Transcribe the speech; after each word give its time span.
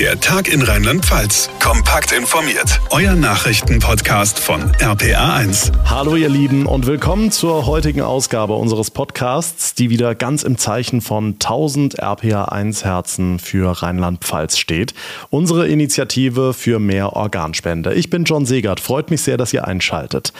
Der 0.00 0.18
Tag 0.18 0.50
in 0.50 0.62
Rheinland-Pfalz. 0.62 1.50
Kompakt 1.62 2.12
informiert. 2.12 2.80
Euer 2.88 3.14
Nachrichtenpodcast 3.16 4.38
von 4.38 4.62
RPA1. 4.78 5.72
Hallo 5.84 6.16
ihr 6.16 6.30
Lieben 6.30 6.64
und 6.64 6.86
willkommen 6.86 7.30
zur 7.30 7.66
heutigen 7.66 8.00
Ausgabe 8.00 8.54
unseres 8.54 8.90
Podcasts, 8.90 9.74
die 9.74 9.90
wieder 9.90 10.14
ganz 10.14 10.42
im 10.42 10.56
Zeichen 10.56 11.02
von 11.02 11.34
1000 11.34 12.02
RPA1 12.02 12.82
Herzen 12.82 13.38
für 13.38 13.82
Rheinland-Pfalz 13.82 14.56
steht. 14.56 14.94
Unsere 15.28 15.68
Initiative 15.68 16.54
für 16.54 16.78
mehr 16.78 17.12
Organspende. 17.12 17.92
Ich 17.92 18.08
bin 18.08 18.24
John 18.24 18.46
Segert. 18.46 18.80
Freut 18.80 19.10
mich 19.10 19.20
sehr, 19.20 19.36
dass 19.36 19.52
ihr 19.52 19.68
einschaltet. 19.68 20.32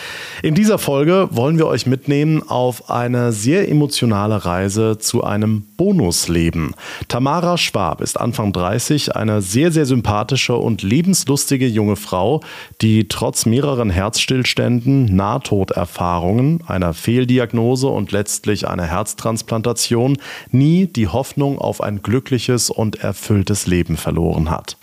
In 0.42 0.54
dieser 0.54 0.78
Folge 0.78 1.28
wollen 1.32 1.58
wir 1.58 1.66
euch 1.66 1.84
mitnehmen 1.84 2.42
auf 2.48 2.88
eine 2.88 3.30
sehr 3.32 3.68
emotionale 3.68 4.46
Reise 4.46 4.96
zu 4.96 5.22
einem 5.22 5.66
Bonusleben. 5.76 6.74
Tamara 7.08 7.58
Schwab 7.58 8.00
ist 8.00 8.18
Anfang 8.18 8.54
30, 8.54 9.16
eine 9.16 9.42
sehr, 9.50 9.72
sehr 9.72 9.86
sympathische 9.86 10.56
und 10.56 10.82
lebenslustige 10.82 11.66
junge 11.66 11.96
Frau, 11.96 12.40
die 12.80 13.08
trotz 13.08 13.46
mehreren 13.46 13.90
Herzstillständen, 13.90 15.04
Nahtoderfahrungen, 15.14 16.62
einer 16.66 16.94
Fehldiagnose 16.94 17.88
und 17.88 18.12
letztlich 18.12 18.68
einer 18.68 18.86
Herztransplantation 18.86 20.18
nie 20.50 20.86
die 20.86 21.08
Hoffnung 21.08 21.58
auf 21.58 21.80
ein 21.80 22.02
glückliches 22.02 22.70
und 22.70 23.02
erfülltes 23.02 23.66
Leben 23.66 23.96
verloren 23.96 24.50
hat. 24.50 24.76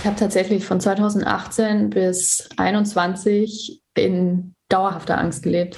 Ich 0.00 0.06
habe 0.06 0.16
tatsächlich 0.16 0.64
von 0.64 0.80
2018 0.80 1.90
bis 1.90 2.48
2021 2.56 3.82
in 3.94 4.54
dauerhafter 4.70 5.18
Angst 5.18 5.42
gelebt. 5.42 5.76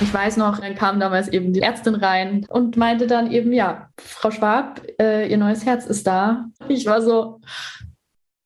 Ich 0.00 0.14
weiß 0.14 0.36
noch, 0.36 0.60
dann 0.60 0.76
kam 0.76 1.00
damals 1.00 1.26
eben 1.28 1.52
die 1.52 1.60
Ärztin 1.60 1.96
rein 1.96 2.46
und 2.48 2.76
meinte 2.76 3.08
dann 3.08 3.32
eben, 3.32 3.52
ja, 3.52 3.90
Frau 3.98 4.30
Schwab, 4.30 4.80
äh, 5.00 5.28
Ihr 5.28 5.38
neues 5.38 5.66
Herz 5.66 5.86
ist 5.86 6.06
da. 6.06 6.46
Ich 6.68 6.86
war 6.86 7.02
so, 7.02 7.40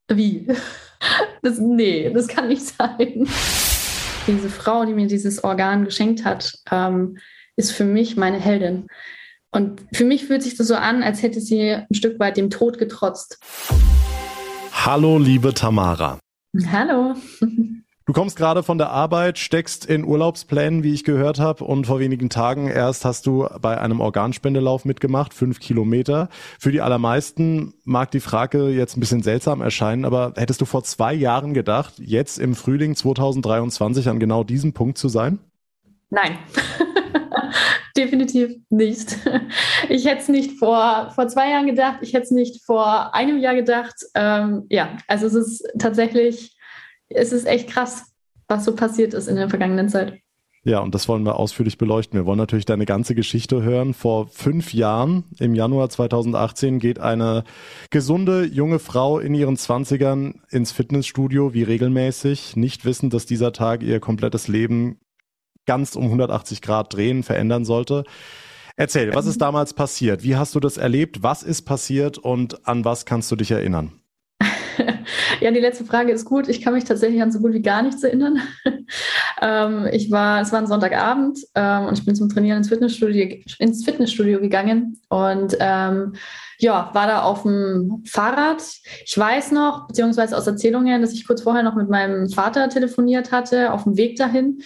wie? 0.07 0.47
Das, 1.41 1.59
nee, 1.59 2.09
das 2.13 2.29
kann 2.29 2.47
nicht 2.47 2.63
sein. 2.65 3.27
Diese 4.25 4.49
Frau, 4.49 4.85
die 4.85 4.93
mir 4.93 5.07
dieses 5.07 5.43
Organ 5.43 5.83
geschenkt 5.83 6.23
hat, 6.23 6.53
ähm, 6.71 7.17
ist 7.57 7.73
für 7.73 7.83
mich 7.83 8.15
meine 8.15 8.39
Heldin. 8.39 8.87
Und 9.51 9.81
für 9.91 10.05
mich 10.05 10.25
fühlt 10.25 10.41
sich 10.41 10.55
das 10.55 10.67
so 10.67 10.75
an, 10.75 11.03
als 11.03 11.21
hätte 11.21 11.41
sie 11.41 11.71
ein 11.71 11.93
Stück 11.93 12.19
weit 12.19 12.37
dem 12.37 12.49
Tod 12.49 12.77
getrotzt. 12.77 13.37
Hallo, 14.71 15.19
liebe 15.19 15.53
Tamara. 15.53 16.17
Hallo. 16.71 17.15
Du 18.05 18.11
kommst 18.11 18.35
gerade 18.35 18.63
von 18.63 18.77
der 18.77 18.89
Arbeit, 18.89 19.39
steckst 19.39 19.85
in 19.85 20.03
Urlaubsplänen, 20.03 20.83
wie 20.83 20.93
ich 20.93 21.05
gehört 21.05 21.39
habe, 21.39 21.63
und 21.63 21.87
vor 21.87 22.01
wenigen 22.01 22.29
Tagen 22.29 22.67
erst 22.67 23.05
hast 23.05 23.25
du 23.25 23.47
bei 23.61 23.79
einem 23.79 24.01
Organspendelauf 24.01 24.83
mitgemacht, 24.83 25.33
fünf 25.33 25.61
Kilometer. 25.61 26.27
Für 26.59 26.73
die 26.73 26.81
allermeisten 26.81 27.73
mag 27.85 28.11
die 28.11 28.19
Frage 28.19 28.67
jetzt 28.67 28.97
ein 28.97 28.99
bisschen 28.99 29.23
seltsam 29.23 29.61
erscheinen, 29.61 30.03
aber 30.03 30.33
hättest 30.35 30.59
du 30.59 30.65
vor 30.65 30.83
zwei 30.83 31.13
Jahren 31.13 31.53
gedacht, 31.53 31.93
jetzt 31.97 32.39
im 32.39 32.55
Frühling 32.55 32.93
2023 32.93 34.09
an 34.09 34.19
genau 34.19 34.43
diesem 34.43 34.73
Punkt 34.73 34.97
zu 34.97 35.07
sein? 35.07 35.39
Nein. 36.09 36.39
Definitiv 37.95 38.55
nicht. 38.69 39.17
Ich 39.89 40.05
hätte 40.05 40.21
es 40.21 40.27
nicht 40.27 40.57
vor, 40.57 41.11
vor 41.13 41.27
zwei 41.27 41.51
Jahren 41.51 41.67
gedacht, 41.67 41.99
ich 42.01 42.13
hätte 42.13 42.23
es 42.23 42.31
nicht 42.31 42.65
vor 42.65 43.13
einem 43.13 43.37
Jahr 43.37 43.53
gedacht. 43.53 43.95
Ähm, 44.15 44.65
ja, 44.69 44.97
also 45.07 45.27
es 45.27 45.35
ist 45.35 45.63
tatsächlich 45.77 46.52
es 47.09 47.31
ist 47.31 47.45
echt 47.45 47.69
krass, 47.69 48.05
was 48.47 48.65
so 48.65 48.75
passiert 48.75 49.13
ist 49.13 49.27
in 49.27 49.35
der 49.35 49.49
vergangenen 49.49 49.89
Zeit. 49.89 50.19
Ja, 50.65 50.79
und 50.79 50.95
das 50.95 51.09
wollen 51.09 51.25
wir 51.25 51.35
ausführlich 51.35 51.77
beleuchten. 51.77 52.17
Wir 52.17 52.25
wollen 52.25 52.37
natürlich 52.37 52.63
deine 52.63 52.85
ganze 52.85 53.15
Geschichte 53.15 53.63
hören. 53.63 53.93
Vor 53.93 54.27
fünf 54.27 54.73
Jahren, 54.73 55.25
im 55.39 55.55
Januar 55.55 55.89
2018, 55.89 56.79
geht 56.79 56.99
eine 56.99 57.43
gesunde 57.89 58.45
junge 58.45 58.79
Frau 58.79 59.19
in 59.19 59.33
ihren 59.33 59.57
Zwanzigern 59.57 60.41
ins 60.49 60.71
Fitnessstudio, 60.71 61.53
wie 61.53 61.63
regelmäßig, 61.63 62.55
nicht 62.55 62.85
wissend, 62.85 63.13
dass 63.13 63.25
dieser 63.25 63.51
Tag 63.51 63.83
ihr 63.83 63.99
komplettes 63.99 64.47
Leben 64.47 64.99
ganz 65.65 65.97
um 65.97 66.05
180 66.05 66.61
Grad 66.61 66.93
drehen, 66.93 67.23
verändern 67.23 67.65
sollte. 67.65 68.05
Erzähl, 68.77 69.13
was 69.13 69.25
ist 69.25 69.41
damals 69.41 69.73
passiert? 69.73 70.23
Wie 70.23 70.37
hast 70.37 70.55
du 70.55 70.61
das 70.61 70.77
erlebt? 70.77 71.23
Was 71.23 71.43
ist 71.43 71.63
passiert 71.63 72.17
und 72.17 72.65
an 72.67 72.85
was 72.85 73.05
kannst 73.05 73.29
du 73.31 73.35
dich 73.35 73.51
erinnern? 73.51 73.99
ja, 75.41 75.51
die 75.51 75.59
letzte 75.59 75.85
Frage 75.85 76.11
ist 76.11 76.25
gut. 76.25 76.47
Ich 76.47 76.61
kann 76.61 76.73
mich 76.73 76.83
tatsächlich 76.83 77.21
an 77.21 77.31
so 77.31 77.39
gut 77.39 77.53
wie 77.53 77.61
gar 77.61 77.81
nichts 77.81 78.03
erinnern. 78.03 78.41
ähm, 79.41 79.87
ich 79.91 80.11
war, 80.11 80.41
es 80.41 80.51
war 80.51 80.59
ein 80.59 80.67
Sonntagabend 80.67 81.39
ähm, 81.55 81.85
und 81.85 81.97
ich 81.97 82.05
bin 82.05 82.15
zum 82.15 82.29
Trainieren 82.29 82.57
ins 82.57 82.69
Fitnessstudio, 82.69 83.37
ins 83.59 83.83
Fitnessstudio 83.83 84.39
gegangen 84.39 85.01
und 85.09 85.55
ähm, 85.59 86.13
ja, 86.59 86.91
war 86.93 87.07
da 87.07 87.23
auf 87.23 87.43
dem 87.43 88.03
Fahrrad. 88.05 88.63
Ich 89.05 89.17
weiß 89.17 89.51
noch, 89.51 89.87
beziehungsweise 89.87 90.37
aus 90.37 90.47
Erzählungen, 90.47 91.01
dass 91.01 91.13
ich 91.13 91.27
kurz 91.27 91.41
vorher 91.41 91.63
noch 91.63 91.75
mit 91.75 91.89
meinem 91.89 92.29
Vater 92.29 92.69
telefoniert 92.69 93.31
hatte, 93.31 93.73
auf 93.73 93.83
dem 93.83 93.97
Weg 93.97 94.17
dahin. 94.17 94.61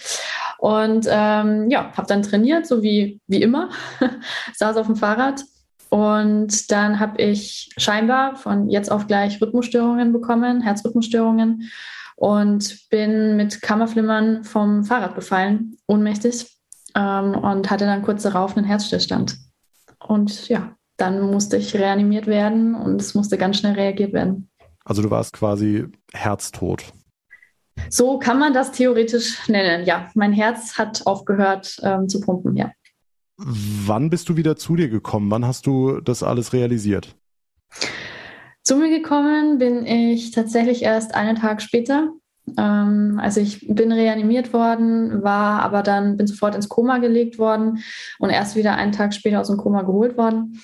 Und 0.58 1.06
ähm, 1.08 1.70
ja, 1.70 1.92
habe 1.96 2.06
dann 2.06 2.22
trainiert, 2.22 2.66
so 2.66 2.82
wie, 2.82 3.20
wie 3.26 3.42
immer. 3.42 3.70
Saß 4.54 4.76
auf 4.76 4.86
dem 4.86 4.96
Fahrrad 4.96 5.44
und 5.90 6.70
dann 6.70 7.00
habe 7.00 7.20
ich 7.20 7.70
scheinbar 7.76 8.36
von 8.36 8.68
jetzt 8.68 8.90
auf 8.90 9.06
gleich 9.06 9.40
Rhythmusstörungen 9.40 10.12
bekommen, 10.12 10.60
Herzrhythmusstörungen 10.60 11.70
und 12.16 12.88
bin 12.90 13.36
mit 13.36 13.62
Kammerflimmern 13.62 14.44
vom 14.44 14.84
Fahrrad 14.84 15.14
gefallen, 15.14 15.76
ohnmächtig 15.86 16.46
ähm, 16.94 17.34
und 17.34 17.70
hatte 17.70 17.86
dann 17.86 18.02
kurz 18.02 18.22
darauf 18.22 18.56
einen 18.56 18.66
Herzstillstand. 18.66 19.36
Und 20.06 20.48
ja, 20.48 20.74
dann 20.96 21.20
musste 21.20 21.56
ich 21.56 21.74
reanimiert 21.74 22.26
werden 22.26 22.74
und 22.74 23.00
es 23.00 23.14
musste 23.14 23.38
ganz 23.38 23.58
schnell 23.58 23.74
reagiert 23.74 24.12
werden. 24.12 24.50
Also 24.84 25.02
du 25.02 25.10
warst 25.10 25.32
quasi 25.32 25.86
herztot. 26.12 26.84
So 27.90 28.18
kann 28.18 28.38
man 28.38 28.52
das 28.52 28.72
theoretisch 28.72 29.48
nennen, 29.48 29.84
ja. 29.86 30.10
Mein 30.14 30.32
Herz 30.32 30.76
hat 30.76 31.06
aufgehört 31.06 31.76
ähm, 31.82 32.08
zu 32.08 32.20
pumpen, 32.20 32.56
ja. 32.56 32.72
Wann 33.38 34.10
bist 34.10 34.28
du 34.28 34.36
wieder 34.36 34.56
zu 34.56 34.74
dir 34.74 34.88
gekommen? 34.88 35.30
Wann 35.30 35.46
hast 35.46 35.66
du 35.66 36.00
das 36.00 36.24
alles 36.24 36.52
realisiert? 36.52 37.14
Zu 38.64 38.76
mir 38.76 38.90
gekommen 38.90 39.58
bin 39.58 39.86
ich 39.86 40.32
tatsächlich 40.32 40.82
erst 40.82 41.14
einen 41.14 41.36
Tag 41.36 41.62
später. 41.62 42.10
Ähm, 42.58 43.20
also 43.22 43.40
ich 43.40 43.66
bin 43.68 43.92
reanimiert 43.92 44.52
worden, 44.52 45.22
war 45.22 45.62
aber 45.62 45.82
dann, 45.82 46.16
bin 46.16 46.26
sofort 46.26 46.56
ins 46.56 46.68
Koma 46.68 46.98
gelegt 46.98 47.38
worden 47.38 47.78
und 48.18 48.30
erst 48.30 48.56
wieder 48.56 48.74
einen 48.74 48.92
Tag 48.92 49.14
später 49.14 49.40
aus 49.40 49.46
dem 49.46 49.56
Koma 49.56 49.82
geholt 49.82 50.18
worden. 50.18 50.60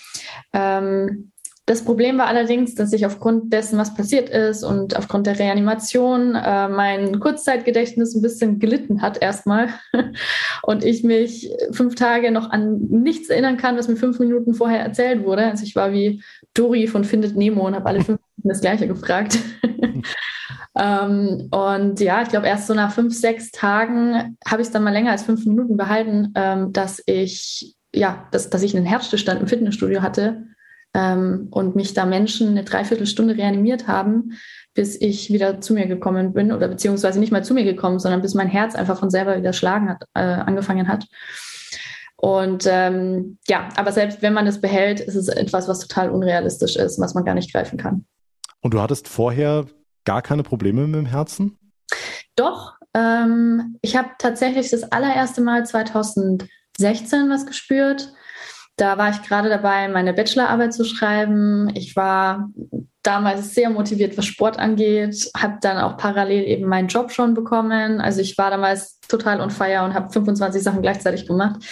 Das 1.66 1.82
Problem 1.82 2.18
war 2.18 2.26
allerdings, 2.26 2.74
dass 2.74 2.92
ich 2.92 3.06
aufgrund 3.06 3.50
dessen, 3.50 3.78
was 3.78 3.94
passiert 3.94 4.28
ist 4.28 4.64
und 4.64 4.98
aufgrund 4.98 5.26
der 5.26 5.38
Reanimation 5.38 6.34
äh, 6.34 6.68
mein 6.68 7.20
Kurzzeitgedächtnis 7.20 8.14
ein 8.14 8.20
bisschen 8.20 8.58
gelitten 8.58 9.00
hat 9.00 9.22
erstmal 9.22 9.70
und 10.62 10.84
ich 10.84 11.04
mich 11.04 11.50
fünf 11.70 11.94
Tage 11.94 12.30
noch 12.32 12.50
an 12.50 12.80
nichts 12.90 13.30
erinnern 13.30 13.56
kann, 13.56 13.78
was 13.78 13.88
mir 13.88 13.96
fünf 13.96 14.18
Minuten 14.18 14.52
vorher 14.52 14.80
erzählt 14.80 15.24
wurde. 15.24 15.46
Also 15.46 15.64
ich 15.64 15.74
war 15.74 15.90
wie 15.92 16.22
Dory 16.52 16.86
von 16.86 17.02
Findet 17.02 17.34
Nemo 17.34 17.66
und 17.66 17.74
habe 17.74 17.86
alle 17.86 18.02
fünf 18.02 18.20
Minuten 18.36 18.48
das 18.48 18.60
Gleiche 18.60 18.86
gefragt. 18.86 19.38
ähm, 20.78 21.48
und 21.50 21.98
ja, 21.98 22.20
ich 22.20 22.28
glaube, 22.28 22.46
erst 22.46 22.66
so 22.66 22.74
nach 22.74 22.92
fünf, 22.92 23.14
sechs 23.14 23.50
Tagen 23.52 24.36
habe 24.46 24.60
ich 24.60 24.68
es 24.68 24.72
dann 24.72 24.84
mal 24.84 24.92
länger 24.92 25.12
als 25.12 25.22
fünf 25.22 25.46
Minuten 25.46 25.78
behalten, 25.78 26.30
ähm, 26.34 26.74
dass 26.74 27.02
ich 27.06 27.74
ja, 27.94 28.26
dass, 28.32 28.50
dass 28.50 28.62
ich 28.62 28.76
einen 28.76 28.84
Herzstillstand 28.84 29.40
im 29.40 29.46
Fitnessstudio 29.46 30.02
hatte 30.02 30.42
ähm, 30.94 31.48
und 31.50 31.76
mich 31.76 31.92
da 31.92 32.06
Menschen 32.06 32.48
eine 32.48 32.64
Dreiviertelstunde 32.64 33.36
reanimiert 33.36 33.86
haben, 33.86 34.32
bis 34.74 35.00
ich 35.00 35.32
wieder 35.32 35.60
zu 35.60 35.74
mir 35.74 35.86
gekommen 35.86 36.32
bin 36.32 36.52
oder 36.52 36.68
beziehungsweise 36.68 37.20
nicht 37.20 37.32
mal 37.32 37.44
zu 37.44 37.54
mir 37.54 37.64
gekommen, 37.64 37.98
sondern 37.98 38.22
bis 38.22 38.34
mein 38.34 38.48
Herz 38.48 38.74
einfach 38.74 38.98
von 38.98 39.10
selber 39.10 39.36
wieder 39.36 39.52
schlagen 39.52 39.90
hat, 39.90 40.04
äh, 40.14 40.20
angefangen 40.20 40.88
hat. 40.88 41.06
Und 42.16 42.66
ähm, 42.66 43.38
ja, 43.48 43.68
aber 43.76 43.92
selbst 43.92 44.22
wenn 44.22 44.32
man 44.32 44.46
es 44.46 44.60
behält, 44.60 45.00
ist 45.00 45.16
es 45.16 45.28
etwas, 45.28 45.68
was 45.68 45.80
total 45.80 46.10
unrealistisch 46.10 46.76
ist, 46.76 46.98
was 46.98 47.14
man 47.14 47.24
gar 47.24 47.34
nicht 47.34 47.52
greifen 47.52 47.76
kann. 47.76 48.06
Und 48.60 48.72
du 48.72 48.80
hattest 48.80 49.08
vorher 49.08 49.66
gar 50.04 50.22
keine 50.22 50.42
Probleme 50.42 50.86
mit 50.86 50.96
dem 50.96 51.06
Herzen? 51.06 51.58
Doch, 52.36 52.74
ähm, 52.94 53.78
ich 53.82 53.96
habe 53.96 54.10
tatsächlich 54.18 54.70
das 54.70 54.84
allererste 54.84 55.40
Mal 55.40 55.66
2016 55.66 56.48
was 57.28 57.46
gespürt. 57.46 58.12
Da 58.76 58.98
war 58.98 59.10
ich 59.10 59.22
gerade 59.22 59.48
dabei, 59.48 59.88
meine 59.88 60.12
Bachelorarbeit 60.12 60.74
zu 60.74 60.84
schreiben. 60.84 61.70
Ich 61.74 61.94
war 61.94 62.50
damals 63.04 63.54
sehr 63.54 63.70
motiviert, 63.70 64.16
was 64.18 64.24
Sport 64.26 64.58
angeht, 64.58 65.30
habe 65.36 65.58
dann 65.60 65.78
auch 65.78 65.96
parallel 65.96 66.44
eben 66.44 66.66
meinen 66.66 66.88
Job 66.88 67.12
schon 67.12 67.34
bekommen. 67.34 68.00
Also 68.00 68.20
ich 68.20 68.36
war 68.38 68.50
damals 68.50 68.98
total 69.08 69.40
on 69.40 69.50
fire 69.50 69.84
und 69.84 69.94
habe 69.94 70.10
25 70.10 70.62
Sachen 70.62 70.82
gleichzeitig 70.82 71.26
gemacht 71.26 71.62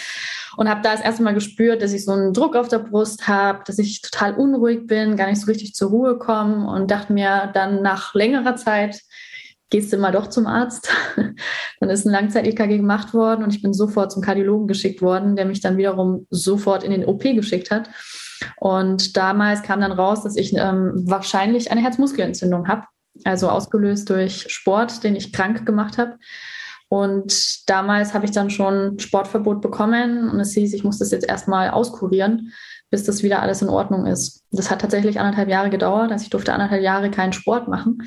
und 0.57 0.69
habe 0.69 0.83
da 0.83 0.93
das 0.93 1.01
erste 1.01 1.23
Mal 1.23 1.35
gespürt, 1.35 1.83
dass 1.83 1.93
ich 1.93 2.05
so 2.05 2.13
einen 2.13 2.35
Druck 2.35 2.55
auf 2.55 2.69
der 2.69 2.79
Brust 2.79 3.27
habe, 3.27 3.63
dass 3.67 3.79
ich 3.79 4.03
total 4.03 4.35
unruhig 4.35 4.87
bin, 4.87 5.17
gar 5.17 5.29
nicht 5.29 5.41
so 5.41 5.47
richtig 5.47 5.75
zur 5.75 5.91
Ruhe 5.91 6.19
komme 6.19 6.71
und 6.71 6.91
dachte 6.91 7.13
mir 7.13 7.51
dann 7.55 7.83
nach 7.83 8.15
längerer 8.15 8.57
Zeit, 8.57 9.01
gehst 9.73 9.91
du 9.91 9.97
mal 9.97 10.13
doch 10.13 10.29
zum 10.29 10.47
Arzt. 10.47 10.93
dann 11.81 11.91
ist 11.91 12.07
ein 12.07 12.13
Langzeit-EKG 12.13 12.77
gemacht 12.77 13.15
worden 13.15 13.43
und 13.43 13.55
ich 13.55 13.63
bin 13.63 13.73
sofort 13.73 14.13
zum 14.13 14.23
Kardiologen 14.23 14.69
geschickt 14.69 15.01
worden, 15.01 15.35
der 15.35 15.47
mich 15.47 15.63
dann 15.63 15.79
wiederum 15.79 16.27
sofort 16.31 16.85
in 16.85 16.91
den 16.91 17.07
OP 17.07 17.23
geschickt 17.23 17.71
hat. 17.71 17.89
Und 18.61 19.17
damals 19.17 19.63
kam 19.63 19.81
dann 19.81 19.93
raus, 19.93 20.23
dass 20.23 20.37
ich 20.37 20.53
ähm, 20.55 20.93
wahrscheinlich 21.07 21.73
eine 21.73 21.81
Herzmuskelentzündung 21.81 22.69
habe, 22.69 22.85
also 23.25 23.49
ausgelöst 23.49 24.11
durch 24.11 24.47
Sport, 24.49 25.03
den 25.05 25.17
ich 25.17 25.33
krank 25.33 25.65
gemacht 25.65 25.97
habe. 25.97 26.19
Und 26.89 27.67
damals 27.71 28.13
habe 28.13 28.27
ich 28.27 28.33
dann 28.33 28.51
schon 28.51 28.99
Sportverbot 28.99 29.63
bekommen 29.63 30.29
und 30.29 30.39
es 30.39 30.53
hieß, 30.53 30.75
ich 30.75 30.85
muss 30.85 30.99
das 30.99 31.13
jetzt 31.13 31.27
erstmal 31.27 31.71
auskurieren, 31.71 32.53
bis 32.91 33.05
das 33.05 33.23
wieder 33.23 33.41
alles 33.41 33.63
in 33.63 33.71
Ordnung 33.71 34.05
ist. 34.05 34.45
Das 34.51 34.71
hat 34.71 34.83
tatsächlich 34.83 35.19
anderthalb 35.19 35.49
Jahre 35.49 35.71
gedauert. 35.71 36.13
Also 36.13 36.25
ich 36.25 36.31
durfte 36.31 36.53
anderthalb 36.53 36.83
Jahre 36.83 37.11
keinen 37.11 37.33
Sport 37.33 37.69
machen, 37.69 38.03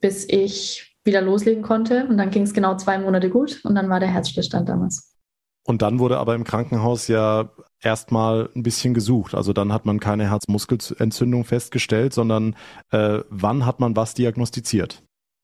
bis 0.00 0.26
ich 0.26 0.89
wieder 1.10 1.20
loslegen 1.20 1.62
konnte. 1.62 2.06
Und 2.06 2.16
dann 2.16 2.30
ging 2.30 2.44
es 2.44 2.54
genau 2.54 2.76
zwei 2.76 2.98
Monate 2.98 3.28
gut 3.28 3.60
und 3.64 3.74
dann 3.74 3.90
war 3.90 4.00
der 4.00 4.08
Herzstillstand 4.08 4.68
damals. 4.68 5.16
Und 5.66 5.82
dann 5.82 5.98
wurde 5.98 6.18
aber 6.18 6.34
im 6.34 6.44
Krankenhaus 6.44 7.08
ja 7.08 7.50
erstmal 7.82 8.48
ein 8.54 8.62
bisschen 8.62 8.94
gesucht. 8.94 9.34
Also 9.34 9.52
dann 9.52 9.72
hat 9.72 9.84
man 9.84 10.00
keine 10.00 10.30
Herzmuskelentzündung 10.30 11.44
festgestellt, 11.44 12.14
sondern 12.14 12.56
äh, 12.90 13.20
wann 13.28 13.66
hat 13.66 13.80
man 13.80 13.96
was 13.96 14.14
diagnostiziert? 14.14 15.02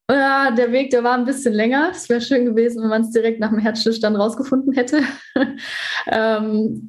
Ja, 0.08 0.52
der 0.52 0.70
Weg, 0.70 0.90
der 0.90 1.02
war 1.02 1.14
ein 1.14 1.24
bisschen 1.24 1.52
länger. 1.52 1.90
Es 1.90 2.08
wäre 2.08 2.20
schön 2.20 2.44
gewesen, 2.44 2.80
wenn 2.80 2.90
man 2.90 3.02
es 3.02 3.10
direkt 3.10 3.40
nach 3.40 3.50
dem 3.50 3.58
Herzstillstand 3.58 4.16
rausgefunden 4.16 4.72
hätte. 4.72 5.02
ähm, 6.06 6.88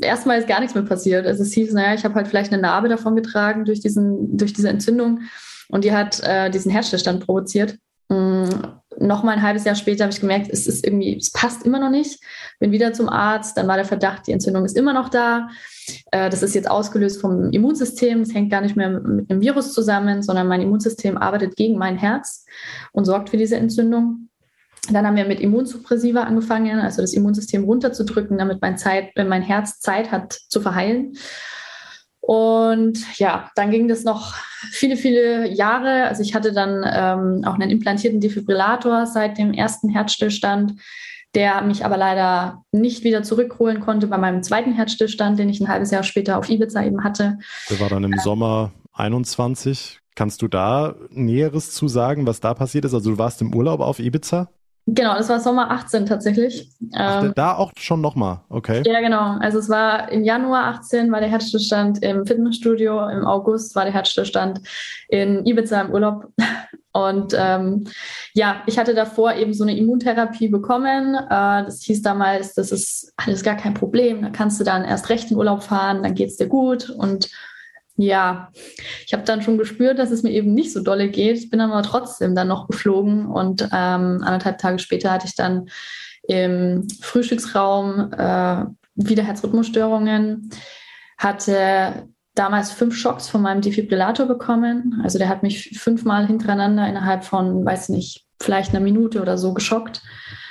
erstmal 0.00 0.40
ist 0.40 0.48
gar 0.48 0.58
nichts 0.58 0.74
mehr 0.74 0.84
passiert. 0.84 1.24
Also 1.24 1.44
es 1.44 1.52
hieß, 1.52 1.72
naja, 1.72 1.94
ich 1.94 2.04
habe 2.04 2.16
halt 2.16 2.26
vielleicht 2.26 2.52
eine 2.52 2.60
Narbe 2.60 2.88
davon 2.88 3.14
getragen 3.14 3.64
durch, 3.64 3.78
diesen, 3.78 4.36
durch 4.36 4.54
diese 4.54 4.70
Entzündung 4.70 5.20
und 5.68 5.84
die 5.84 5.92
hat 5.92 6.20
äh, 6.24 6.50
diesen 6.50 6.72
Herzstillstand 6.72 7.24
provoziert. 7.24 7.78
Mhm 8.08 8.78
noch 9.00 9.22
mal 9.22 9.32
ein 9.32 9.42
halbes 9.42 9.64
Jahr 9.64 9.74
später 9.74 10.04
habe 10.04 10.12
ich 10.12 10.20
gemerkt, 10.20 10.48
es 10.50 10.66
ist 10.66 10.84
irgendwie, 10.84 11.16
es 11.16 11.30
passt 11.30 11.64
immer 11.64 11.78
noch 11.78 11.90
nicht. 11.90 12.20
Bin 12.58 12.72
wieder 12.72 12.92
zum 12.92 13.08
Arzt, 13.08 13.56
dann 13.56 13.68
war 13.68 13.76
der 13.76 13.84
Verdacht, 13.84 14.26
die 14.26 14.32
Entzündung 14.32 14.64
ist 14.64 14.76
immer 14.76 14.92
noch 14.92 15.08
da. 15.08 15.48
Äh, 16.10 16.30
das 16.30 16.42
ist 16.42 16.54
jetzt 16.54 16.70
ausgelöst 16.70 17.20
vom 17.20 17.50
Immunsystem. 17.50 18.22
Es 18.22 18.34
hängt 18.34 18.50
gar 18.50 18.60
nicht 18.60 18.76
mehr 18.76 18.90
mit 18.90 19.30
einem 19.30 19.40
Virus 19.40 19.72
zusammen, 19.72 20.22
sondern 20.22 20.48
mein 20.48 20.62
Immunsystem 20.62 21.16
arbeitet 21.16 21.56
gegen 21.56 21.78
mein 21.78 21.96
Herz 21.96 22.44
und 22.92 23.04
sorgt 23.04 23.30
für 23.30 23.36
diese 23.36 23.56
Entzündung. 23.56 24.28
Dann 24.90 25.06
haben 25.06 25.16
wir 25.16 25.26
mit 25.26 25.40
Immunsuppressiva 25.40 26.22
angefangen, 26.22 26.78
also 26.78 27.02
das 27.02 27.12
Immunsystem 27.12 27.64
runterzudrücken, 27.64 28.38
damit 28.38 28.62
mein, 28.62 28.78
Zeit, 28.78 29.10
mein 29.16 29.42
Herz 29.42 29.80
Zeit 29.80 30.10
hat 30.10 30.32
zu 30.48 30.60
verheilen. 30.60 31.12
Und 32.28 33.18
ja, 33.18 33.50
dann 33.54 33.70
ging 33.70 33.88
das 33.88 34.04
noch 34.04 34.34
viele, 34.70 34.98
viele 34.98 35.48
Jahre. 35.48 36.04
Also 36.08 36.22
ich 36.22 36.34
hatte 36.34 36.52
dann 36.52 36.84
ähm, 36.84 37.42
auch 37.46 37.54
einen 37.54 37.70
implantierten 37.70 38.20
Defibrillator 38.20 39.06
seit 39.06 39.38
dem 39.38 39.54
ersten 39.54 39.88
Herzstillstand, 39.88 40.74
der 41.34 41.62
mich 41.62 41.86
aber 41.86 41.96
leider 41.96 42.64
nicht 42.70 43.02
wieder 43.02 43.22
zurückholen 43.22 43.80
konnte 43.80 44.08
bei 44.08 44.18
meinem 44.18 44.42
zweiten 44.42 44.74
Herzstillstand, 44.74 45.38
den 45.38 45.48
ich 45.48 45.58
ein 45.60 45.68
halbes 45.68 45.90
Jahr 45.90 46.02
später 46.02 46.36
auf 46.36 46.50
Ibiza 46.50 46.84
eben 46.84 47.02
hatte. 47.02 47.38
Der 47.70 47.80
war 47.80 47.88
dann 47.88 48.04
im 48.04 48.12
äh, 48.12 48.20
Sommer 48.20 48.72
21. 48.92 50.00
Kannst 50.14 50.42
du 50.42 50.48
da 50.48 50.96
Näheres 51.08 51.72
zu 51.72 51.88
sagen, 51.88 52.26
was 52.26 52.40
da 52.40 52.52
passiert 52.52 52.84
ist? 52.84 52.92
Also 52.92 53.12
du 53.12 53.16
warst 53.16 53.40
im 53.40 53.54
Urlaub 53.54 53.80
auf 53.80 54.00
Ibiza? 54.00 54.50
Genau, 54.90 55.14
das 55.16 55.28
war 55.28 55.38
Sommer 55.38 55.70
18 55.70 56.06
tatsächlich. 56.06 56.70
Ach, 56.94 57.22
ähm, 57.22 57.32
da 57.36 57.54
auch 57.56 57.72
schon 57.76 58.00
nochmal, 58.00 58.40
okay. 58.48 58.82
Ja, 58.86 59.00
genau. 59.00 59.36
Also 59.38 59.58
es 59.58 59.68
war 59.68 60.10
im 60.10 60.24
Januar 60.24 60.64
18 60.64 61.12
war 61.12 61.20
der 61.20 61.28
Herzstillstand 61.28 62.02
im 62.02 62.24
Fitnessstudio, 62.24 63.06
im 63.10 63.26
August 63.26 63.74
war 63.76 63.84
der 63.84 63.92
Herzstillstand 63.92 64.60
in 65.08 65.44
Ibiza 65.44 65.82
im 65.82 65.90
Urlaub. 65.92 66.32
Und 66.92 67.34
ähm, 67.38 67.84
ja, 68.32 68.62
ich 68.66 68.78
hatte 68.78 68.94
davor 68.94 69.34
eben 69.34 69.52
so 69.52 69.62
eine 69.62 69.76
Immuntherapie 69.76 70.48
bekommen. 70.48 71.14
Äh, 71.14 71.64
das 71.64 71.82
hieß 71.82 72.00
damals, 72.00 72.54
das 72.54 72.72
ist 72.72 73.12
alles 73.18 73.42
gar 73.42 73.56
kein 73.56 73.74
Problem. 73.74 74.22
Da 74.22 74.30
kannst 74.30 74.58
du 74.58 74.64
dann 74.64 74.84
erst 74.84 75.10
recht 75.10 75.30
in 75.30 75.36
Urlaub 75.36 75.62
fahren, 75.62 76.02
dann 76.02 76.14
geht 76.14 76.30
es 76.30 76.38
dir 76.38 76.48
gut. 76.48 76.88
Und 76.88 77.28
ja, 77.98 78.50
ich 79.04 79.12
habe 79.12 79.24
dann 79.24 79.42
schon 79.42 79.58
gespürt, 79.58 79.98
dass 79.98 80.12
es 80.12 80.22
mir 80.22 80.30
eben 80.30 80.54
nicht 80.54 80.72
so 80.72 80.82
dolle 80.82 81.08
geht. 81.08 81.36
Ich 81.36 81.50
bin 81.50 81.60
aber 81.60 81.82
trotzdem 81.82 82.34
dann 82.34 82.48
noch 82.48 82.68
geflogen 82.68 83.26
und 83.26 83.62
ähm, 83.62 84.22
anderthalb 84.22 84.58
Tage 84.58 84.78
später 84.78 85.10
hatte 85.10 85.26
ich 85.26 85.34
dann 85.34 85.68
im 86.28 86.86
Frühstücksraum 87.00 88.12
äh, 88.12 88.64
wieder 88.94 89.22
Herzrhythmusstörungen, 89.24 90.50
hatte 91.16 92.08
damals 92.34 92.70
fünf 92.70 92.96
Schocks 92.96 93.28
von 93.28 93.42
meinem 93.42 93.62
Defibrillator 93.62 94.26
bekommen. 94.26 95.00
Also 95.02 95.18
der 95.18 95.28
hat 95.28 95.42
mich 95.42 95.76
fünfmal 95.78 96.26
hintereinander 96.26 96.88
innerhalb 96.88 97.24
von, 97.24 97.64
weiß 97.64 97.88
nicht, 97.88 98.26
vielleicht 98.40 98.70
einer 98.70 98.80
Minute 98.80 99.20
oder 99.20 99.36
so 99.38 99.54
geschockt 99.54 100.02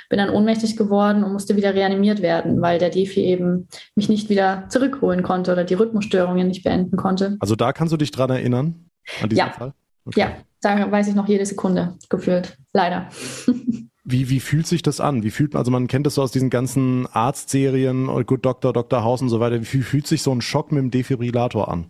bin 0.08 0.18
dann 0.18 0.30
ohnmächtig 0.30 0.76
geworden 0.76 1.24
und 1.24 1.32
musste 1.32 1.56
wieder 1.56 1.74
reanimiert 1.74 2.22
werden, 2.22 2.60
weil 2.60 2.78
der 2.78 2.90
Defi 2.90 3.20
eben 3.20 3.68
mich 3.94 4.08
nicht 4.08 4.28
wieder 4.28 4.64
zurückholen 4.68 5.22
konnte 5.22 5.52
oder 5.52 5.64
die 5.64 5.74
Rhythmusstörungen 5.74 6.48
nicht 6.48 6.64
beenden 6.64 6.96
konnte. 6.96 7.36
Also 7.40 7.56
da 7.56 7.72
kannst 7.72 7.92
du 7.92 7.96
dich 7.96 8.10
dran 8.10 8.30
erinnern, 8.30 8.86
an 9.22 9.28
diesen 9.28 9.38
ja. 9.38 9.50
Fall? 9.50 9.74
Okay. 10.06 10.20
Ja, 10.20 10.32
da 10.62 10.90
weiß 10.90 11.08
ich 11.08 11.14
noch 11.14 11.28
jede 11.28 11.44
Sekunde 11.44 11.94
gefühlt, 12.08 12.56
leider. 12.72 13.08
Wie, 14.10 14.30
wie 14.30 14.40
fühlt 14.40 14.66
sich 14.66 14.80
das 14.80 15.00
an? 15.00 15.22
Wie 15.22 15.30
fühlt 15.30 15.54
also 15.54 15.70
man 15.70 15.86
kennt 15.86 16.06
das 16.06 16.14
so 16.14 16.22
aus 16.22 16.32
diesen 16.32 16.48
ganzen 16.48 17.06
Arztserien, 17.08 18.08
oh, 18.08 18.22
Good 18.24 18.42
Doctor, 18.46 18.72
Dr. 18.72 19.04
House 19.04 19.20
und 19.20 19.28
so 19.28 19.38
weiter. 19.38 19.60
Wie 19.60 19.82
fühlt 19.82 20.06
sich 20.06 20.22
so 20.22 20.32
ein 20.32 20.40
Schock 20.40 20.72
mit 20.72 20.80
dem 20.80 20.90
Defibrillator 20.90 21.70
an? 21.70 21.88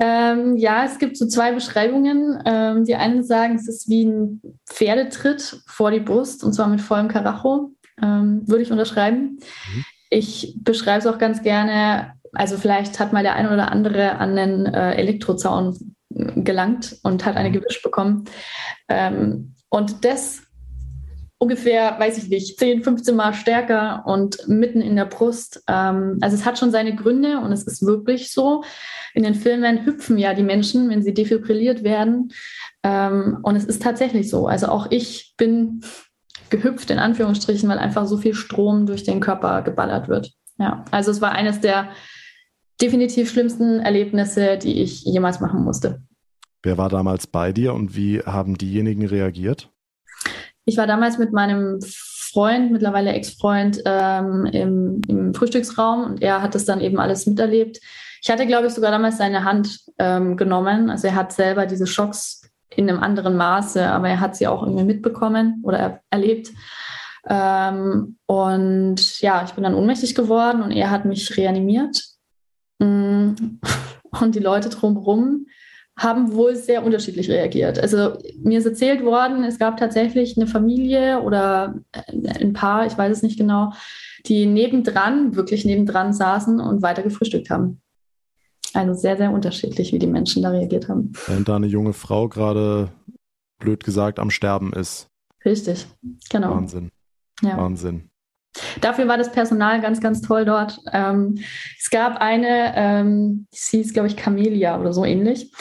Ähm, 0.00 0.56
ja, 0.56 0.84
es 0.84 0.98
gibt 0.98 1.16
so 1.16 1.26
zwei 1.26 1.52
Beschreibungen. 1.52 2.40
Ähm, 2.44 2.84
die 2.84 2.94
einen 2.94 3.24
sagen, 3.24 3.56
es 3.56 3.68
ist 3.68 3.88
wie 3.88 4.04
ein 4.04 4.42
Pferdetritt 4.66 5.60
vor 5.66 5.90
die 5.90 6.00
Brust 6.00 6.44
und 6.44 6.52
zwar 6.52 6.68
mit 6.68 6.80
vollem 6.80 7.08
Karacho. 7.08 7.72
Ähm, 8.00 8.42
würde 8.46 8.62
ich 8.62 8.70
unterschreiben. 8.70 9.38
Mhm. 9.40 9.84
Ich 10.10 10.54
beschreibe 10.62 11.00
es 11.00 11.06
auch 11.06 11.18
ganz 11.18 11.42
gerne. 11.42 12.12
Also 12.32 12.56
vielleicht 12.56 13.00
hat 13.00 13.12
mal 13.12 13.22
der 13.22 13.34
eine 13.34 13.52
oder 13.52 13.72
andere 13.72 14.18
an 14.18 14.38
einen 14.38 14.66
äh, 14.66 14.94
Elektrozaun 14.94 15.96
gelangt 16.10 16.96
und 17.02 17.24
hat 17.24 17.36
eine 17.36 17.50
mhm. 17.50 17.54
Gewisch 17.54 17.82
bekommen. 17.82 18.24
Ähm, 18.88 19.54
und 19.68 20.04
das 20.04 20.42
ungefähr, 21.38 21.98
weiß 21.98 22.18
ich 22.18 22.28
nicht, 22.28 22.58
10, 22.58 22.82
15 22.82 23.14
Mal 23.14 23.32
stärker 23.32 24.04
und 24.06 24.48
mitten 24.48 24.80
in 24.80 24.96
der 24.96 25.04
Brust. 25.04 25.62
Ähm, 25.68 26.18
also 26.20 26.36
es 26.36 26.44
hat 26.44 26.58
schon 26.58 26.72
seine 26.72 26.94
Gründe 26.94 27.38
und 27.38 27.52
es 27.52 27.64
ist 27.64 27.86
wirklich 27.86 28.32
so. 28.32 28.64
In 29.14 29.22
den 29.22 29.34
Filmen 29.34 29.86
hüpfen 29.86 30.18
ja 30.18 30.34
die 30.34 30.42
Menschen, 30.42 30.90
wenn 30.90 31.02
sie 31.02 31.14
defibrilliert 31.14 31.84
werden. 31.84 32.32
Ähm, 32.82 33.38
und 33.42 33.56
es 33.56 33.64
ist 33.64 33.82
tatsächlich 33.82 34.28
so. 34.28 34.48
Also 34.48 34.66
auch 34.66 34.90
ich 34.90 35.34
bin 35.36 35.82
gehüpft 36.50 36.90
in 36.90 36.98
Anführungsstrichen, 36.98 37.68
weil 37.68 37.78
einfach 37.78 38.06
so 38.06 38.16
viel 38.16 38.34
Strom 38.34 38.86
durch 38.86 39.04
den 39.04 39.20
Körper 39.20 39.62
geballert 39.62 40.08
wird. 40.08 40.32
Ja, 40.58 40.84
also 40.90 41.10
es 41.10 41.20
war 41.20 41.32
eines 41.32 41.60
der 41.60 41.90
definitiv 42.80 43.30
schlimmsten 43.30 43.80
Erlebnisse, 43.80 44.58
die 44.58 44.82
ich 44.82 45.04
jemals 45.04 45.40
machen 45.40 45.62
musste. 45.62 46.02
Wer 46.62 46.78
war 46.78 46.88
damals 46.88 47.26
bei 47.28 47.52
dir 47.52 47.74
und 47.74 47.94
wie 47.96 48.20
haben 48.20 48.58
diejenigen 48.58 49.06
reagiert? 49.06 49.70
Ich 50.68 50.76
war 50.76 50.86
damals 50.86 51.16
mit 51.16 51.32
meinem 51.32 51.80
Freund, 51.80 52.70
mittlerweile 52.70 53.14
Ex-Freund, 53.14 53.80
ähm, 53.86 54.44
im, 54.52 55.00
im, 55.08 55.32
Frühstücksraum 55.32 56.04
und 56.04 56.22
er 56.22 56.42
hat 56.42 56.54
das 56.54 56.66
dann 56.66 56.82
eben 56.82 57.00
alles 57.00 57.24
miterlebt. 57.24 57.80
Ich 58.22 58.30
hatte, 58.30 58.46
glaube 58.46 58.66
ich, 58.66 58.74
sogar 58.74 58.90
damals 58.90 59.16
seine 59.16 59.44
Hand 59.44 59.80
ähm, 59.98 60.36
genommen. 60.36 60.90
Also 60.90 61.06
er 61.06 61.14
hat 61.14 61.32
selber 61.32 61.64
diese 61.64 61.86
Schocks 61.86 62.42
in 62.68 62.90
einem 62.90 63.02
anderen 63.02 63.38
Maße, 63.38 63.88
aber 63.88 64.10
er 64.10 64.20
hat 64.20 64.36
sie 64.36 64.46
auch 64.46 64.62
irgendwie 64.62 64.84
mitbekommen 64.84 65.62
oder 65.64 65.78
er, 65.78 66.00
erlebt. 66.10 66.50
Ähm, 67.26 68.18
und 68.26 69.22
ja, 69.22 69.42
ich 69.46 69.52
bin 69.52 69.64
dann 69.64 69.74
ohnmächtig 69.74 70.14
geworden 70.14 70.60
und 70.60 70.72
er 70.72 70.90
hat 70.90 71.06
mich 71.06 71.34
reanimiert. 71.38 72.02
Mm, 72.78 73.30
und 74.20 74.34
die 74.34 74.40
Leute 74.40 74.68
drumherum 74.68 75.46
haben 75.98 76.32
wohl 76.32 76.54
sehr 76.54 76.84
unterschiedlich 76.84 77.28
reagiert. 77.28 77.78
Also 77.78 78.18
mir 78.40 78.60
ist 78.60 78.66
erzählt 78.66 79.04
worden, 79.04 79.42
es 79.42 79.58
gab 79.58 79.76
tatsächlich 79.76 80.36
eine 80.36 80.46
Familie 80.46 81.20
oder 81.22 81.74
ein 82.40 82.52
Paar, 82.52 82.86
ich 82.86 82.96
weiß 82.96 83.16
es 83.16 83.22
nicht 83.22 83.36
genau, 83.36 83.72
die 84.26 84.46
nebendran, 84.46 85.34
wirklich 85.34 85.64
nebendran 85.64 86.12
saßen 86.12 86.60
und 86.60 86.82
weiter 86.82 87.02
gefrühstückt 87.02 87.50
haben. 87.50 87.80
Also 88.74 88.94
sehr, 88.94 89.16
sehr 89.16 89.32
unterschiedlich, 89.32 89.92
wie 89.92 89.98
die 89.98 90.06
Menschen 90.06 90.42
da 90.42 90.50
reagiert 90.50 90.88
haben. 90.88 91.12
Während 91.26 91.48
da 91.48 91.56
eine 91.56 91.66
junge 91.66 91.92
Frau 91.92 92.28
gerade, 92.28 92.90
blöd 93.58 93.82
gesagt, 93.82 94.20
am 94.20 94.30
Sterben 94.30 94.72
ist. 94.72 95.08
Richtig, 95.44 95.86
genau. 96.30 96.50
Wahnsinn. 96.50 96.90
Ja. 97.42 97.56
Wahnsinn. 97.56 98.10
Dafür 98.80 99.08
war 99.08 99.16
das 99.16 99.32
Personal 99.32 99.80
ganz, 99.80 100.00
ganz 100.00 100.20
toll 100.20 100.44
dort. 100.44 100.78
Ähm, 100.92 101.38
es 101.78 101.90
gab 101.90 102.20
eine, 102.20 102.72
ähm, 102.76 103.46
die 103.52 103.78
hieß, 103.78 103.92
glaube 103.92 104.08
ich, 104.08 104.16
Camelia 104.16 104.78
oder 104.78 104.92
so 104.92 105.04
ähnlich. 105.04 105.52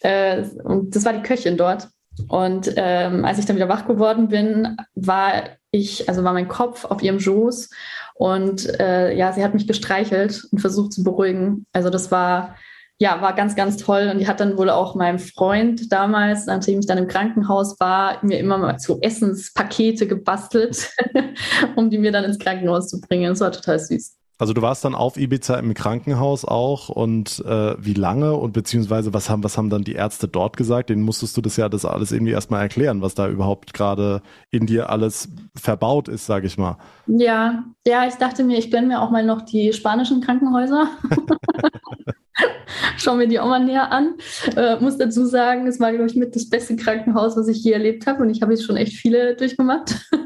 Äh, 0.00 0.42
und 0.64 0.94
das 0.94 1.04
war 1.04 1.12
die 1.12 1.22
Köchin 1.22 1.56
dort. 1.56 1.88
Und 2.28 2.72
ähm, 2.76 3.24
als 3.24 3.38
ich 3.38 3.46
dann 3.46 3.56
wieder 3.56 3.68
wach 3.68 3.86
geworden 3.86 4.28
bin, 4.28 4.76
war 4.94 5.44
ich, 5.70 6.08
also 6.08 6.24
war 6.24 6.32
mein 6.32 6.48
Kopf 6.48 6.84
auf 6.86 7.02
ihrem 7.02 7.20
Schoß 7.20 7.68
und 8.14 8.80
äh, 8.80 9.14
ja, 9.14 9.32
sie 9.32 9.44
hat 9.44 9.52
mich 9.52 9.66
gestreichelt 9.66 10.44
und 10.50 10.60
versucht 10.60 10.92
zu 10.92 11.02
beruhigen. 11.02 11.66
Also 11.72 11.90
das 11.90 12.10
war 12.10 12.56
ja, 12.98 13.20
war 13.20 13.34
ganz, 13.34 13.54
ganz 13.54 13.76
toll. 13.76 14.10
Und 14.12 14.18
die 14.18 14.26
hat 14.26 14.40
dann 14.40 14.56
wohl 14.56 14.70
auch 14.70 14.94
meinem 14.94 15.18
Freund 15.18 15.92
damals, 15.92 16.46
nachdem 16.46 16.80
ich 16.80 16.86
dann 16.86 16.98
im 16.98 17.08
Krankenhaus 17.08 17.78
war, 17.78 18.24
mir 18.24 18.38
immer 18.38 18.58
mal 18.58 18.78
so 18.78 18.98
Essenspakete 19.00 20.06
gebastelt, 20.06 20.90
um 21.76 21.90
die 21.90 21.98
mir 21.98 22.12
dann 22.12 22.24
ins 22.24 22.38
Krankenhaus 22.38 22.88
zu 22.88 23.00
bringen. 23.00 23.28
Das 23.28 23.40
war 23.40 23.52
total 23.52 23.78
süß. 23.78 24.16
Also 24.38 24.52
du 24.52 24.60
warst 24.60 24.84
dann 24.84 24.94
auf 24.94 25.16
Ibiza 25.16 25.58
im 25.58 25.72
Krankenhaus 25.72 26.44
auch 26.44 26.90
und 26.90 27.42
äh, 27.46 27.74
wie 27.78 27.94
lange 27.94 28.34
und 28.34 28.52
beziehungsweise 28.52 29.14
was 29.14 29.30
haben, 29.30 29.42
was 29.42 29.56
haben 29.56 29.70
dann 29.70 29.82
die 29.82 29.94
Ärzte 29.94 30.28
dort 30.28 30.58
gesagt? 30.58 30.90
Denen 30.90 31.02
musstest 31.02 31.38
du 31.38 31.40
das 31.40 31.56
ja 31.56 31.70
das 31.70 31.86
alles 31.86 32.12
irgendwie 32.12 32.32
erstmal 32.32 32.60
erklären, 32.60 33.00
was 33.00 33.14
da 33.14 33.28
überhaupt 33.28 33.72
gerade 33.72 34.20
in 34.50 34.66
dir 34.66 34.90
alles 34.90 35.30
verbaut 35.54 36.08
ist, 36.08 36.26
sage 36.26 36.46
ich 36.46 36.58
mal. 36.58 36.76
Ja, 37.06 37.64
ja, 37.86 38.06
ich 38.06 38.16
dachte 38.16 38.44
mir, 38.44 38.58
ich 38.58 38.68
blende 38.68 38.88
mir 38.88 39.00
auch 39.00 39.10
mal 39.10 39.24
noch 39.24 39.40
die 39.40 39.72
spanischen 39.72 40.20
Krankenhäuser. 40.20 40.88
Schauen 42.96 43.18
wir 43.18 43.26
die 43.26 43.38
auch 43.38 43.48
mal 43.48 43.64
näher 43.64 43.92
an. 43.92 44.14
Äh, 44.56 44.76
muss 44.80 44.98
dazu 44.98 45.26
sagen, 45.26 45.66
es 45.66 45.80
war, 45.80 45.92
glaube 45.92 46.08
ich, 46.08 46.16
mit 46.16 46.34
das 46.34 46.48
beste 46.48 46.76
Krankenhaus, 46.76 47.36
was 47.36 47.48
ich 47.48 47.62
je 47.62 47.72
erlebt 47.72 48.06
habe 48.06 48.22
und 48.22 48.30
ich 48.30 48.42
habe 48.42 48.52
jetzt 48.52 48.64
schon 48.64 48.76
echt 48.76 48.94
viele 48.94 49.36
durchgemacht. 49.36 49.96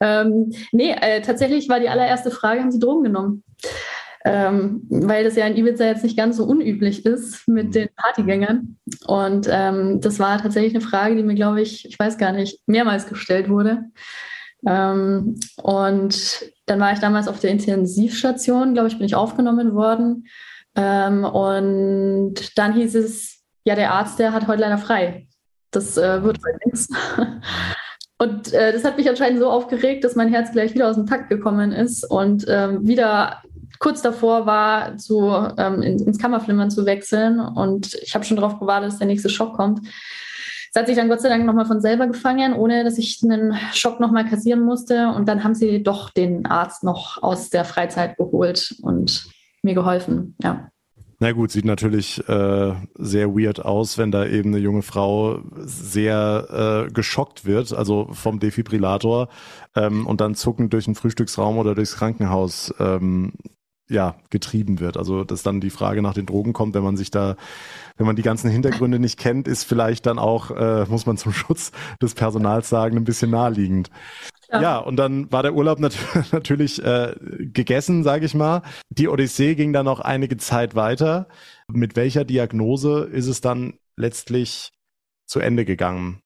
Ähm, 0.00 0.52
nee, 0.72 0.90
äh, 0.90 1.20
tatsächlich 1.22 1.68
war 1.68 1.80
die 1.80 1.88
allererste 1.88 2.30
Frage, 2.30 2.60
haben 2.60 2.70
Sie 2.70 2.78
Drogen 2.78 3.04
genommen? 3.04 3.44
Ähm, 4.24 4.82
weil 4.90 5.22
das 5.22 5.36
ja 5.36 5.46
in 5.46 5.56
Ibiza 5.56 5.84
jetzt 5.84 6.02
nicht 6.02 6.16
ganz 6.16 6.36
so 6.36 6.44
unüblich 6.44 7.06
ist 7.06 7.46
mit 7.46 7.74
den 7.74 7.88
Partygängern. 7.94 8.76
Und 9.06 9.48
ähm, 9.48 10.00
das 10.00 10.18
war 10.18 10.42
tatsächlich 10.42 10.74
eine 10.74 10.84
Frage, 10.84 11.14
die 11.14 11.22
mir, 11.22 11.36
glaube 11.36 11.62
ich, 11.62 11.86
ich 11.88 11.98
weiß 11.98 12.18
gar 12.18 12.32
nicht, 12.32 12.60
mehrmals 12.66 13.06
gestellt 13.06 13.48
wurde. 13.48 13.84
Ähm, 14.66 15.38
und 15.62 16.52
dann 16.66 16.80
war 16.80 16.92
ich 16.92 16.98
damals 16.98 17.28
auf 17.28 17.38
der 17.38 17.50
Intensivstation, 17.50 18.74
glaube 18.74 18.88
ich, 18.88 18.96
bin 18.96 19.06
ich 19.06 19.14
aufgenommen 19.14 19.74
worden. 19.74 20.26
Ähm, 20.76 21.24
und 21.24 22.58
dann 22.58 22.74
hieß 22.74 22.94
es, 22.94 23.42
ja, 23.64 23.74
der 23.74 23.92
Arzt, 23.92 24.18
der 24.18 24.32
hat 24.32 24.46
heute 24.46 24.60
leider 24.60 24.78
frei. 24.78 25.26
Das 25.70 25.96
äh, 25.96 26.22
wird 26.22 26.38
halt 26.44 26.64
nichts. 26.64 26.88
Und 28.18 28.54
äh, 28.54 28.72
das 28.72 28.84
hat 28.84 28.96
mich 28.96 29.08
anscheinend 29.10 29.40
so 29.40 29.50
aufgeregt, 29.50 30.02
dass 30.02 30.16
mein 30.16 30.32
Herz 30.32 30.50
gleich 30.52 30.74
wieder 30.74 30.88
aus 30.88 30.96
dem 30.96 31.06
Takt 31.06 31.28
gekommen 31.28 31.72
ist 31.72 32.02
und 32.10 32.46
ähm, 32.48 32.86
wieder 32.86 33.42
kurz 33.78 34.00
davor 34.00 34.46
war, 34.46 34.96
zu, 34.96 35.30
ähm, 35.58 35.82
in, 35.82 35.98
ins 35.98 36.18
Kammerflimmern 36.18 36.70
zu 36.70 36.86
wechseln. 36.86 37.40
Und 37.40 37.92
ich 38.02 38.14
habe 38.14 38.24
schon 38.24 38.38
darauf 38.38 38.58
gewartet, 38.58 38.90
dass 38.90 38.98
der 38.98 39.06
nächste 39.06 39.28
Schock 39.28 39.54
kommt. 39.54 39.80
Es 39.86 40.80
hat 40.80 40.86
sich 40.86 40.96
dann 40.96 41.10
Gott 41.10 41.20
sei 41.20 41.28
Dank 41.28 41.44
nochmal 41.44 41.66
von 41.66 41.82
selber 41.82 42.06
gefangen, 42.06 42.54
ohne 42.54 42.84
dass 42.84 42.96
ich 42.96 43.20
einen 43.22 43.54
Schock 43.74 44.00
nochmal 44.00 44.24
kassieren 44.24 44.62
musste. 44.62 45.08
Und 45.08 45.28
dann 45.28 45.44
haben 45.44 45.54
sie 45.54 45.82
doch 45.82 46.08
den 46.08 46.46
Arzt 46.46 46.84
noch 46.84 47.22
aus 47.22 47.50
der 47.50 47.66
Freizeit 47.66 48.16
geholt 48.16 48.76
und 48.80 49.26
mir 49.66 49.74
geholfen. 49.74 50.34
Ja. 50.42 50.70
Na 51.18 51.32
gut, 51.32 51.50
sieht 51.50 51.64
natürlich 51.64 52.26
äh, 52.28 52.74
sehr 52.94 53.28
weird 53.30 53.64
aus, 53.64 53.96
wenn 53.96 54.10
da 54.10 54.26
eben 54.26 54.50
eine 54.50 54.62
junge 54.62 54.82
Frau 54.82 55.40
sehr 55.56 56.86
äh, 56.88 56.92
geschockt 56.92 57.46
wird, 57.46 57.72
also 57.72 58.08
vom 58.12 58.38
Defibrillator 58.38 59.28
ähm, 59.74 60.06
und 60.06 60.20
dann 60.20 60.34
zuckend 60.34 60.74
durch 60.74 60.84
den 60.84 60.94
Frühstücksraum 60.94 61.56
oder 61.56 61.74
durchs 61.74 61.96
Krankenhaus 61.96 62.74
ähm, 62.78 63.32
ja, 63.88 64.16
getrieben 64.30 64.80
wird. 64.80 64.96
Also 64.96 65.24
dass 65.24 65.42
dann 65.42 65.60
die 65.60 65.70
Frage 65.70 66.02
nach 66.02 66.14
den 66.14 66.26
Drogen 66.26 66.52
kommt, 66.52 66.74
wenn 66.74 66.82
man 66.82 66.96
sich 66.96 67.10
da, 67.10 67.36
wenn 67.96 68.06
man 68.06 68.16
die 68.16 68.22
ganzen 68.22 68.50
Hintergründe 68.50 68.98
nicht 68.98 69.18
kennt, 69.18 69.48
ist 69.48 69.64
vielleicht 69.64 70.06
dann 70.06 70.18
auch, 70.18 70.50
äh, 70.50 70.84
muss 70.86 71.06
man 71.06 71.16
zum 71.16 71.32
Schutz 71.32 71.72
des 72.02 72.14
Personals 72.14 72.68
sagen, 72.68 72.96
ein 72.96 73.04
bisschen 73.04 73.30
naheliegend. 73.30 73.90
Ja. 74.50 74.62
ja, 74.62 74.78
und 74.78 74.96
dann 74.96 75.30
war 75.32 75.42
der 75.42 75.54
Urlaub 75.54 75.80
nat 75.80 75.96
natürlich 76.32 76.82
äh, 76.84 77.14
gegessen, 77.38 78.04
sage 78.04 78.26
ich 78.26 78.34
mal. 78.34 78.62
Die 78.90 79.08
Odyssee 79.08 79.54
ging 79.54 79.72
dann 79.72 79.86
noch 79.86 80.00
einige 80.00 80.36
Zeit 80.36 80.74
weiter. 80.74 81.28
Mit 81.68 81.96
welcher 81.96 82.24
Diagnose 82.24 83.08
ist 83.12 83.26
es 83.26 83.40
dann 83.40 83.74
letztlich 83.96 84.72
zu 85.26 85.40
Ende 85.40 85.64
gegangen? 85.64 86.20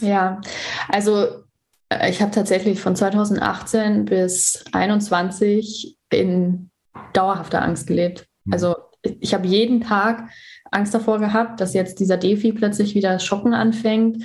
Ja, 0.00 0.40
also 0.88 1.44
äh, 1.88 2.10
ich 2.10 2.20
habe 2.20 2.32
tatsächlich 2.32 2.80
von 2.80 2.96
2018 2.96 4.04
bis 4.06 4.64
2021 4.70 5.96
in 6.10 6.70
dauerhafter 7.12 7.62
Angst 7.62 7.86
gelebt. 7.86 8.26
Mhm. 8.44 8.52
Also 8.52 8.74
ich 9.02 9.34
habe 9.34 9.46
jeden 9.46 9.80
Tag 9.80 10.28
Angst 10.70 10.94
davor 10.94 11.20
gehabt, 11.20 11.60
dass 11.60 11.74
jetzt 11.74 12.00
dieser 12.00 12.16
Defi 12.16 12.52
plötzlich 12.52 12.94
wieder 12.94 13.18
Schocken 13.18 13.54
anfängt 13.54 14.24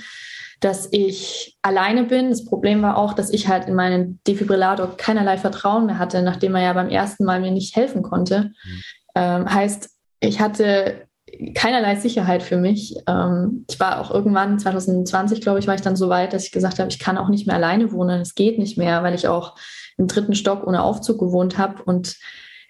dass 0.61 0.87
ich 0.91 1.57
alleine 1.63 2.03
bin. 2.03 2.29
Das 2.29 2.45
Problem 2.45 2.81
war 2.81 2.97
auch, 2.97 3.13
dass 3.13 3.31
ich 3.31 3.47
halt 3.47 3.67
in 3.67 3.75
meinen 3.75 4.19
Defibrillator 4.27 4.95
keinerlei 4.95 5.37
Vertrauen 5.37 5.87
mehr 5.87 5.97
hatte, 5.97 6.21
nachdem 6.21 6.55
er 6.55 6.61
ja 6.61 6.73
beim 6.73 6.89
ersten 6.89 7.25
Mal 7.25 7.41
mir 7.41 7.51
nicht 7.51 7.75
helfen 7.75 8.03
konnte. 8.03 8.51
Mhm. 8.63 8.81
Ähm, 9.15 9.53
heißt, 9.53 9.89
ich 10.19 10.39
hatte 10.39 11.07
keinerlei 11.55 11.95
Sicherheit 11.95 12.43
für 12.43 12.57
mich. 12.57 12.95
Ähm, 13.07 13.65
ich 13.69 13.79
war 13.79 13.99
auch 13.99 14.11
irgendwann 14.11 14.59
2020, 14.59 15.41
glaube 15.41 15.59
ich, 15.59 15.67
war 15.67 15.75
ich 15.75 15.81
dann 15.81 15.95
so 15.95 16.09
weit, 16.09 16.33
dass 16.33 16.45
ich 16.45 16.51
gesagt 16.51 16.77
habe, 16.77 16.89
ich 16.89 16.99
kann 16.99 17.17
auch 17.17 17.29
nicht 17.29 17.47
mehr 17.47 17.55
alleine 17.55 17.91
wohnen. 17.91 18.21
Es 18.21 18.35
geht 18.35 18.59
nicht 18.59 18.77
mehr, 18.77 19.01
weil 19.01 19.15
ich 19.15 19.27
auch 19.27 19.55
im 19.97 20.07
dritten 20.07 20.35
Stock 20.35 20.65
ohne 20.65 20.83
Aufzug 20.83 21.19
gewohnt 21.19 21.57
habe 21.57 21.81
und 21.83 22.17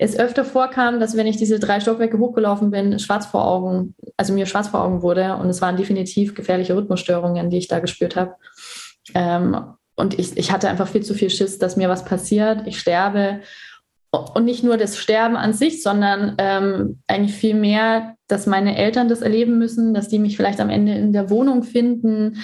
es 0.01 0.17
öfter 0.17 0.43
vorkam, 0.43 1.00
dass 1.00 1.15
wenn 1.15 1.27
ich 1.27 1.38
diese 1.38 1.60
drei 1.60 1.79
Stockwerke 1.79 2.17
hochgelaufen 2.17 2.72
bin, 2.72 2.98
schwarz 2.98 3.27
vor 3.27 3.46
Augen, 3.46 3.93
also 4.17 4.34
mir 4.34 4.48
schwarz 4.48 4.70
vor 4.70 4.81
Augen 4.81 5.03
wurde. 5.03 5.36
Und 5.36 5.48
es 5.48 5.62
waren 5.62 5.77
definitiv 5.77 6.34
gefährliche 6.34 6.75
Rhythmusstörungen, 6.75 7.51
die 7.51 7.60
ich 7.60 7.67
da 7.67 7.77
gespürt 7.77 8.15
habe. 8.15 8.34
Ähm, 9.13 9.55
und 9.96 10.17
ich, 10.17 10.36
ich 10.38 10.51
hatte 10.51 10.70
einfach 10.70 10.88
viel 10.88 11.03
zu 11.03 11.13
viel 11.13 11.29
Schiss, 11.29 11.60
dass 11.60 11.77
mir 11.77 11.88
was 11.88 12.03
passiert, 12.03 12.65
ich 12.65 12.79
sterbe. 12.79 13.41
Und 14.10 14.43
nicht 14.43 14.63
nur 14.63 14.77
das 14.77 14.98
Sterben 14.98 15.36
an 15.36 15.53
sich, 15.53 15.84
sondern 15.84 16.34
ähm, 16.39 17.03
eigentlich 17.05 17.36
viel 17.36 17.53
mehr, 17.53 18.15
dass 18.27 18.48
meine 18.48 18.77
Eltern 18.77 19.08
das 19.08 19.22
erleben 19.22 19.60
müssen, 19.60 19.93
dass 19.93 20.08
die 20.08 20.17
mich 20.17 20.36
vielleicht 20.36 20.60
am 20.60 20.72
Ende 20.72 20.96
in 20.96 21.13
der 21.13 21.29
Wohnung 21.29 21.62
finden, 21.62 22.38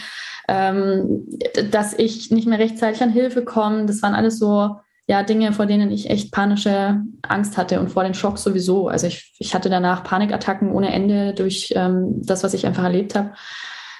ähm, 0.48 1.28
dass 1.72 1.98
ich 1.98 2.30
nicht 2.30 2.48
mehr 2.48 2.60
rechtzeitig 2.60 3.02
an 3.02 3.10
Hilfe 3.10 3.44
komme. 3.44 3.88
Das 3.88 4.04
waren 4.04 4.14
alles 4.14 4.38
so 4.38 4.76
ja, 5.08 5.24
Dinge, 5.24 5.54
vor 5.54 5.66
denen 5.66 5.90
ich 5.90 6.10
echt 6.10 6.34
panische 6.34 7.02
Angst 7.22 7.58
hatte 7.58 7.80
und 7.80 7.90
vor 7.90 8.04
den 8.04 8.14
Schock 8.14 8.38
sowieso. 8.38 8.90
Also 8.90 9.08
ich, 9.08 9.34
ich 9.40 9.56
hatte 9.56 9.70
danach 9.70 10.04
Panikattacken 10.04 10.70
ohne 10.72 10.92
Ende 10.92 11.34
durch 11.34 11.74
ähm, 11.76 12.22
das, 12.24 12.44
was 12.44 12.54
ich 12.54 12.66
einfach 12.66 12.84
erlebt 12.84 13.16
habe. 13.16 13.32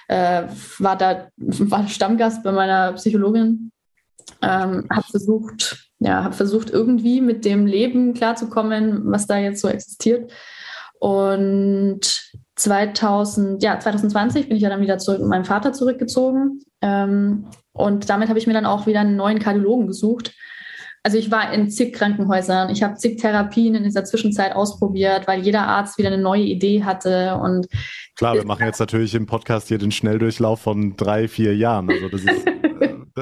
Äh, 0.08 0.44
war 0.78 0.96
da 0.96 1.28
war 1.36 1.88
Stammgast 1.88 2.42
bei 2.42 2.52
meiner 2.52 2.92
Psychologin, 2.92 3.72
ähm, 4.42 4.86
habe 4.90 5.06
versucht, 5.10 5.88
ja, 5.98 6.24
habe 6.24 6.34
versucht 6.34 6.68
irgendwie 6.68 7.22
mit 7.22 7.46
dem 7.46 7.66
Leben 7.66 8.12
klarzukommen, 8.12 9.10
was 9.10 9.26
da 9.26 9.38
jetzt 9.38 9.62
so 9.62 9.68
existiert. 9.68 10.30
Und 11.00 12.00
2000, 12.56 13.62
ja, 13.62 13.80
2020 13.80 14.48
bin 14.48 14.56
ich 14.56 14.62
ja 14.62 14.68
dann 14.68 14.82
wieder 14.82 14.98
zurück 14.98 15.20
mit 15.20 15.28
meinem 15.28 15.44
Vater 15.46 15.72
zurückgezogen. 15.72 16.60
Ähm, 16.82 17.46
und 17.72 18.10
damit 18.10 18.28
habe 18.28 18.38
ich 18.38 18.46
mir 18.46 18.52
dann 18.52 18.66
auch 18.66 18.86
wieder 18.86 19.00
einen 19.00 19.16
neuen 19.16 19.38
Kardiologen 19.38 19.86
gesucht, 19.86 20.34
also 21.02 21.16
ich 21.16 21.30
war 21.30 21.52
in 21.52 21.70
zig 21.70 21.92
Krankenhäusern, 21.92 22.70
ich 22.70 22.82
habe 22.82 22.96
zig 22.96 23.18
Therapien 23.18 23.74
in 23.74 23.84
dieser 23.84 24.04
Zwischenzeit 24.04 24.54
ausprobiert, 24.54 25.26
weil 25.26 25.40
jeder 25.42 25.66
Arzt 25.66 25.98
wieder 25.98 26.08
eine 26.08 26.18
neue 26.18 26.42
Idee 26.42 26.84
hatte 26.84 27.36
und 27.42 27.66
Klar, 28.16 28.34
wir 28.34 28.44
machen 28.44 28.66
jetzt 28.66 28.80
natürlich 28.80 29.14
im 29.14 29.26
Podcast 29.26 29.68
hier 29.68 29.78
den 29.78 29.92
Schnelldurchlauf 29.92 30.60
von 30.60 30.96
drei, 30.96 31.28
vier 31.28 31.54
Jahren. 31.54 31.88
Also 31.88 32.08
das 32.08 32.22
ist 32.22 32.46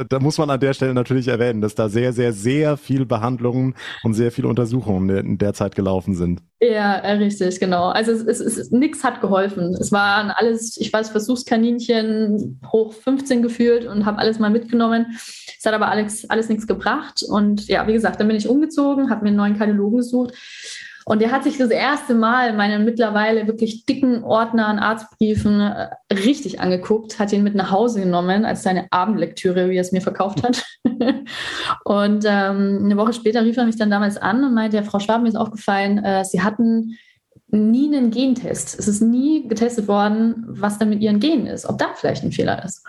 da 0.04 0.18
muss 0.18 0.38
man 0.38 0.50
an 0.50 0.60
der 0.60 0.72
Stelle 0.72 0.94
natürlich 0.94 1.28
erwähnen, 1.28 1.60
dass 1.60 1.74
da 1.74 1.88
sehr, 1.88 2.12
sehr, 2.12 2.32
sehr 2.32 2.76
viel 2.76 3.06
Behandlungen 3.06 3.74
und 4.02 4.14
sehr 4.14 4.32
viele 4.32 4.48
Untersuchungen 4.48 5.08
in 5.08 5.38
der 5.38 5.54
Zeit 5.54 5.74
gelaufen 5.74 6.14
sind. 6.14 6.42
Ja, 6.60 6.94
richtig, 6.94 7.60
genau. 7.60 7.88
Also 7.88 8.12
es, 8.12 8.22
es, 8.22 8.40
es 8.40 8.70
nichts 8.70 9.04
hat 9.04 9.20
geholfen. 9.20 9.74
Es 9.78 9.92
waren 9.92 10.30
alles, 10.30 10.76
ich 10.78 10.92
weiß, 10.92 11.10
Versuchskaninchen 11.10 12.60
hoch 12.72 12.94
15 12.94 13.42
gefühlt 13.42 13.86
und 13.86 14.06
habe 14.06 14.18
alles 14.18 14.38
mal 14.38 14.50
mitgenommen. 14.50 15.06
Es 15.58 15.64
hat 15.66 15.74
aber 15.74 15.88
alles, 15.88 16.28
alles 16.30 16.48
nichts 16.48 16.66
gebracht. 16.66 17.22
Und 17.28 17.66
ja, 17.68 17.86
wie 17.86 17.92
gesagt, 17.92 18.20
dann 18.20 18.28
bin 18.28 18.36
ich 18.36 18.48
umgezogen, 18.48 19.10
habe 19.10 19.22
mir 19.22 19.28
einen 19.28 19.36
neuen 19.36 19.58
Kardiologen 19.58 19.98
gesucht 19.98 20.34
und 21.08 21.22
der 21.22 21.30
hat 21.30 21.44
sich 21.44 21.56
das 21.56 21.70
erste 21.70 22.16
Mal 22.16 22.52
meinen 22.52 22.84
mittlerweile 22.84 23.46
wirklich 23.46 23.86
dicken 23.86 24.24
Ordner 24.24 24.66
an 24.66 24.80
Arztbriefen 24.80 25.60
äh, 25.60 25.88
richtig 26.12 26.60
angeguckt, 26.60 27.20
hat 27.20 27.32
ihn 27.32 27.44
mit 27.44 27.54
nach 27.54 27.70
Hause 27.70 28.00
genommen 28.00 28.44
als 28.44 28.64
seine 28.64 28.88
Abendlektüre, 28.90 29.70
wie 29.70 29.76
er 29.76 29.82
es 29.82 29.92
mir 29.92 30.00
verkauft 30.00 30.42
hat. 30.42 30.64
und 31.84 32.24
ähm, 32.26 32.80
eine 32.82 32.96
Woche 32.96 33.12
später 33.12 33.44
rief 33.44 33.56
er 33.56 33.66
mich 33.66 33.76
dann 33.76 33.88
damals 33.88 34.16
an 34.16 34.42
und 34.42 34.52
meinte, 34.52 34.78
ja, 34.78 34.82
Frau 34.82 34.98
Schwab, 34.98 35.22
mir 35.22 35.28
ist 35.28 35.36
aufgefallen, 35.36 36.04
äh, 36.04 36.24
Sie 36.24 36.42
hatten 36.42 36.98
nie 37.50 37.86
einen 37.86 38.10
Gentest. 38.10 38.76
Es 38.76 38.88
ist 38.88 39.00
nie 39.00 39.46
getestet 39.46 39.86
worden, 39.86 40.44
was 40.48 40.80
da 40.80 40.86
mit 40.86 41.02
Ihren 41.02 41.20
Genen 41.20 41.46
ist, 41.46 41.66
ob 41.66 41.78
da 41.78 41.94
vielleicht 41.94 42.24
ein 42.24 42.32
Fehler 42.32 42.64
ist. 42.64 42.84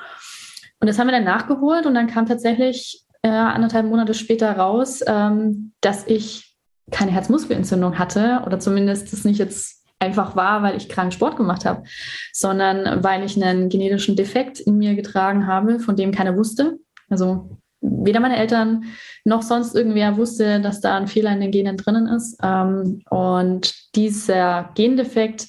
Und 0.80 0.88
das 0.88 0.98
haben 0.98 1.06
wir 1.06 1.12
dann 1.12 1.24
nachgeholt 1.24 1.86
und 1.86 1.94
dann 1.94 2.08
kam 2.08 2.26
tatsächlich 2.26 3.04
äh, 3.22 3.30
anderthalb 3.30 3.86
Monate 3.86 4.16
später 4.16 4.54
raus, 4.54 5.02
ähm, 5.06 5.74
dass 5.82 6.08
ich 6.08 6.47
keine 6.92 7.12
Herzmuskelentzündung 7.12 8.00
hatte 8.00 8.42
oder 8.46 8.60
zumindest 8.60 9.12
das 9.12 9.26
nicht 9.26 9.40
jetzt 9.40 9.86
einfach 10.00 10.36
war, 10.36 10.64
weil 10.64 10.78
ich 10.78 10.90
krank 10.90 11.14
Sport 11.14 11.38
gemacht 11.38 11.66
habe, 11.66 11.84
sondern 12.32 13.04
weil 13.04 13.24
ich 13.24 13.42
einen 13.42 13.70
genetischen 13.70 14.16
Defekt 14.16 14.60
in 14.60 14.78
mir 14.78 14.96
getragen 14.96 15.48
habe, 15.48 15.80
von 15.80 15.96
dem 15.96 16.12
keiner 16.12 16.38
wusste. 16.38 16.78
Also 17.10 17.58
weder 17.82 18.20
meine 18.20 18.38
Eltern 18.38 18.86
noch 19.24 19.42
sonst 19.42 19.76
irgendwer 19.76 20.18
wusste, 20.18 20.62
dass 20.62 20.82
da 20.82 20.96
ein 20.98 21.08
Fehler 21.08 21.32
in 21.32 21.42
den 21.42 21.52
Genen 21.52 21.78
drinnen 21.78 22.08
ist. 22.08 22.38
Ähm, 22.44 23.02
und 23.10 23.74
dieser 23.96 24.70
Gendefekt 24.76 25.48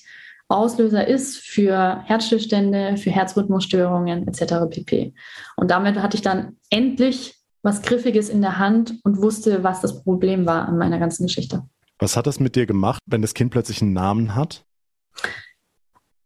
Auslöser 0.50 1.07
ist 1.07 1.37
für 1.37 2.02
Herzstillstände, 2.07 2.97
für 2.97 3.11
Herzrhythmusstörungen 3.11 4.26
etc. 4.26 4.54
pp. 4.71 5.12
Und 5.57 5.71
damit 5.71 5.97
hatte 5.97 6.16
ich 6.16 6.23
dann 6.23 6.57
endlich 6.71 7.38
was 7.62 7.82
Griffiges 7.82 8.28
in 8.28 8.40
der 8.40 8.58
Hand 8.58 8.94
und 9.04 9.20
wusste, 9.20 9.64
was 9.64 9.80
das 9.80 10.02
Problem 10.02 10.46
war 10.46 10.68
an 10.68 10.78
meiner 10.78 10.98
ganzen 10.98 11.26
Geschichte. 11.26 11.62
Was 11.98 12.16
hat 12.16 12.26
das 12.26 12.38
mit 12.38 12.54
dir 12.56 12.66
gemacht, 12.66 13.00
wenn 13.06 13.22
das 13.22 13.34
Kind 13.34 13.50
plötzlich 13.50 13.82
einen 13.82 13.92
Namen 13.92 14.34
hat? 14.34 14.64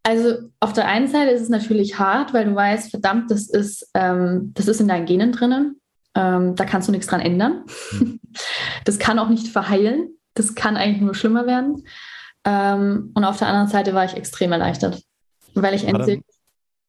Also 0.02 0.50
auf 0.60 0.72
der 0.72 0.86
einen 0.88 1.08
Seite 1.08 1.30
ist 1.30 1.42
es 1.42 1.48
natürlich 1.48 1.98
hart, 1.98 2.34
weil 2.34 2.44
du 2.44 2.54
weißt, 2.54 2.90
verdammt, 2.90 3.30
das 3.30 3.48
ist, 3.48 3.88
ähm, 3.94 4.52
das 4.54 4.68
ist 4.68 4.80
in 4.80 4.88
deinen 4.88 5.06
Genen 5.06 5.32
drinnen. 5.32 5.80
Ähm, 6.14 6.54
da 6.56 6.64
kannst 6.64 6.88
du 6.88 6.92
nichts 6.92 7.06
dran 7.06 7.20
ändern. 7.20 7.64
Mhm. 7.92 8.20
Das 8.84 8.98
kann 8.98 9.18
auch 9.18 9.28
nicht 9.28 9.48
verheilen. 9.48 10.16
Das 10.34 10.54
kann 10.54 10.76
eigentlich 10.76 11.02
nur 11.02 11.14
schlimmer 11.14 11.46
werden. 11.46 11.84
Ähm, 12.44 13.12
und 13.14 13.24
auf 13.24 13.38
der 13.38 13.48
anderen 13.48 13.68
Seite 13.68 13.94
war 13.94 14.04
ich 14.04 14.14
extrem 14.16 14.50
erleichtert, 14.50 15.02
weil 15.54 15.74
ich 15.74 15.86
endlich. 15.86 16.20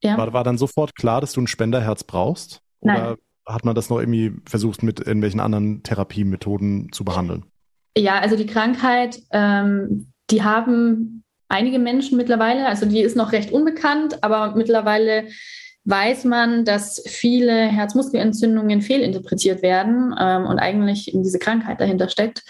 Ja. 0.02 0.16
War, 0.16 0.32
war 0.32 0.42
dann 0.42 0.58
sofort 0.58 0.96
klar, 0.96 1.20
dass 1.20 1.32
du 1.32 1.42
ein 1.42 1.46
Spenderherz 1.46 2.02
brauchst? 2.02 2.60
Oder 2.80 2.92
Nein. 2.92 3.16
Hat 3.46 3.64
man 3.64 3.74
das 3.74 3.90
noch 3.90 3.98
irgendwie 3.98 4.32
versucht, 4.46 4.82
mit 4.82 5.00
irgendwelchen 5.00 5.40
anderen 5.40 5.82
Therapiemethoden 5.82 6.90
zu 6.92 7.04
behandeln? 7.04 7.44
Ja, 7.96 8.18
also 8.18 8.36
die 8.36 8.46
Krankheit, 8.46 9.20
ähm, 9.30 10.12
die 10.30 10.42
haben 10.42 11.22
einige 11.48 11.78
Menschen 11.78 12.16
mittlerweile, 12.16 12.66
also 12.66 12.86
die 12.86 13.00
ist 13.00 13.16
noch 13.16 13.32
recht 13.32 13.52
unbekannt, 13.52 14.22
aber 14.22 14.56
mittlerweile 14.56 15.28
weiß 15.84 16.24
man, 16.24 16.64
dass 16.64 17.02
viele 17.06 17.66
Herzmuskelentzündungen 17.66 18.80
fehlinterpretiert 18.80 19.62
werden 19.62 20.14
ähm, 20.18 20.46
und 20.46 20.58
eigentlich 20.58 21.12
diese 21.14 21.38
Krankheit 21.38 21.80
dahinter 21.80 22.08
steckt. 22.08 22.42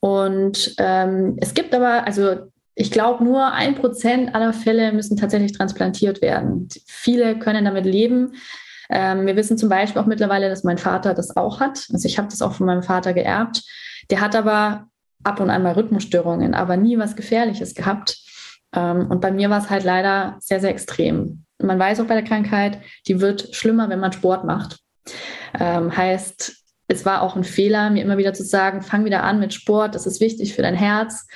Und 0.00 0.74
ähm, 0.78 1.36
es 1.40 1.54
gibt 1.54 1.74
aber, 1.74 2.06
also 2.06 2.36
ich 2.76 2.92
glaube, 2.92 3.24
nur 3.24 3.52
ein 3.52 3.74
Prozent 3.74 4.34
aller 4.36 4.52
Fälle 4.52 4.92
müssen 4.92 5.16
tatsächlich 5.16 5.52
transplantiert 5.52 6.22
werden. 6.22 6.68
Viele 6.86 7.36
können 7.40 7.64
damit 7.64 7.84
leben. 7.84 8.34
Ähm, 8.90 9.26
wir 9.26 9.36
wissen 9.36 9.58
zum 9.58 9.68
Beispiel 9.68 10.00
auch 10.00 10.06
mittlerweile, 10.06 10.48
dass 10.48 10.64
mein 10.64 10.78
Vater 10.78 11.14
das 11.14 11.36
auch 11.36 11.60
hat. 11.60 11.86
Also 11.92 12.06
ich 12.06 12.18
habe 12.18 12.28
das 12.28 12.42
auch 12.42 12.54
von 12.54 12.66
meinem 12.66 12.82
Vater 12.82 13.12
geerbt. 13.12 13.62
Der 14.10 14.20
hat 14.20 14.34
aber 14.34 14.86
ab 15.24 15.40
und 15.40 15.50
an 15.50 15.62
mal 15.62 15.72
Rhythmusstörungen, 15.72 16.54
aber 16.54 16.76
nie 16.76 16.98
was 16.98 17.16
Gefährliches 17.16 17.74
gehabt. 17.74 18.18
Ähm, 18.74 19.06
und 19.10 19.20
bei 19.20 19.30
mir 19.30 19.50
war 19.50 19.58
es 19.58 19.70
halt 19.70 19.84
leider 19.84 20.36
sehr, 20.40 20.60
sehr 20.60 20.70
extrem. 20.70 21.44
Man 21.60 21.78
weiß 21.78 22.00
auch 22.00 22.06
bei 22.06 22.14
der 22.14 22.24
Krankheit, 22.24 22.78
die 23.06 23.20
wird 23.20 23.54
schlimmer, 23.54 23.88
wenn 23.88 24.00
man 24.00 24.12
Sport 24.12 24.44
macht. 24.44 24.78
Ähm, 25.58 25.94
heißt, 25.96 26.54
es 26.86 27.04
war 27.04 27.22
auch 27.22 27.36
ein 27.36 27.44
Fehler, 27.44 27.90
mir 27.90 28.02
immer 28.02 28.16
wieder 28.16 28.32
zu 28.32 28.44
sagen, 28.44 28.82
fang 28.82 29.04
wieder 29.04 29.22
an 29.22 29.40
mit 29.40 29.52
Sport, 29.52 29.94
das 29.94 30.06
ist 30.06 30.20
wichtig 30.20 30.54
für 30.54 30.62
dein 30.62 30.74
Herz. 30.74 31.26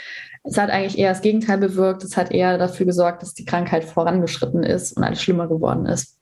Es 0.45 0.59
hat 0.59 0.71
eigentlich 0.71 0.99
eher 0.99 1.11
das 1.11 1.21
Gegenteil 1.21 1.59
bewirkt. 1.59 2.03
Es 2.03 2.17
hat 2.17 2.33
eher 2.33 2.59
dafür 2.59 2.87
gesorgt, 2.87 3.23
dass 3.23 3.35
die 3.35 3.45
Krankheit 3.45 3.85
vorangeschritten 3.85 4.65
ist 4.65 4.97
und 4.97 5.05
alles 5.05 5.23
schlimmer 5.23 5.47
geworden 5.47 5.87
ist. 5.87 6.19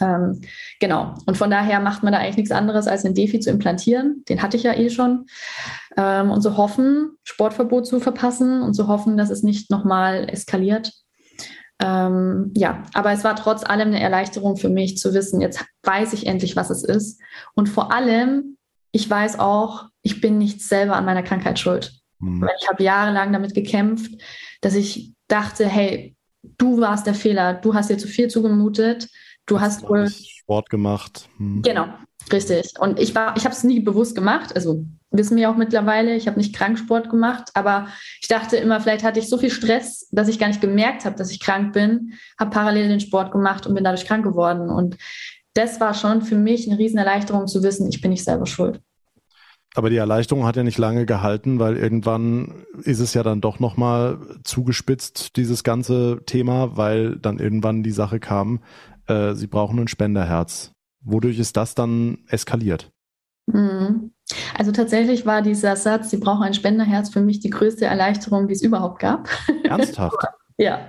Ähm, 0.00 0.40
genau. 0.80 1.14
Und 1.26 1.36
von 1.36 1.50
daher 1.50 1.80
macht 1.80 2.02
man 2.02 2.12
da 2.12 2.18
eigentlich 2.18 2.36
nichts 2.36 2.52
anderes, 2.52 2.86
als 2.86 3.04
ein 3.04 3.14
Defi 3.14 3.40
zu 3.40 3.50
implantieren. 3.50 4.24
Den 4.28 4.42
hatte 4.42 4.56
ich 4.56 4.62
ja 4.62 4.74
eh 4.74 4.90
schon. 4.90 5.26
Ähm, 5.96 6.30
und 6.30 6.42
zu 6.42 6.56
hoffen, 6.56 7.16
Sportverbot 7.24 7.86
zu 7.86 8.00
verpassen 8.00 8.62
und 8.62 8.74
zu 8.74 8.88
hoffen, 8.88 9.16
dass 9.16 9.30
es 9.30 9.42
nicht 9.42 9.70
nochmal 9.70 10.28
eskaliert. 10.28 10.92
Ähm, 11.78 12.52
ja, 12.56 12.84
aber 12.94 13.12
es 13.12 13.24
war 13.24 13.36
trotz 13.36 13.64
allem 13.64 13.88
eine 13.88 14.00
Erleichterung 14.00 14.56
für 14.56 14.70
mich 14.70 14.96
zu 14.96 15.12
wissen, 15.12 15.42
jetzt 15.42 15.64
weiß 15.82 16.14
ich 16.14 16.26
endlich, 16.26 16.56
was 16.56 16.70
es 16.70 16.82
ist. 16.82 17.20
Und 17.54 17.68
vor 17.68 17.92
allem, 17.92 18.56
ich 18.92 19.08
weiß 19.08 19.38
auch, 19.38 19.86
ich 20.02 20.20
bin 20.22 20.38
nicht 20.38 20.62
selber 20.62 20.96
an 20.96 21.04
meiner 21.04 21.22
Krankheit 21.22 21.58
schuld. 21.58 21.92
Mhm. 22.18 22.48
Ich 22.60 22.68
habe 22.68 22.82
jahrelang 22.82 23.32
damit 23.32 23.54
gekämpft, 23.54 24.10
dass 24.62 24.74
ich 24.74 25.12
dachte, 25.28 25.66
hey, 25.66 26.16
du 26.56 26.80
warst 26.80 27.06
der 27.06 27.14
Fehler, 27.14 27.54
du 27.54 27.74
hast 27.74 27.90
dir 27.90 27.98
zu 27.98 28.08
viel 28.08 28.28
zugemutet 28.28 29.08
Du 29.46 29.60
hast 29.60 29.88
wohl 29.88 30.08
Sport 30.10 30.70
gemacht. 30.70 31.28
Hm. 31.38 31.62
Genau, 31.62 31.86
richtig. 32.32 32.74
Und 32.78 32.98
ich 32.98 33.14
war, 33.14 33.36
ich 33.36 33.44
habe 33.44 33.54
es 33.54 33.64
nie 33.64 33.80
bewusst 33.80 34.14
gemacht. 34.14 34.54
Also 34.54 34.84
wissen 35.10 35.36
wir 35.36 35.50
auch 35.50 35.56
mittlerweile, 35.56 36.16
ich 36.16 36.26
habe 36.26 36.38
nicht 36.38 36.54
Kranksport 36.54 37.08
gemacht, 37.08 37.50
aber 37.54 37.86
ich 38.20 38.28
dachte 38.28 38.56
immer, 38.56 38.80
vielleicht 38.80 39.04
hatte 39.04 39.20
ich 39.20 39.28
so 39.28 39.38
viel 39.38 39.50
Stress, 39.50 40.08
dass 40.10 40.28
ich 40.28 40.38
gar 40.38 40.48
nicht 40.48 40.60
gemerkt 40.60 41.04
habe, 41.04 41.16
dass 41.16 41.30
ich 41.30 41.40
krank 41.40 41.72
bin, 41.72 42.12
habe 42.38 42.50
parallel 42.50 42.88
den 42.88 43.00
Sport 43.00 43.32
gemacht 43.32 43.66
und 43.66 43.74
bin 43.74 43.84
dadurch 43.84 44.04
krank 44.04 44.24
geworden. 44.24 44.68
Und 44.68 44.96
das 45.54 45.80
war 45.80 45.94
schon 45.94 46.22
für 46.22 46.36
mich 46.36 46.68
eine 46.68 46.78
Riesenerleichterung 46.78 47.46
zu 47.46 47.62
wissen, 47.62 47.88
ich 47.88 48.00
bin 48.00 48.10
nicht 48.10 48.24
selber 48.24 48.46
schuld. 48.46 48.80
Aber 49.74 49.90
die 49.90 49.96
Erleichterung 49.96 50.46
hat 50.46 50.56
ja 50.56 50.62
nicht 50.62 50.78
lange 50.78 51.04
gehalten, 51.04 51.58
weil 51.58 51.76
irgendwann 51.76 52.64
ist 52.82 52.98
es 52.98 53.12
ja 53.12 53.22
dann 53.22 53.42
doch 53.42 53.60
nochmal 53.60 54.18
zugespitzt, 54.42 55.36
dieses 55.36 55.64
ganze 55.64 56.22
Thema, 56.24 56.78
weil 56.78 57.16
dann 57.16 57.38
irgendwann 57.38 57.82
die 57.82 57.90
Sache 57.90 58.18
kam, 58.18 58.60
äh, 59.06 59.34
sie 59.34 59.46
brauchen 59.46 59.78
ein 59.78 59.88
Spenderherz. 59.88 60.72
Wodurch 61.04 61.38
ist 61.38 61.56
das 61.56 61.74
dann 61.74 62.18
eskaliert? 62.28 62.90
Mhm. 63.46 64.12
Also 64.58 64.72
tatsächlich 64.72 65.24
war 65.24 65.42
dieser 65.42 65.76
Satz, 65.76 66.10
sie 66.10 66.16
brauchen 66.16 66.42
ein 66.42 66.54
Spenderherz, 66.54 67.10
für 67.10 67.20
mich 67.20 67.40
die 67.40 67.50
größte 67.50 67.84
Erleichterung, 67.84 68.48
die 68.48 68.54
es 68.54 68.62
überhaupt 68.62 68.98
gab. 68.98 69.28
Ernsthaft? 69.62 70.16
ja. 70.58 70.88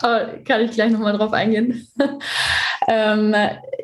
Kann 0.00 0.60
ich 0.60 0.72
gleich 0.72 0.90
nochmal 0.90 1.16
drauf 1.16 1.32
eingehen. 1.32 1.86
ähm, 2.88 3.34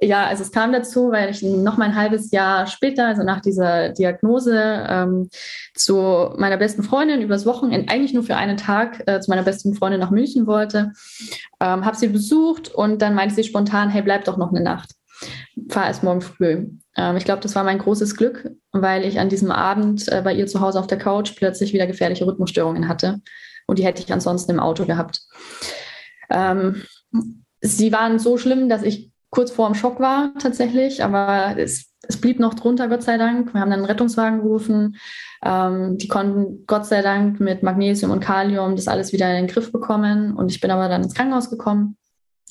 ja, 0.03 0.27
also 0.27 0.43
es 0.43 0.53
kam 0.53 0.73
dazu, 0.73 1.11
weil 1.11 1.31
ich 1.31 1.43
noch 1.43 1.77
mal 1.77 1.87
ein 1.87 1.97
halbes 1.97 2.31
Jahr 2.31 2.67
später, 2.67 3.07
also 3.07 3.23
nach 3.23 3.41
dieser 3.41 3.91
Diagnose, 3.91 4.87
ähm, 4.89 5.31
zu 5.75 6.35
meiner 6.37 6.57
besten 6.57 6.83
Freundin 6.83 7.23
übers 7.23 7.47
Wochenende, 7.47 7.91
eigentlich 7.91 8.15
nur 8.15 8.25
für 8.25 8.37
einen 8.37 8.57
Tag, 8.57 9.03
äh, 9.07 9.21
zu 9.21 9.31
meiner 9.31 9.43
besten 9.43 9.75
Freundin 9.75 10.01
nach 10.01 10.11
München 10.11 10.47
wollte. 10.47 10.93
Ähm, 11.61 11.85
habe 11.85 11.97
sie 11.97 12.09
besucht 12.09 12.69
und 12.75 13.01
dann 13.01 13.15
meinte 13.15 13.35
sie 13.35 13.45
spontan, 13.45 13.91
hey, 13.91 14.03
bleib 14.03 14.25
doch 14.25 14.37
noch 14.37 14.51
eine 14.51 14.63
Nacht. 14.63 14.95
Fahr 15.69 15.87
erst 15.87 16.03
morgen 16.03 16.23
früh. 16.23 16.69
Ähm, 16.97 17.17
ich 17.17 17.25
glaube, 17.25 17.43
das 17.43 17.55
war 17.55 17.65
mein 17.65 17.79
großes 17.79 18.17
Glück, 18.17 18.51
weil 18.73 19.05
ich 19.05 19.21
an 19.21 19.29
diesem 19.29 19.51
Abend 19.51 20.09
äh, 20.09 20.23
bei 20.23 20.35
ihr 20.35 20.47
zu 20.47 20.61
Hause 20.61 20.81
auf 20.81 20.87
der 20.87 20.99
Couch 20.99 21.37
plötzlich 21.37 21.73
wieder 21.73 21.87
gefährliche 21.87 22.27
Rhythmusstörungen 22.27 22.89
hatte. 22.89 23.21
Und 23.71 23.79
die 23.79 23.85
hätte 23.85 24.03
ich 24.03 24.13
ansonsten 24.13 24.51
im 24.51 24.61
Auto 24.61 24.85
gehabt. 24.85 25.23
Ähm, 26.29 26.83
sie 27.61 27.93
waren 27.93 28.19
so 28.19 28.37
schlimm, 28.37 28.69
dass 28.69 28.83
ich 28.83 29.13
kurz 29.31 29.53
vor 29.53 29.69
dem 29.69 29.77
Schock 29.77 30.01
war 30.01 30.35
tatsächlich, 30.41 31.05
aber 31.05 31.55
es, 31.57 31.93
es 32.03 32.21
blieb 32.21 32.41
noch 32.41 32.55
drunter, 32.55 32.89
Gott 32.89 33.05
sei 33.05 33.17
Dank. 33.17 33.55
Wir 33.55 33.61
haben 33.61 33.71
dann 33.71 33.79
einen 33.79 33.89
Rettungswagen 33.89 34.41
gerufen. 34.41 34.97
Ähm, 35.45 35.99
die 35.99 36.09
konnten 36.09 36.67
Gott 36.67 36.85
sei 36.85 37.01
Dank 37.01 37.39
mit 37.39 37.63
Magnesium 37.63 38.11
und 38.11 38.19
Kalium 38.19 38.75
das 38.75 38.89
alles 38.89 39.13
wieder 39.13 39.31
in 39.31 39.47
den 39.47 39.55
Griff 39.55 39.71
bekommen. 39.71 40.35
Und 40.35 40.51
ich 40.51 40.61
bin 40.61 40.73
aber 40.73 40.89
dann 40.89 41.05
ins 41.05 41.15
Krankenhaus 41.15 41.49
gekommen, 41.49 41.97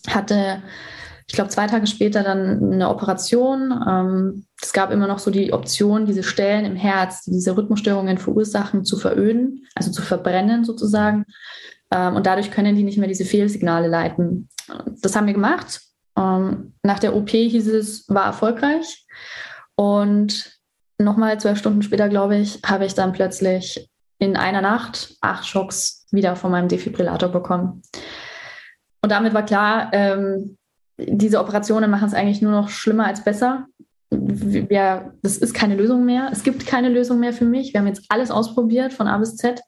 hatte, 0.07 0.63
ich 1.27 1.35
glaube, 1.35 1.49
zwei 1.49 1.67
Tage 1.67 1.85
später 1.85 2.23
dann 2.23 2.71
eine 2.71 2.89
Operation. 2.89 3.71
Ähm, 3.85 4.45
es 4.61 4.73
gab 4.73 4.91
immer 4.91 5.07
noch 5.07 5.19
so 5.19 5.31
die 5.31 5.53
Option, 5.53 6.05
diese 6.05 6.23
Stellen 6.23 6.65
im 6.65 6.75
Herz, 6.75 7.23
die 7.23 7.31
diese 7.31 7.55
Rhythmusstörungen 7.55 8.17
verursachen, 8.17 8.83
zu 8.83 8.97
veröden, 8.97 9.65
also 9.75 9.91
zu 9.91 10.01
verbrennen 10.01 10.63
sozusagen. 10.65 11.25
Ähm, 11.91 12.15
und 12.15 12.25
dadurch 12.25 12.51
können 12.51 12.75
die 12.75 12.83
nicht 12.83 12.97
mehr 12.97 13.07
diese 13.07 13.25
Fehlsignale 13.25 13.87
leiten. 13.87 14.49
Das 15.01 15.15
haben 15.15 15.27
wir 15.27 15.33
gemacht. 15.33 15.81
Ähm, 16.17 16.73
nach 16.83 16.99
der 16.99 17.15
OP 17.15 17.29
hieß 17.29 17.67
es, 17.67 18.07
war 18.09 18.25
erfolgreich. 18.25 19.05
Und 19.75 20.59
nochmal 20.97 21.39
zwölf 21.39 21.57
Stunden 21.57 21.81
später, 21.81 22.09
glaube 22.09 22.37
ich, 22.37 22.59
habe 22.65 22.85
ich 22.85 22.93
dann 22.93 23.13
plötzlich 23.13 23.89
in 24.17 24.35
einer 24.35 24.61
Nacht 24.61 25.15
acht 25.21 25.47
Schocks 25.47 26.05
wieder 26.11 26.35
von 26.35 26.51
meinem 26.51 26.67
Defibrillator 26.67 27.29
bekommen. 27.29 27.81
Und 29.01 29.11
damit 29.11 29.33
war 29.33 29.45
klar, 29.45 29.89
ähm, 29.93 30.57
diese 30.97 31.39
Operationen 31.39 31.89
machen 31.89 32.07
es 32.07 32.13
eigentlich 32.13 32.41
nur 32.41 32.51
noch 32.51 32.67
schlimmer 32.67 33.05
als 33.05 33.23
besser. 33.23 33.67
Wir, 34.11 35.13
das 35.21 35.37
ist 35.37 35.53
keine 35.53 35.75
Lösung 35.75 36.05
mehr. 36.05 36.29
Es 36.31 36.43
gibt 36.43 36.65
keine 36.65 36.89
Lösung 36.89 37.19
mehr 37.19 37.33
für 37.33 37.45
mich. 37.45 37.73
Wir 37.73 37.79
haben 37.79 37.87
jetzt 37.87 38.05
alles 38.09 38.31
ausprobiert 38.31 38.93
von 38.93 39.07
A 39.07 39.17
bis 39.17 39.35
Z. 39.35 39.61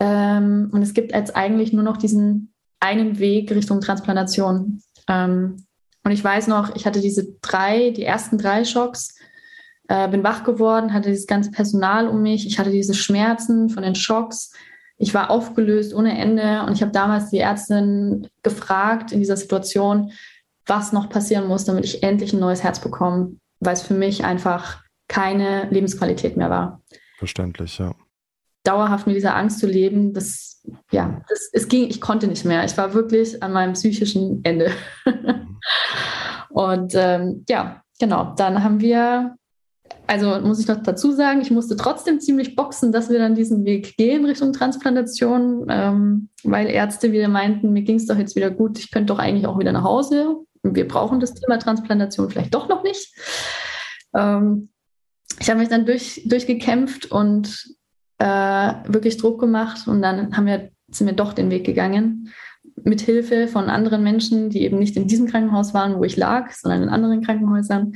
Ähm, 0.00 0.70
und 0.72 0.82
es 0.82 0.94
gibt 0.94 1.12
jetzt 1.12 1.34
eigentlich 1.36 1.72
nur 1.72 1.82
noch 1.82 1.96
diesen 1.96 2.52
einen 2.80 3.18
Weg 3.18 3.50
Richtung 3.50 3.80
Transplantation. 3.80 4.82
Ähm, 5.08 5.64
und 6.04 6.12
ich 6.12 6.22
weiß 6.22 6.48
noch, 6.48 6.76
ich 6.76 6.86
hatte 6.86 7.00
diese 7.00 7.34
drei, 7.40 7.90
die 7.90 8.04
ersten 8.04 8.36
drei 8.36 8.64
Schocks, 8.64 9.16
äh, 9.88 10.08
bin 10.08 10.22
wach 10.22 10.44
geworden, 10.44 10.92
hatte 10.92 11.08
dieses 11.08 11.26
ganze 11.26 11.50
Personal 11.50 12.08
um 12.08 12.22
mich, 12.22 12.46
ich 12.46 12.58
hatte 12.58 12.70
diese 12.70 12.94
Schmerzen 12.94 13.70
von 13.70 13.82
den 13.82 13.94
Schocks. 13.94 14.52
Ich 14.96 15.12
war 15.12 15.30
aufgelöst 15.30 15.94
ohne 15.94 16.16
Ende 16.16 16.62
und 16.62 16.74
ich 16.74 16.82
habe 16.82 16.92
damals 16.92 17.30
die 17.30 17.38
Ärztin 17.38 18.28
gefragt 18.42 19.12
in 19.12 19.18
dieser 19.18 19.36
Situation, 19.36 20.12
was 20.66 20.92
noch 20.92 21.08
passieren 21.08 21.48
muss, 21.48 21.64
damit 21.64 21.84
ich 21.84 22.02
endlich 22.02 22.32
ein 22.32 22.40
neues 22.40 22.62
Herz 22.62 22.78
bekomme, 22.78 23.36
weil 23.64 23.74
es 23.74 23.82
für 23.82 23.94
mich 23.94 24.24
einfach 24.24 24.82
keine 25.08 25.68
Lebensqualität 25.70 26.36
mehr 26.36 26.50
war. 26.50 26.82
Verständlich, 27.18 27.78
ja 27.78 27.94
dauerhaft 28.64 29.06
mit 29.06 29.14
dieser 29.14 29.36
Angst 29.36 29.60
zu 29.60 29.66
leben, 29.66 30.12
das, 30.14 30.62
ja, 30.90 31.22
das, 31.28 31.50
es 31.52 31.68
ging, 31.68 31.88
ich 31.88 32.00
konnte 32.00 32.26
nicht 32.26 32.44
mehr. 32.44 32.64
Ich 32.64 32.76
war 32.76 32.94
wirklich 32.94 33.42
an 33.42 33.52
meinem 33.52 33.74
psychischen 33.74 34.42
Ende. 34.42 34.70
und 36.48 36.94
ähm, 36.94 37.44
ja, 37.48 37.82
genau, 38.00 38.34
dann 38.36 38.64
haben 38.64 38.80
wir, 38.80 39.36
also 40.06 40.40
muss 40.40 40.60
ich 40.60 40.66
noch 40.66 40.82
dazu 40.82 41.12
sagen, 41.12 41.42
ich 41.42 41.50
musste 41.50 41.76
trotzdem 41.76 42.20
ziemlich 42.20 42.56
boxen, 42.56 42.90
dass 42.90 43.10
wir 43.10 43.18
dann 43.18 43.34
diesen 43.34 43.66
Weg 43.66 43.96
gehen 43.98 44.24
Richtung 44.24 44.54
Transplantation, 44.54 45.66
ähm, 45.68 46.30
weil 46.42 46.68
Ärzte 46.68 47.12
wieder 47.12 47.28
meinten, 47.28 47.72
mir 47.72 47.82
ging 47.82 47.96
es 47.96 48.06
doch 48.06 48.16
jetzt 48.16 48.34
wieder 48.34 48.50
gut, 48.50 48.78
ich 48.78 48.90
könnte 48.90 49.12
doch 49.12 49.18
eigentlich 49.18 49.46
auch 49.46 49.58
wieder 49.58 49.72
nach 49.72 49.84
Hause. 49.84 50.36
Wir 50.64 50.88
brauchen 50.88 51.20
das 51.20 51.34
Thema 51.34 51.58
Transplantation 51.58 52.30
vielleicht 52.30 52.54
doch 52.54 52.68
noch 52.68 52.82
nicht. 52.82 53.14
Ähm, 54.14 54.70
ich 55.40 55.50
habe 55.50 55.60
mich 55.60 55.68
dann 55.68 55.86
durch, 55.86 56.22
durchgekämpft 56.26 57.06
und 57.10 57.76
äh, 58.18 58.72
wirklich 58.86 59.16
Druck 59.16 59.40
gemacht 59.40 59.86
und 59.86 60.00
dann 60.00 60.36
haben 60.36 60.46
wir, 60.46 60.70
sind 60.88 61.06
wir 61.06 61.14
doch 61.14 61.32
den 61.32 61.50
Weg 61.50 61.64
gegangen. 61.64 62.32
Mit 62.82 63.00
Hilfe 63.00 63.46
von 63.46 63.68
anderen 63.68 64.02
Menschen, 64.02 64.50
die 64.50 64.62
eben 64.62 64.78
nicht 64.78 64.96
in 64.96 65.06
diesem 65.06 65.26
Krankenhaus 65.26 65.74
waren, 65.74 65.96
wo 65.98 66.04
ich 66.04 66.16
lag, 66.16 66.50
sondern 66.50 66.82
in 66.82 66.88
anderen 66.88 67.22
Krankenhäusern. 67.22 67.92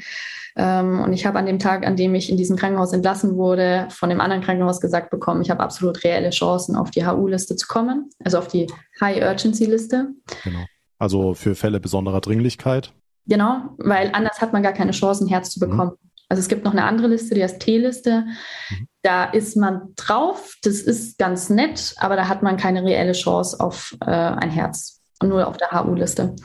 Ähm, 0.57 1.00
und 1.00 1.12
ich 1.12 1.26
habe 1.26 1.38
an 1.38 1.46
dem 1.46 1.59
Tag, 1.59 1.87
an 1.87 1.96
dem 1.96 2.14
ich 2.14 2.31
in 2.31 2.37
diesem 2.37 2.57
Krankenhaus 2.57 2.92
entlassen 2.92 3.37
wurde, 3.37 3.87
von 3.90 4.09
dem 4.09 4.20
anderen 4.20 4.42
Krankenhaus 4.42 4.81
gesagt 4.81 5.11
bekommen, 5.11 5.42
ich 5.42 5.50
habe 5.50 5.61
absolut 5.61 6.04
reelle 6.04 6.31
Chancen, 6.31 6.76
auf 6.76 6.90
die 6.90 7.07
HU-Liste 7.07 7.57
zu 7.57 7.66
kommen, 7.66 8.11
also 8.22 8.38
auf 8.38 8.48
die 8.48 8.66
High-Urgency-Liste. 9.00 10.09
Genau. 10.44 10.64
Also 10.98 11.34
für 11.34 11.54
Fälle 11.54 11.80
besonderer 11.80 12.20
Dringlichkeit. 12.20 12.92
Genau, 13.26 13.74
weil 13.78 14.11
anders 14.12 14.40
hat 14.40 14.52
man 14.52 14.62
gar 14.62 14.72
keine 14.72 14.92
Chance, 14.92 15.24
ein 15.24 15.28
Herz 15.28 15.50
zu 15.50 15.64
mhm. 15.64 15.70
bekommen. 15.70 15.90
Mhm. 15.90 16.08
Also 16.30 16.40
es 16.40 16.48
gibt 16.48 16.64
noch 16.64 16.72
eine 16.72 16.84
andere 16.84 17.08
Liste, 17.08 17.34
die 17.34 17.42
heißt 17.42 17.61
T-Liste. 17.61 18.24
Mhm. 18.70 18.88
Da 19.02 19.24
ist 19.24 19.56
man 19.56 19.94
drauf, 19.96 20.56
das 20.62 20.80
ist 20.80 21.18
ganz 21.18 21.48
nett, 21.48 21.94
aber 21.98 22.16
da 22.16 22.28
hat 22.28 22.42
man 22.42 22.56
keine 22.56 22.82
reelle 22.84 23.12
Chance 23.12 23.61
auf 23.61 23.96
äh, 24.00 24.11
ein 24.11 24.50
Herz. 24.50 25.00
Nur 25.22 25.46
auf 25.46 25.56
der 25.56 25.72
HU-Liste. 25.72 26.37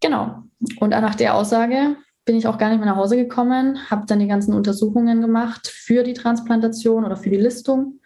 Genau. 0.00 0.42
Und 0.80 0.90
nach 0.90 1.14
der 1.14 1.34
Aussage 1.34 1.96
bin 2.24 2.36
ich 2.36 2.46
auch 2.46 2.58
gar 2.58 2.70
nicht 2.70 2.78
mehr 2.78 2.88
nach 2.88 2.96
Hause 2.96 3.16
gekommen, 3.16 3.90
habe 3.90 4.06
dann 4.06 4.18
die 4.18 4.26
ganzen 4.26 4.54
Untersuchungen 4.54 5.20
gemacht 5.20 5.68
für 5.68 6.02
die 6.02 6.14
Transplantation 6.14 7.04
oder 7.04 7.16
für 7.16 7.30
die 7.30 7.36
Listung. 7.36 8.00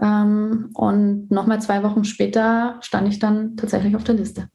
Ähm, 0.00 0.70
und 0.74 1.30
nochmal 1.30 1.60
zwei 1.60 1.82
Wochen 1.82 2.04
später 2.04 2.78
stand 2.80 3.08
ich 3.08 3.18
dann 3.18 3.56
tatsächlich 3.56 3.96
auf 3.96 4.04
der 4.04 4.14
Liste. 4.14 4.48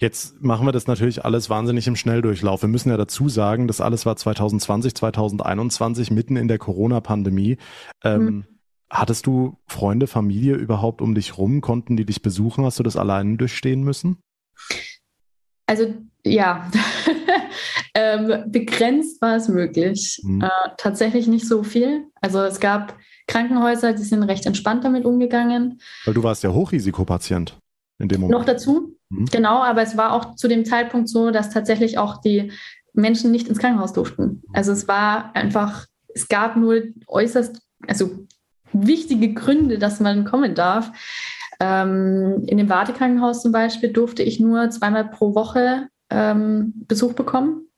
Jetzt 0.00 0.42
machen 0.42 0.66
wir 0.66 0.72
das 0.72 0.86
natürlich 0.86 1.24
alles 1.24 1.48
wahnsinnig 1.50 1.86
im 1.86 1.96
Schnelldurchlauf. 1.96 2.62
Wir 2.62 2.68
müssen 2.68 2.90
ja 2.90 2.96
dazu 2.96 3.28
sagen, 3.28 3.68
das 3.68 3.80
alles 3.80 4.04
war 4.06 4.16
2020, 4.16 4.94
2021, 4.94 6.10
mitten 6.10 6.36
in 6.36 6.48
der 6.48 6.58
Corona-Pandemie. 6.58 7.58
Ähm, 8.02 8.24
mhm. 8.24 8.44
Hattest 8.90 9.26
du 9.26 9.58
Freunde, 9.66 10.06
Familie 10.06 10.54
überhaupt 10.54 11.00
um 11.00 11.14
dich 11.14 11.38
rum? 11.38 11.60
Konnten 11.60 11.96
die 11.96 12.04
dich 12.04 12.22
besuchen? 12.22 12.64
Hast 12.64 12.78
du 12.78 12.82
das 12.82 12.96
alleine 12.96 13.36
durchstehen 13.36 13.82
müssen? 13.82 14.18
Also 15.66 15.94
ja, 16.24 16.70
ähm, 17.94 18.50
begrenzt 18.50 19.20
war 19.22 19.36
es 19.36 19.48
möglich. 19.48 20.20
Mhm. 20.22 20.42
Äh, 20.42 20.48
tatsächlich 20.76 21.26
nicht 21.26 21.46
so 21.46 21.62
viel. 21.62 22.06
Also 22.20 22.40
es 22.42 22.60
gab 22.60 22.96
Krankenhäuser, 23.26 23.94
die 23.94 24.02
sind 24.02 24.22
recht 24.24 24.46
entspannt 24.46 24.84
damit 24.84 25.04
umgegangen. 25.04 25.80
Weil 26.04 26.14
du 26.14 26.22
warst 26.22 26.42
ja 26.42 26.52
Hochrisikopatient 26.52 27.58
in 27.98 28.08
dem 28.08 28.20
Moment. 28.20 28.38
Noch 28.38 28.44
dazu, 28.44 28.96
mhm. 29.20 29.24
genau, 29.26 29.62
aber 29.62 29.82
es 29.82 29.96
war 29.96 30.12
auch 30.12 30.34
zu 30.34 30.48
dem 30.48 30.64
Zeitpunkt 30.64 31.08
so, 31.08 31.30
dass 31.30 31.50
tatsächlich 31.50 31.98
auch 31.98 32.20
die 32.20 32.52
Menschen 32.92 33.30
nicht 33.30 33.48
ins 33.48 33.58
Krankenhaus 33.58 33.92
durften. 33.92 34.42
Also 34.52 34.72
es 34.72 34.88
war 34.88 35.34
einfach, 35.34 35.86
es 36.14 36.28
gab 36.28 36.56
nur 36.56 36.82
äußerst, 37.06 37.60
also 37.88 38.26
wichtige 38.72 39.34
Gründe, 39.34 39.78
dass 39.78 40.00
man 40.00 40.24
kommen 40.24 40.54
darf. 40.54 40.92
Ähm, 41.60 42.44
in 42.46 42.58
dem 42.58 42.68
Wartekrankenhaus 42.68 43.42
zum 43.42 43.52
Beispiel 43.52 43.92
durfte 43.92 44.22
ich 44.22 44.40
nur 44.40 44.70
zweimal 44.70 45.08
pro 45.08 45.34
Woche 45.34 45.88
ähm, 46.10 46.72
Besuch 46.88 47.14
bekommen. 47.14 47.68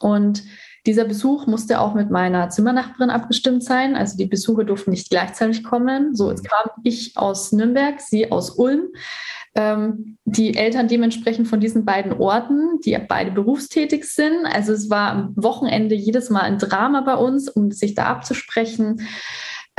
Und 0.00 0.42
dieser 0.86 1.04
Besuch 1.04 1.46
musste 1.46 1.80
auch 1.80 1.94
mit 1.94 2.10
meiner 2.10 2.48
Zimmernachbarin 2.48 3.10
abgestimmt 3.10 3.64
sein. 3.64 3.96
Also 3.96 4.16
die 4.16 4.26
Besuche 4.26 4.64
durften 4.64 4.90
nicht 4.90 5.10
gleichzeitig 5.10 5.64
kommen. 5.64 6.14
So, 6.14 6.30
jetzt 6.30 6.48
kam 6.48 6.70
ich 6.84 7.16
aus 7.16 7.52
Nürnberg, 7.52 8.00
sie 8.00 8.30
aus 8.30 8.50
Ulm. 8.50 8.88
Ähm, 9.56 10.18
die 10.26 10.54
Eltern 10.54 10.86
dementsprechend 10.86 11.48
von 11.48 11.60
diesen 11.60 11.86
beiden 11.86 12.12
Orten, 12.12 12.78
die 12.84 12.96
beide 13.08 13.30
berufstätig 13.30 14.04
sind. 14.04 14.44
Also 14.44 14.72
es 14.72 14.90
war 14.90 15.12
am 15.12 15.32
Wochenende 15.34 15.94
jedes 15.94 16.28
Mal 16.28 16.42
ein 16.42 16.58
Drama 16.58 17.00
bei 17.00 17.14
uns, 17.14 17.48
um 17.48 17.70
sich 17.70 17.94
da 17.94 18.04
abzusprechen. 18.04 19.00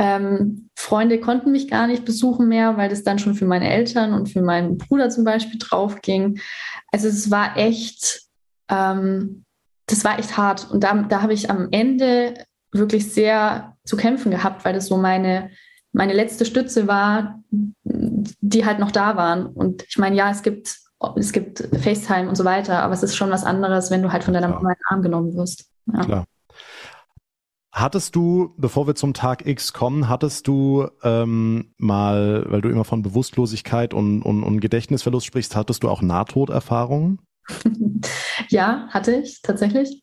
Ähm, 0.00 0.68
Freunde 0.76 1.20
konnten 1.20 1.52
mich 1.52 1.68
gar 1.68 1.86
nicht 1.86 2.04
besuchen 2.04 2.48
mehr, 2.48 2.76
weil 2.76 2.88
das 2.88 3.04
dann 3.04 3.18
schon 3.18 3.34
für 3.34 3.46
meine 3.46 3.70
Eltern 3.70 4.14
und 4.14 4.28
für 4.28 4.42
meinen 4.42 4.78
Bruder 4.78 5.10
zum 5.10 5.24
Beispiel 5.24 5.58
drauf 5.60 6.00
ging. 6.02 6.40
Also 6.90 7.06
es 7.06 7.30
war 7.30 7.56
echt, 7.56 8.22
ähm, 8.68 9.44
das 9.86 10.04
war 10.04 10.18
echt 10.18 10.36
hart. 10.36 10.70
Und 10.70 10.82
da, 10.82 10.94
da 11.02 11.22
habe 11.22 11.34
ich 11.34 11.50
am 11.50 11.68
Ende 11.70 12.34
wirklich 12.72 13.12
sehr 13.12 13.76
zu 13.84 13.96
kämpfen 13.96 14.30
gehabt, 14.30 14.64
weil 14.64 14.74
das 14.74 14.86
so 14.86 14.96
meine, 14.96 15.50
meine 15.92 16.12
letzte 16.12 16.44
Stütze 16.44 16.86
war, 16.86 17.42
die 18.40 18.64
halt 18.64 18.78
noch 18.78 18.90
da 18.90 19.16
waren. 19.16 19.46
Und 19.46 19.84
ich 19.88 19.98
meine, 19.98 20.16
ja, 20.16 20.30
es 20.30 20.42
gibt, 20.42 20.76
es 21.16 21.32
gibt 21.32 21.68
FaceTime 21.80 22.28
und 22.28 22.36
so 22.36 22.44
weiter, 22.44 22.82
aber 22.82 22.94
es 22.94 23.02
ist 23.02 23.16
schon 23.16 23.30
was 23.30 23.44
anderes, 23.44 23.90
wenn 23.90 24.02
du 24.02 24.12
halt 24.12 24.24
von 24.24 24.34
deiner 24.34 24.48
Mama 24.48 24.70
in 24.70 24.76
den 24.76 24.86
Arm 24.88 25.02
genommen 25.02 25.34
wirst. 25.34 25.70
Ja. 25.92 26.04
Klar. 26.04 26.24
Hattest 27.70 28.16
du, 28.16 28.54
bevor 28.56 28.86
wir 28.88 28.96
zum 28.96 29.14
Tag 29.14 29.46
X 29.46 29.72
kommen, 29.72 30.08
hattest 30.08 30.48
du 30.48 30.88
ähm, 31.04 31.74
mal, 31.76 32.44
weil 32.48 32.60
du 32.60 32.70
immer 32.70 32.84
von 32.84 33.02
Bewusstlosigkeit 33.02 33.94
und, 33.94 34.22
und, 34.22 34.42
und 34.42 34.60
Gedächtnisverlust 34.60 35.26
sprichst, 35.26 35.54
hattest 35.54 35.84
du 35.84 35.88
auch 35.88 36.02
Nahtoderfahrungen? 36.02 37.20
ja, 38.48 38.88
hatte 38.90 39.12
ich 39.14 39.42
tatsächlich. 39.42 40.02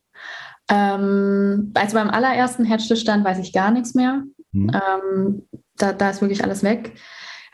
Ähm, 0.69 1.71
also 1.73 1.95
beim 1.95 2.09
allerersten 2.09 2.65
Herzstillstand 2.65 3.25
weiß 3.25 3.39
ich 3.39 3.51
gar 3.51 3.71
nichts 3.71 3.93
mehr. 3.93 4.23
Hm. 4.53 4.71
Ähm, 4.73 5.47
da, 5.75 5.91
da 5.91 6.11
ist 6.11 6.21
wirklich 6.21 6.43
alles 6.43 6.63
weg. 6.63 6.93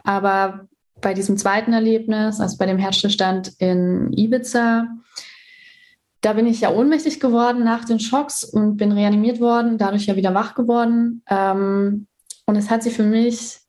Aber 0.04 0.68
bei 1.02 1.14
diesem 1.14 1.38
zweiten 1.38 1.74
Erlebnis, 1.74 2.40
also 2.40 2.58
bei 2.58 2.66
dem 2.66 2.78
Herzstillstand 2.78 3.54
in 3.58 4.14
Ibiza, 4.14 4.88
da 6.22 6.34
bin 6.34 6.46
ich 6.46 6.62
ja 6.62 6.72
ohnmächtig 6.72 7.20
geworden 7.20 7.64
nach 7.64 7.86
den 7.86 8.00
Schocks 8.00 8.44
und 8.44 8.78
bin 8.78 8.92
reanimiert 8.92 9.40
worden, 9.40 9.78
dadurch 9.78 10.06
ja 10.06 10.16
wieder 10.16 10.34
wach 10.34 10.54
geworden. 10.54 11.24
Ähm, 11.28 12.08
und 12.46 12.56
es 12.56 12.70
hat 12.70 12.84
sich 12.84 12.94
für 12.94 13.04
mich 13.04 13.60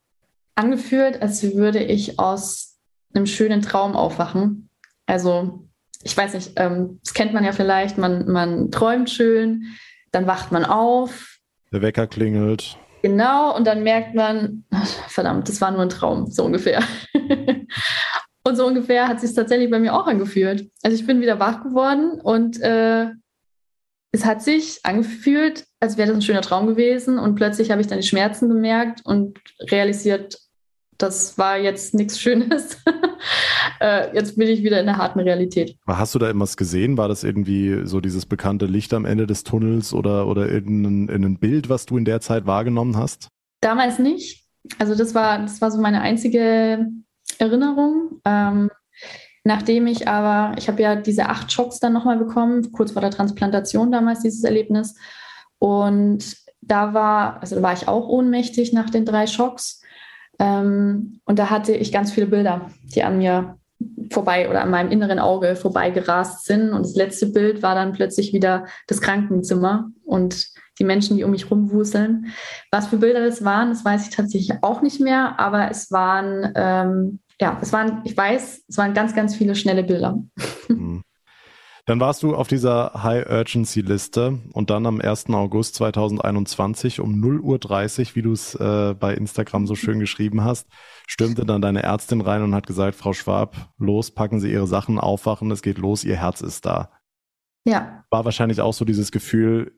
angefühlt, 0.55 1.23
als 1.23 1.43
würde 1.57 1.83
ich 1.83 2.19
aus 2.19 2.79
einem 3.15 3.27
schönen 3.27 3.63
Traum 3.63 3.97
aufwachen. 3.97 4.69
Also, 5.07 5.67
ich 6.03 6.17
weiß 6.17 6.35
nicht, 6.35 6.53
ähm, 6.57 7.01
das 7.03 7.15
kennt 7.15 7.33
man 7.33 7.45
ja 7.45 7.53
vielleicht, 7.53 7.97
man, 7.97 8.31
man 8.31 8.71
träumt 8.71 9.09
schön, 9.09 9.65
dann 10.11 10.27
wacht 10.27 10.53
man 10.53 10.65
auf. 10.65 11.39
Der 11.73 11.81
Wecker 11.81 12.07
klingelt. 12.07 12.77
Genau, 13.03 13.57
und 13.57 13.67
dann 13.67 13.83
merkt 13.83 14.15
man, 14.15 14.65
verdammt, 15.09 15.49
das 15.49 15.61
war 15.61 15.73
nur 15.73 15.83
ein 15.83 15.89
Traum, 15.89 16.31
so 16.31 16.45
ungefähr. 16.45 16.83
Und 18.45 18.57
so 18.57 18.67
ungefähr 18.67 19.07
hat 19.07 19.21
sich 19.21 19.35
tatsächlich 19.35 19.71
bei 19.71 19.79
mir 19.79 19.95
auch 19.95 20.07
angefühlt. 20.07 20.69
Also 20.83 20.97
ich 20.97 21.07
bin 21.07 21.21
wieder 21.21 21.39
wach 21.39 21.63
geworden 21.63 22.21
und 22.21 22.61
äh, 22.61 23.07
es 24.11 24.25
hat 24.25 24.43
sich 24.43 24.81
angefühlt, 24.85 25.65
als 25.81 25.97
wäre 25.97 26.09
das 26.09 26.17
ein 26.17 26.23
schöner 26.23 26.43
Traum 26.43 26.67
gewesen. 26.67 27.19
Und 27.19 27.37
plötzlich 27.37 27.71
habe 27.71 27.81
ich 27.81 27.87
dann 27.87 28.01
die 28.01 28.07
Schmerzen 28.07 28.49
gemerkt 28.49 29.01
und 29.05 29.39
realisiert, 29.71 30.39
das 30.99 31.37
war 31.39 31.59
jetzt 31.59 31.95
nichts 31.95 32.21
Schönes. 32.21 32.79
äh, 33.81 34.15
jetzt 34.15 34.37
bin 34.37 34.49
ich 34.49 34.63
wieder 34.63 34.81
in 34.81 34.87
der 34.87 34.97
harten 34.97 35.21
Realität. 35.21 35.77
Hast 35.87 36.15
du 36.15 36.19
da 36.19 36.27
irgendwas 36.27 36.57
gesehen? 36.57 36.97
War 36.97 37.09
das 37.09 37.25
irgendwie 37.25 37.87
so 37.87 38.01
dieses 38.01 38.27
bekannte 38.27 38.67
Licht 38.67 38.95
am 38.95 39.05
Ende 39.05 39.27
des 39.27 39.45
Tunnels 39.45 39.93
oder, 39.93 40.27
oder 40.27 40.49
irgendein, 40.49 41.09
irgendein 41.09 41.39
Bild, 41.39 41.69
was 41.69 41.87
du 41.87 41.97
in 41.97 42.05
der 42.05 42.21
Zeit 42.21 42.47
wahrgenommen 42.47 42.97
hast? 42.97 43.29
Damals 43.61 43.99
nicht. 43.99 44.45
Also 44.79 44.95
das 44.95 45.15
war, 45.15 45.41
das 45.41 45.61
war 45.61 45.71
so 45.71 45.81
meine 45.81 46.01
einzige 46.01 46.87
Erinnerung. 47.39 48.21
Ähm, 48.25 48.71
nachdem 49.45 49.87
ich 49.87 50.07
aber, 50.09 50.57
ich 50.59 50.69
habe 50.69 50.83
ja 50.83 50.97
diese 50.97 51.29
acht 51.29 51.51
Schocks 51.51 51.81
dann 51.81 51.93
nochmal 51.93 52.19
bekommen, 52.19 52.71
kurz 52.73 52.93
vor 52.93 53.03
der 53.03 53.11
Transplantation 53.11 53.91
damals 53.91 54.21
dieses 54.21 54.45
Erlebnis. 54.45 54.95
Und 55.59 56.37
da 56.61 56.95
war, 56.95 57.41
also 57.41 57.57
da 57.57 57.63
war 57.63 57.73
ich 57.73 57.89
auch 57.89 58.09
ohnmächtig 58.09 58.73
nach 58.73 58.91
den 58.91 59.05
drei 59.05 59.27
Schocks. 59.27 59.82
Ähm, 60.43 61.21
und 61.25 61.39
da 61.39 61.51
hatte 61.51 61.73
ich 61.73 61.93
ganz 61.93 62.13
viele 62.13 62.27
Bilder, 62.27 62.71
die 62.95 63.03
an 63.03 63.19
mir 63.19 63.59
vorbei 64.11 64.49
oder 64.51 64.63
an 64.63 64.71
meinem 64.71 64.91
inneren 64.91 65.19
Auge 65.19 65.57
vorbei 65.57 65.91
gerast 65.91 66.45
sind. 66.45 66.73
Und 66.73 66.83
das 66.83 66.97
letzte 66.97 67.27
Bild 67.27 67.63
war 67.63 67.75
dann 67.75 67.93
plötzlich 67.93 68.33
wieder 68.33 68.67
das 68.89 69.01
Krankenzimmer 69.01 69.91
und 70.05 70.49
die 70.79 70.85
Menschen, 70.85 71.17
die 71.17 71.25
um 71.25 71.31
mich 71.31 71.51
rumwuseln. 71.51 72.27
Was 72.71 72.89
für 72.89 72.97
Bilder 72.97 73.25
das 73.25 73.45
waren, 73.45 73.71
das 73.71 73.85
weiß 73.85 74.09
ich 74.09 74.15
tatsächlich 74.15 74.59
auch 74.63 74.83
nicht 74.83 75.01
mehr, 75.01 75.39
aber 75.39 75.71
es 75.71 75.91
waren 75.91 76.53
ähm, 76.55 77.21
ja, 77.43 77.59
es 77.61 77.73
waren, 77.73 78.03
ich 78.05 78.17
weiß, 78.17 78.65
es 78.69 78.77
waren 78.77 78.95
ganz, 78.95 79.15
ganz 79.17 79.35
viele 79.35 79.57
schnelle 79.57 79.83
Bilder. 79.83 80.17
Mhm. 80.69 81.03
Dann 81.85 81.99
warst 81.99 82.23
du 82.23 82.37
auf 82.37 82.47
dieser 82.47 83.03
High-Urgency-Liste 83.03 84.39
und 84.53 84.71
dann 84.71 84.87
am 84.87 85.01
1. 85.01 85.31
August 85.31 85.75
2021 85.75 87.01
um 87.01 87.15
0.30 87.15 88.01
Uhr, 88.11 88.15
wie 88.15 88.23
du 88.23 88.33
es 88.33 88.55
äh, 88.55 88.95
bei 88.99 89.15
Instagram 89.15 89.67
so 89.67 89.75
schön 89.75 89.99
geschrieben 89.99 90.45
hast, 90.45 90.69
stürmte 91.09 91.45
dann 91.45 91.61
deine 91.61 91.83
Ärztin 91.83 92.21
rein 92.21 92.43
und 92.43 92.55
hat 92.55 92.69
gesagt, 92.69 92.95
Frau 92.95 93.13
Schwab, 93.13 93.73
los, 93.79 94.13
packen 94.13 94.39
Sie 94.39 94.53
Ihre 94.53 94.69
Sachen, 94.69 95.01
aufwachen, 95.01 95.51
es 95.51 95.63
geht 95.63 95.79
los, 95.79 96.05
Ihr 96.05 96.17
Herz 96.17 96.41
ist 96.41 96.65
da. 96.67 96.93
Ja. 97.65 98.05
War 98.11 98.25
wahrscheinlich 98.25 98.61
auch 98.61 98.75
so 98.75 98.85
dieses 98.85 99.11
Gefühl, 99.11 99.73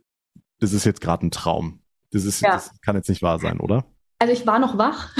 das 0.60 0.74
ist 0.74 0.84
jetzt 0.84 1.00
gerade 1.00 1.26
ein 1.26 1.30
Traum. 1.30 1.80
Das, 2.10 2.24
ist, 2.24 2.42
ja. 2.42 2.52
das 2.52 2.80
kann 2.82 2.96
jetzt 2.96 3.08
nicht 3.08 3.22
wahr 3.22 3.38
sein, 3.38 3.60
oder? 3.60 3.86
Also 4.18 4.32
ich 4.32 4.46
war 4.46 4.58
noch 4.58 4.78
wach. 4.78 5.10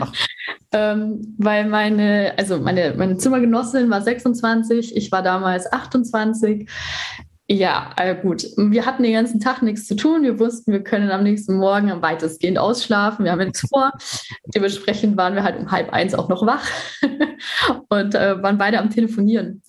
Ach. 0.00 0.12
ähm, 0.72 1.34
weil 1.38 1.68
meine, 1.68 2.34
also 2.36 2.58
meine, 2.58 2.94
meine 2.96 3.16
Zimmergenossin 3.16 3.90
war 3.90 4.02
26, 4.02 4.96
ich 4.96 5.10
war 5.12 5.22
damals 5.22 5.72
28. 5.72 6.68
Ja, 7.52 7.90
äh, 7.96 8.14
gut. 8.14 8.46
Wir 8.56 8.86
hatten 8.86 9.02
den 9.02 9.12
ganzen 9.12 9.40
Tag 9.40 9.60
nichts 9.62 9.88
zu 9.88 9.96
tun. 9.96 10.22
Wir 10.22 10.38
wussten, 10.38 10.70
wir 10.70 10.84
können 10.84 11.10
am 11.10 11.24
nächsten 11.24 11.56
Morgen 11.56 12.00
weitestgehend 12.00 12.58
ausschlafen. 12.58 13.24
Wir 13.24 13.32
haben 13.32 13.40
nichts 13.40 13.66
vor. 13.68 13.90
Dementsprechend 14.54 15.16
waren 15.16 15.34
wir 15.34 15.42
halt 15.42 15.58
um 15.58 15.72
halb 15.72 15.92
eins 15.92 16.14
auch 16.14 16.28
noch 16.28 16.46
wach 16.46 16.64
und 17.88 18.14
äh, 18.14 18.40
waren 18.40 18.56
beide 18.56 18.78
am 18.78 18.90
Telefonieren. 18.90 19.62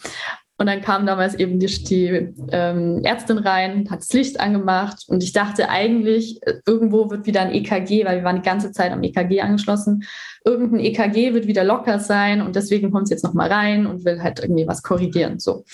Und 0.61 0.67
dann 0.67 0.81
kam 0.81 1.07
damals 1.07 1.33
eben 1.33 1.57
die, 1.57 1.65
die 1.65 2.35
ähm, 2.51 3.01
Ärztin 3.03 3.39
rein, 3.39 3.89
hat 3.89 4.01
das 4.01 4.13
Licht 4.13 4.39
angemacht 4.39 5.05
und 5.07 5.23
ich 5.23 5.33
dachte 5.33 5.69
eigentlich, 5.69 6.39
irgendwo 6.67 7.09
wird 7.09 7.25
wieder 7.25 7.41
ein 7.41 7.51
EKG, 7.51 8.05
weil 8.05 8.17
wir 8.17 8.23
waren 8.23 8.35
die 8.35 8.47
ganze 8.47 8.71
Zeit 8.71 8.91
am 8.91 9.01
EKG 9.01 9.41
angeschlossen. 9.41 10.03
Irgendein 10.45 10.81
EKG 10.81 11.33
wird 11.33 11.47
wieder 11.47 11.63
locker 11.63 11.97
sein 11.97 12.43
und 12.43 12.55
deswegen 12.55 12.91
kommt 12.91 13.07
sie 13.07 13.15
jetzt 13.15 13.23
nochmal 13.23 13.51
rein 13.51 13.87
und 13.87 14.05
will 14.05 14.21
halt 14.21 14.39
irgendwie 14.39 14.67
was 14.67 14.83
korrigieren. 14.83 15.39
So. 15.39 15.65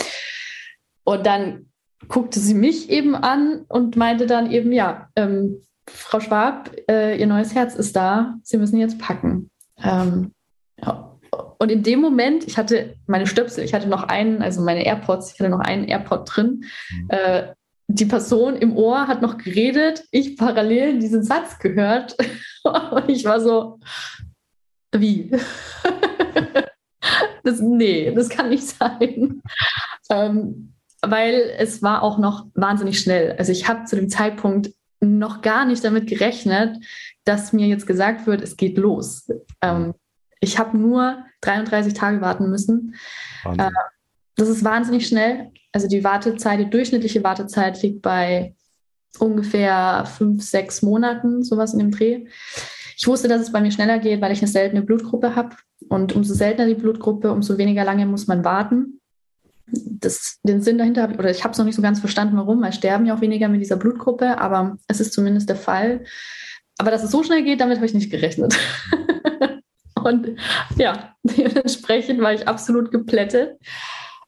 Und 1.04 1.26
dann 1.26 1.66
guckte 2.08 2.40
sie 2.40 2.54
mich 2.54 2.90
eben 2.90 3.14
an 3.14 3.66
und 3.68 3.98
meinte 3.98 4.26
dann 4.26 4.50
eben, 4.50 4.72
ja, 4.72 5.10
ähm, 5.18 5.64
Frau 5.86 6.22
Schwab, 6.22 6.72
äh, 6.90 7.20
Ihr 7.20 7.28
neues 7.28 7.54
Herz 7.54 7.76
ist 7.76 7.94
da, 7.98 8.36
Sie 8.42 8.56
müssen 8.56 8.80
jetzt 8.80 9.00
packen. 9.00 9.50
Ähm, 9.84 10.32
ja. 10.82 11.17
Und 11.58 11.72
in 11.72 11.84
dem 11.84 12.02
Moment, 12.02 12.48
ich 12.48 12.58
hatte 12.58 12.96
meine 13.08 13.28
Stöpsel, 13.28 13.64
ich 13.64 13.74
hatte 13.74 13.88
noch 13.88 14.04
einen, 14.04 14.42
also 14.42 14.62
meine 14.62 14.86
AirPods, 14.86 15.34
ich 15.34 15.40
hatte 15.40 15.50
noch 15.50 15.60
einen 15.60 15.86
AirPod 15.86 16.24
drin. 16.26 16.64
Mhm. 16.92 17.08
Äh, 17.10 17.54
die 17.88 18.06
Person 18.06 18.56
im 18.56 18.76
Ohr 18.76 19.08
hat 19.08 19.22
noch 19.22 19.38
geredet, 19.38 20.04
ich 20.12 20.38
parallel 20.38 21.00
diesen 21.00 21.24
Satz 21.24 21.60
gehört. 21.60 22.16
Und 22.64 23.10
ich 23.10 23.24
war 23.26 23.40
so, 23.40 23.80
wie? 24.92 25.32
das, 27.44 27.62
nee, 27.62 28.14
das 28.14 28.30
kann 28.30 28.50
nicht 28.50 28.66
sein. 28.66 29.42
Ähm, 30.10 30.74
weil 31.02 31.54
es 31.58 31.82
war 31.82 32.04
auch 32.04 32.18
noch 32.18 32.48
wahnsinnig 32.56 33.00
schnell. 33.00 33.36
Also 33.38 33.52
ich 33.52 33.68
habe 33.68 33.86
zu 33.86 33.96
dem 33.96 34.10
Zeitpunkt 34.10 34.72
noch 35.00 35.42
gar 35.42 35.66
nicht 35.66 35.84
damit 35.84 36.08
gerechnet, 36.08 36.78
dass 37.24 37.54
mir 37.54 37.68
jetzt 37.68 37.86
gesagt 37.86 38.26
wird, 38.26 38.42
es 38.42 38.58
geht 38.58 38.78
los. 38.78 39.32
Ähm, 39.62 39.94
ich 40.40 40.60
habe 40.60 40.78
nur 40.78 41.24
33 41.42 41.94
Tage 41.94 42.22
warten 42.22 42.50
müssen. 42.50 42.96
Äh, 43.46 43.70
das 44.36 44.50
ist 44.50 44.64
wahnsinnig 44.64 45.08
schnell. 45.08 45.52
Also 45.72 45.88
die 45.88 46.04
Wartezeit, 46.04 46.60
die 46.60 46.70
durchschnittliche 46.70 47.24
Wartezeit 47.24 47.82
liegt 47.82 48.02
bei 48.02 48.56
ungefähr 49.20 50.06
fünf, 50.06 50.44
sechs 50.44 50.82
Monaten, 50.82 51.44
sowas 51.44 51.74
in 51.74 51.80
dem 51.80 51.92
Dreh. 51.92 52.26
Ich 52.96 53.08
wusste, 53.08 53.28
dass 53.28 53.42
es 53.42 53.52
bei 53.52 53.62
mir 53.62 53.72
schneller 53.72 54.00
geht, 54.00 54.22
weil 54.22 54.32
ich 54.32 54.40
eine 54.40 54.48
seltene 54.48 54.82
Blutgruppe 54.82 55.36
habe. 55.36 55.56
Und 55.90 56.16
umso 56.16 56.34
seltener 56.34 56.68
die 56.68 56.80
Blutgruppe, 56.80 57.32
umso 57.32 57.58
weniger 57.58 57.84
lange 57.84 58.06
muss 58.06 58.28
man 58.28 58.44
warten. 58.44 59.00
Das, 59.68 60.40
den 60.44 60.62
Sinn 60.62 60.78
dahinter 60.78 61.04
habe 61.04 61.14
ich, 61.14 61.20
oder 61.20 61.30
ich 61.30 61.44
habe 61.44 61.52
es 61.52 61.58
noch 61.58 61.66
nicht 61.66 61.76
so 61.76 61.82
ganz 61.82 62.00
verstanden, 62.00 62.38
warum, 62.38 62.62
weil 62.62 62.74
sterben 62.74 63.06
ja 63.06 63.16
auch 63.16 63.22
weniger 63.22 63.50
mit 63.50 63.62
dieser 63.62 63.76
Blutgruppe, 63.76 64.40
aber 64.40 64.78
es 64.88 65.00
ist 65.00 65.14
zumindest 65.14 65.50
der 65.50 65.58
Fall. 65.58 66.06
Aber 66.78 66.92
dass 66.92 67.04
es 67.04 67.12
so 67.12 67.24
schnell 67.24 67.44
geht, 67.44 67.60
damit 67.60 67.78
habe 67.78 67.86
ich 67.86 67.94
nicht 67.94 68.12
gerechnet. 68.12 68.58
Und 70.04 70.38
ja, 70.78 71.16
dementsprechend 71.24 72.22
war 72.22 72.34
ich 72.34 72.48
absolut 72.48 72.92
geplättet. 72.92 73.58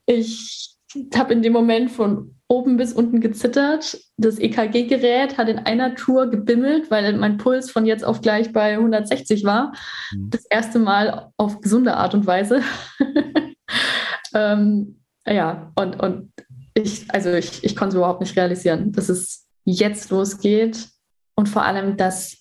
Ich 0.05 0.75
habe 1.15 1.33
in 1.33 1.41
dem 1.41 1.53
Moment 1.53 1.91
von 1.91 2.35
oben 2.47 2.77
bis 2.77 2.93
unten 2.93 3.21
gezittert. 3.21 3.99
Das 4.17 4.39
EKG-Gerät 4.39 5.37
hat 5.37 5.49
in 5.49 5.59
einer 5.59 5.95
Tour 5.95 6.27
gebimmelt, 6.31 6.89
weil 6.89 7.15
mein 7.17 7.37
Puls 7.37 7.69
von 7.69 7.85
jetzt 7.85 8.03
auf 8.03 8.21
gleich 8.21 8.51
bei 8.51 8.73
160 8.73 9.43
war. 9.43 9.73
Mhm. 10.11 10.29
Das 10.31 10.45
erste 10.45 10.79
Mal 10.79 11.31
auf 11.37 11.61
gesunde 11.61 11.95
Art 11.95 12.15
und 12.15 12.25
Weise. 12.25 12.61
ähm, 14.33 14.99
ja, 15.27 15.71
und, 15.75 15.99
und 15.99 16.31
ich, 16.73 17.05
also 17.09 17.31
ich, 17.33 17.63
ich 17.63 17.75
konnte 17.75 17.89
es 17.89 17.97
überhaupt 17.97 18.21
nicht 18.21 18.35
realisieren, 18.35 18.91
dass 18.91 19.09
es 19.09 19.47
jetzt 19.63 20.09
losgeht 20.09 20.87
und 21.35 21.47
vor 21.49 21.63
allem, 21.63 21.97
dass 21.97 22.37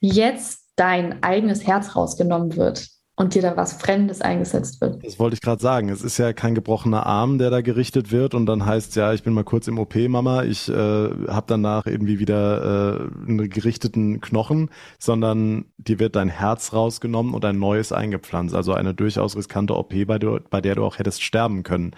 jetzt 0.00 0.61
dein 0.76 1.22
eigenes 1.22 1.66
Herz 1.66 1.96
rausgenommen 1.96 2.56
wird 2.56 2.88
und 3.14 3.34
dir 3.34 3.42
da 3.42 3.56
was 3.56 3.74
Fremdes 3.74 4.22
eingesetzt 4.22 4.80
wird. 4.80 5.04
Das 5.04 5.18
wollte 5.18 5.34
ich 5.34 5.42
gerade 5.42 5.60
sagen. 5.60 5.90
Es 5.90 6.02
ist 6.02 6.18
ja 6.18 6.32
kein 6.32 6.54
gebrochener 6.54 7.04
Arm, 7.04 7.38
der 7.38 7.50
da 7.50 7.60
gerichtet 7.60 8.10
wird 8.10 8.34
und 8.34 8.46
dann 8.46 8.64
heißt 8.64 8.96
ja, 8.96 9.12
ich 9.12 9.22
bin 9.22 9.34
mal 9.34 9.44
kurz 9.44 9.68
im 9.68 9.78
OP, 9.78 9.94
Mama, 10.08 10.44
ich 10.44 10.68
äh, 10.68 10.72
habe 10.72 11.44
danach 11.46 11.86
irgendwie 11.86 12.18
wieder 12.18 13.00
äh, 13.00 13.28
einen 13.28 13.50
gerichteten 13.50 14.20
Knochen, 14.20 14.70
sondern 14.98 15.66
dir 15.76 15.98
wird 15.98 16.16
dein 16.16 16.28
Herz 16.28 16.72
rausgenommen 16.72 17.34
und 17.34 17.44
ein 17.44 17.58
neues 17.58 17.92
eingepflanzt. 17.92 18.54
Also 18.54 18.72
eine 18.72 18.94
durchaus 18.94 19.36
riskante 19.36 19.76
OP, 19.76 19.94
bei, 20.06 20.18
der, 20.18 20.40
bei 20.48 20.60
der 20.60 20.74
du 20.74 20.84
auch 20.84 20.98
hättest 20.98 21.22
sterben 21.22 21.62
können. 21.64 21.94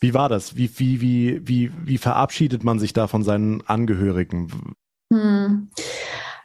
Wie 0.00 0.14
war 0.14 0.28
das? 0.28 0.56
Wie, 0.56 0.70
wie, 0.78 1.00
wie, 1.00 1.40
wie, 1.46 1.72
wie 1.84 1.98
verabschiedet 1.98 2.64
man 2.64 2.78
sich 2.78 2.92
da 2.92 3.08
von 3.08 3.22
seinen 3.22 3.66
Angehörigen? 3.66 4.74
Hm. 5.12 5.70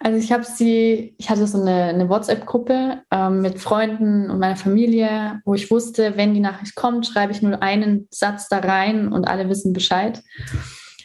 Also 0.04 0.18
ich 0.18 0.32
habe 0.32 0.44
sie, 0.44 1.14
ich 1.20 1.30
hatte 1.30 1.46
so 1.46 1.62
eine, 1.62 1.84
eine 1.84 2.10
WhatsApp-Gruppe 2.10 3.04
ähm, 3.12 3.42
mit 3.42 3.60
Freunden 3.60 4.32
und 4.32 4.40
meiner 4.40 4.56
Familie, 4.56 5.42
wo 5.46 5.54
ich 5.54 5.70
wusste, 5.70 6.18
wenn 6.18 6.34
die 6.34 6.40
Nachricht 6.40 6.76
kommt, 6.76 7.06
schreibe 7.06 7.32
ich 7.32 7.44
nur 7.44 7.62
einen 7.62 8.08
Satz 8.10 8.50
da 8.50 8.60
rein 8.60 9.14
und 9.14 9.26
alle 9.26 9.48
wissen 9.48 9.74
Bescheid. 9.74 10.24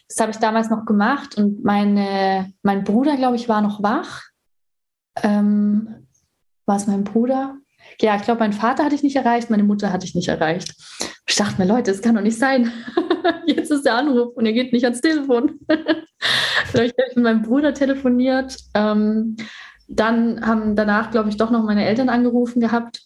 Das 0.09 0.19
habe 0.19 0.31
ich 0.31 0.39
damals 0.39 0.71
noch 0.71 0.87
gemacht 0.87 1.37
und 1.37 1.63
meine, 1.63 2.53
mein 2.63 2.85
Bruder, 2.85 3.17
glaube 3.17 3.37
ich, 3.37 3.51
war 3.51 3.61
noch 3.61 3.83
wach. 3.83 4.23
Ähm, 5.23 6.07
war 6.65 6.77
es 6.77 6.87
mein 6.87 7.05
Bruder? 7.05 7.57
Ja, 8.01 8.17
ich 8.17 8.23
glaube, 8.23 8.41
meinen 8.41 8.55
Vater 8.55 8.85
hatte 8.85 8.95
ich 8.95 9.03
nicht 9.03 9.17
erreicht, 9.17 9.51
meine 9.51 9.63
Mutter 9.63 9.93
hatte 9.93 10.07
ich 10.07 10.15
nicht 10.15 10.29
erreicht. 10.29 10.75
Ich 11.29 11.37
dachte 11.37 11.61
mir, 11.61 11.69
Leute, 11.69 11.91
das 11.91 12.01
kann 12.01 12.15
doch 12.15 12.23
nicht 12.23 12.39
sein. 12.39 12.73
Jetzt 13.47 13.71
ist 13.71 13.85
der 13.85 13.95
Anruf 13.95 14.37
und 14.37 14.47
ihr 14.47 14.53
geht 14.53 14.73
nicht 14.73 14.85
ans 14.85 15.01
Telefon. 15.01 15.61
da 15.69 15.77
habe 16.75 16.87
ich 16.87 16.95
mit 17.15 17.25
meinem 17.25 17.43
Bruder 17.43 17.75
telefoniert. 17.75 18.57
Ähm, 18.75 19.37
dann 19.89 20.45
haben 20.45 20.75
danach, 20.77 21.11
glaube 21.11 21.29
ich, 21.29 21.37
doch 21.37 21.51
noch 21.51 21.63
meine 21.63 21.87
Eltern 21.87 22.09
angerufen 22.09 22.61
gehabt. 22.61 23.03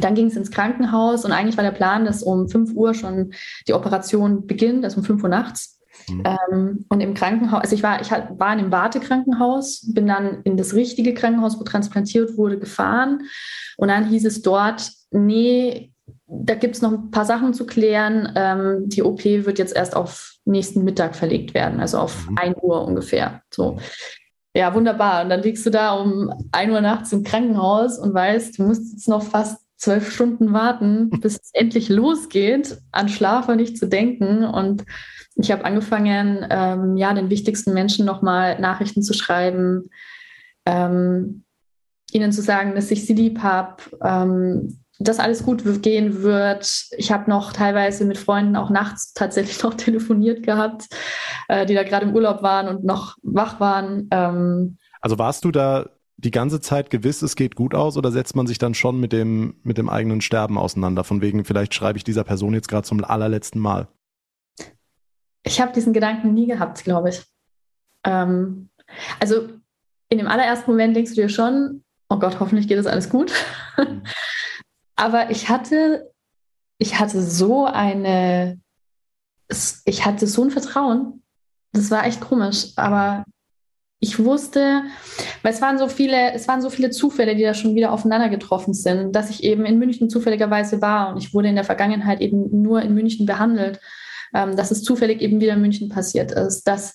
Dann 0.00 0.14
ging 0.14 0.26
es 0.26 0.36
ins 0.36 0.50
Krankenhaus 0.50 1.24
und 1.24 1.32
eigentlich 1.32 1.56
war 1.56 1.64
der 1.64 1.70
Plan, 1.70 2.04
dass 2.04 2.22
um 2.22 2.48
5 2.48 2.72
Uhr 2.74 2.94
schon 2.94 3.32
die 3.68 3.72
Operation 3.72 4.46
beginnt, 4.46 4.84
also 4.84 4.98
um 4.98 5.04
5 5.04 5.22
Uhr 5.22 5.28
nachts. 5.28 5.80
Mhm. 6.08 6.22
Ähm, 6.24 6.84
und 6.88 7.00
im 7.00 7.14
Krankenhaus, 7.14 7.62
also 7.62 7.74
ich 7.74 7.82
war, 7.82 8.00
ich 8.00 8.10
war 8.10 8.52
in 8.52 8.58
einem 8.58 8.72
Wartekrankenhaus, 8.72 9.92
bin 9.92 10.06
dann 10.06 10.42
in 10.42 10.56
das 10.56 10.74
richtige 10.74 11.14
Krankenhaus, 11.14 11.58
wo 11.58 11.64
transplantiert 11.64 12.36
wurde, 12.36 12.58
gefahren. 12.58 13.22
Und 13.76 13.88
dann 13.88 14.08
hieß 14.08 14.24
es 14.26 14.42
dort, 14.42 14.90
nee, 15.10 15.92
da 16.28 16.54
gibt 16.54 16.76
es 16.76 16.82
noch 16.82 16.92
ein 16.92 17.10
paar 17.10 17.24
Sachen 17.24 17.54
zu 17.54 17.66
klären. 17.66 18.32
Ähm, 18.34 18.88
die 18.88 19.02
OP 19.02 19.24
wird 19.24 19.58
jetzt 19.58 19.76
erst 19.76 19.94
auf 19.94 20.34
nächsten 20.44 20.84
Mittag 20.84 21.14
verlegt 21.14 21.54
werden, 21.54 21.80
also 21.80 21.98
auf 21.98 22.28
mhm. 22.28 22.38
1 22.38 22.56
Uhr 22.62 22.84
ungefähr. 22.84 23.42
So. 23.52 23.78
Ja, 24.54 24.74
wunderbar. 24.74 25.22
Und 25.22 25.30
dann 25.30 25.42
liegst 25.42 25.66
du 25.66 25.70
da 25.70 25.92
um 25.92 26.32
1 26.52 26.72
Uhr 26.72 26.80
nachts 26.80 27.12
im 27.12 27.22
Krankenhaus 27.22 27.98
und 27.98 28.14
weißt, 28.14 28.58
du 28.58 28.64
musst 28.64 28.92
jetzt 28.92 29.08
noch 29.08 29.22
fast 29.22 29.60
zwölf 29.76 30.12
Stunden 30.12 30.52
warten, 30.52 31.10
bis 31.20 31.34
es 31.34 31.50
endlich 31.52 31.88
losgeht, 31.88 32.78
an 32.90 33.08
Schlaf 33.08 33.48
nicht 33.48 33.78
zu 33.78 33.86
denken. 33.86 34.44
Und 34.44 34.84
ich 35.36 35.52
habe 35.52 35.64
angefangen, 35.64 36.46
ähm, 36.50 36.96
ja, 36.96 37.12
den 37.12 37.30
wichtigsten 37.30 37.72
Menschen 37.74 38.06
nochmal 38.06 38.58
Nachrichten 38.58 39.02
zu 39.02 39.12
schreiben, 39.12 39.90
ähm, 40.64 41.44
ihnen 42.12 42.32
zu 42.32 42.40
sagen, 42.40 42.74
dass 42.74 42.90
ich 42.90 43.04
sie 43.04 43.14
lieb 43.14 43.40
habe, 43.40 43.82
ähm, 44.02 44.78
dass 44.98 45.18
alles 45.18 45.44
gut 45.44 45.62
gehen 45.82 46.22
wird. 46.22 46.86
Ich 46.96 47.12
habe 47.12 47.28
noch 47.30 47.52
teilweise 47.52 48.04
mit 48.04 48.18
Freunden 48.18 48.56
auch 48.56 48.70
nachts 48.70 49.12
tatsächlich 49.14 49.62
noch 49.62 49.74
telefoniert 49.74 50.42
gehabt, 50.42 50.86
äh, 51.48 51.66
die 51.66 51.74
da 51.74 51.82
gerade 51.82 52.06
im 52.06 52.14
Urlaub 52.14 52.42
waren 52.42 52.68
und 52.68 52.84
noch 52.84 53.16
wach 53.22 53.60
waren. 53.60 54.08
Ähm, 54.10 54.78
also 55.00 55.18
warst 55.18 55.44
du 55.44 55.50
da 55.50 55.90
die 56.18 56.30
ganze 56.30 56.60
Zeit 56.60 56.88
gewiss, 56.88 57.20
es 57.20 57.36
geht 57.36 57.56
gut 57.56 57.74
aus 57.74 57.98
oder 57.98 58.10
setzt 58.10 58.34
man 58.36 58.46
sich 58.46 58.56
dann 58.56 58.74
schon 58.74 58.98
mit 58.98 59.12
dem, 59.12 59.56
mit 59.62 59.76
dem 59.76 59.90
eigenen 59.90 60.22
Sterben 60.22 60.56
auseinander? 60.56 61.04
Von 61.04 61.20
wegen, 61.20 61.44
vielleicht 61.44 61.74
schreibe 61.74 61.98
ich 61.98 62.04
dieser 62.04 62.24
Person 62.24 62.54
jetzt 62.54 62.68
gerade 62.68 62.86
zum 62.86 63.04
allerletzten 63.04 63.60
Mal. 63.60 63.88
Ich 65.42 65.60
habe 65.60 65.72
diesen 65.72 65.92
Gedanken 65.92 66.32
nie 66.32 66.46
gehabt, 66.46 66.82
glaube 66.84 67.10
ich. 67.10 67.22
Ähm, 68.04 68.70
also 69.20 69.48
in 70.08 70.18
dem 70.18 70.26
allerersten 70.26 70.70
Moment 70.70 70.96
denkst 70.96 71.10
du 71.10 71.20
dir 71.20 71.28
schon, 71.28 71.84
oh 72.08 72.18
Gott, 72.18 72.40
hoffentlich 72.40 72.66
geht 72.66 72.78
das 72.78 72.86
alles 72.86 73.10
gut. 73.10 73.32
Mhm. 73.76 74.02
Aber 74.96 75.30
ich 75.30 75.48
hatte, 75.48 76.10
ich 76.78 76.98
hatte 76.98 77.22
so 77.22 77.66
eine, 77.66 78.58
ich 79.84 80.04
hatte 80.04 80.26
so 80.26 80.42
ein 80.42 80.50
Vertrauen. 80.50 81.22
Das 81.72 81.90
war 81.90 82.06
echt 82.06 82.20
komisch. 82.20 82.72
Aber 82.76 83.24
ich 83.98 84.22
wusste, 84.22 84.82
weil 85.42 85.52
es 85.52 85.62
waren 85.62 85.78
so 85.78 85.88
viele, 85.88 86.32
es 86.32 86.48
waren 86.48 86.60
so 86.60 86.70
viele 86.70 86.90
Zufälle, 86.90 87.34
die 87.34 87.42
da 87.42 87.54
schon 87.54 87.74
wieder 87.74 87.92
aufeinander 87.92 88.28
getroffen 88.28 88.74
sind, 88.74 89.14
dass 89.16 89.30
ich 89.30 89.42
eben 89.42 89.64
in 89.64 89.78
München 89.78 90.10
zufälligerweise 90.10 90.82
war 90.82 91.10
und 91.10 91.18
ich 91.18 91.32
wurde 91.32 91.48
in 91.48 91.54
der 91.54 91.64
Vergangenheit 91.64 92.20
eben 92.20 92.62
nur 92.62 92.82
in 92.82 92.94
München 92.94 93.24
behandelt, 93.24 93.80
ähm, 94.34 94.54
dass 94.54 94.70
es 94.70 94.82
zufällig 94.82 95.22
eben 95.22 95.40
wieder 95.40 95.54
in 95.54 95.62
München 95.62 95.88
passiert 95.88 96.30
ist, 96.30 96.64
dass 96.64 96.94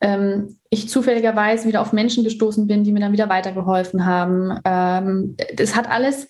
ähm, 0.00 0.58
ich 0.70 0.88
zufälligerweise 0.88 1.68
wieder 1.68 1.82
auf 1.82 1.92
Menschen 1.92 2.24
gestoßen 2.24 2.66
bin, 2.66 2.82
die 2.82 2.92
mir 2.92 3.00
dann 3.00 3.12
wieder 3.12 3.28
weitergeholfen 3.28 4.06
haben. 4.06 4.58
Ähm, 4.64 5.36
das 5.54 5.76
hat 5.76 5.90
alles 5.90 6.28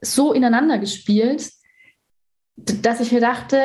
so 0.00 0.32
ineinander 0.32 0.78
gespielt, 0.78 1.50
dass 2.56 3.00
ich 3.00 3.12
mir 3.12 3.20
dachte, 3.20 3.58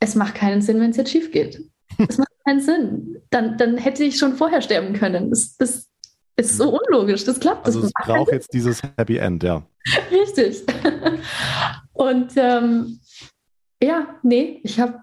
es 0.00 0.14
macht 0.14 0.34
keinen 0.34 0.62
Sinn, 0.62 0.80
wenn 0.80 0.90
es 0.90 0.96
jetzt 0.96 1.10
schief 1.10 1.32
geht. 1.32 1.62
Das 1.98 2.18
macht 2.18 2.30
keinen 2.44 2.60
Sinn. 2.60 3.22
Dann, 3.30 3.56
dann 3.58 3.76
hätte 3.76 4.04
ich 4.04 4.18
schon 4.18 4.36
vorher 4.36 4.62
sterben 4.62 4.92
können. 4.92 5.30
Das, 5.30 5.56
das 5.56 5.88
ist 6.36 6.56
so 6.56 6.78
unlogisch. 6.78 7.24
Das 7.24 7.40
klappt. 7.40 7.66
Also 7.66 7.80
das 7.80 7.90
es 7.90 8.06
braucht 8.06 8.32
jetzt 8.32 8.52
dieses 8.52 8.82
Happy 8.96 9.16
End, 9.16 9.42
ja. 9.42 9.66
Richtig. 10.10 10.62
Und 11.92 12.32
ähm, 12.36 13.00
ja, 13.82 14.20
nee, 14.22 14.60
ich 14.62 14.78
habe 14.78 15.00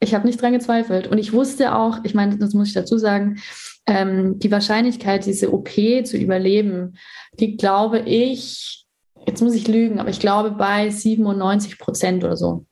ich 0.00 0.14
hab 0.14 0.24
nicht 0.24 0.40
dran 0.40 0.52
gezweifelt. 0.52 1.06
Und 1.06 1.18
ich 1.18 1.32
wusste 1.32 1.74
auch, 1.74 1.98
ich 2.04 2.14
meine, 2.14 2.36
das 2.36 2.52
muss 2.52 2.68
ich 2.68 2.74
dazu 2.74 2.98
sagen, 2.98 3.40
ähm, 3.86 4.38
die 4.38 4.50
Wahrscheinlichkeit, 4.50 5.24
diese 5.24 5.52
OP 5.52 5.70
zu 6.04 6.16
überleben, 6.16 6.98
die 7.40 7.56
glaube 7.56 8.00
ich, 8.00 8.83
jetzt 9.26 9.42
muss 9.42 9.54
ich 9.54 9.68
lügen, 9.68 9.98
aber 9.98 10.10
ich 10.10 10.20
glaube 10.20 10.52
bei 10.52 10.90
97 10.90 11.78
Prozent 11.78 12.24
oder 12.24 12.36
so. 12.36 12.66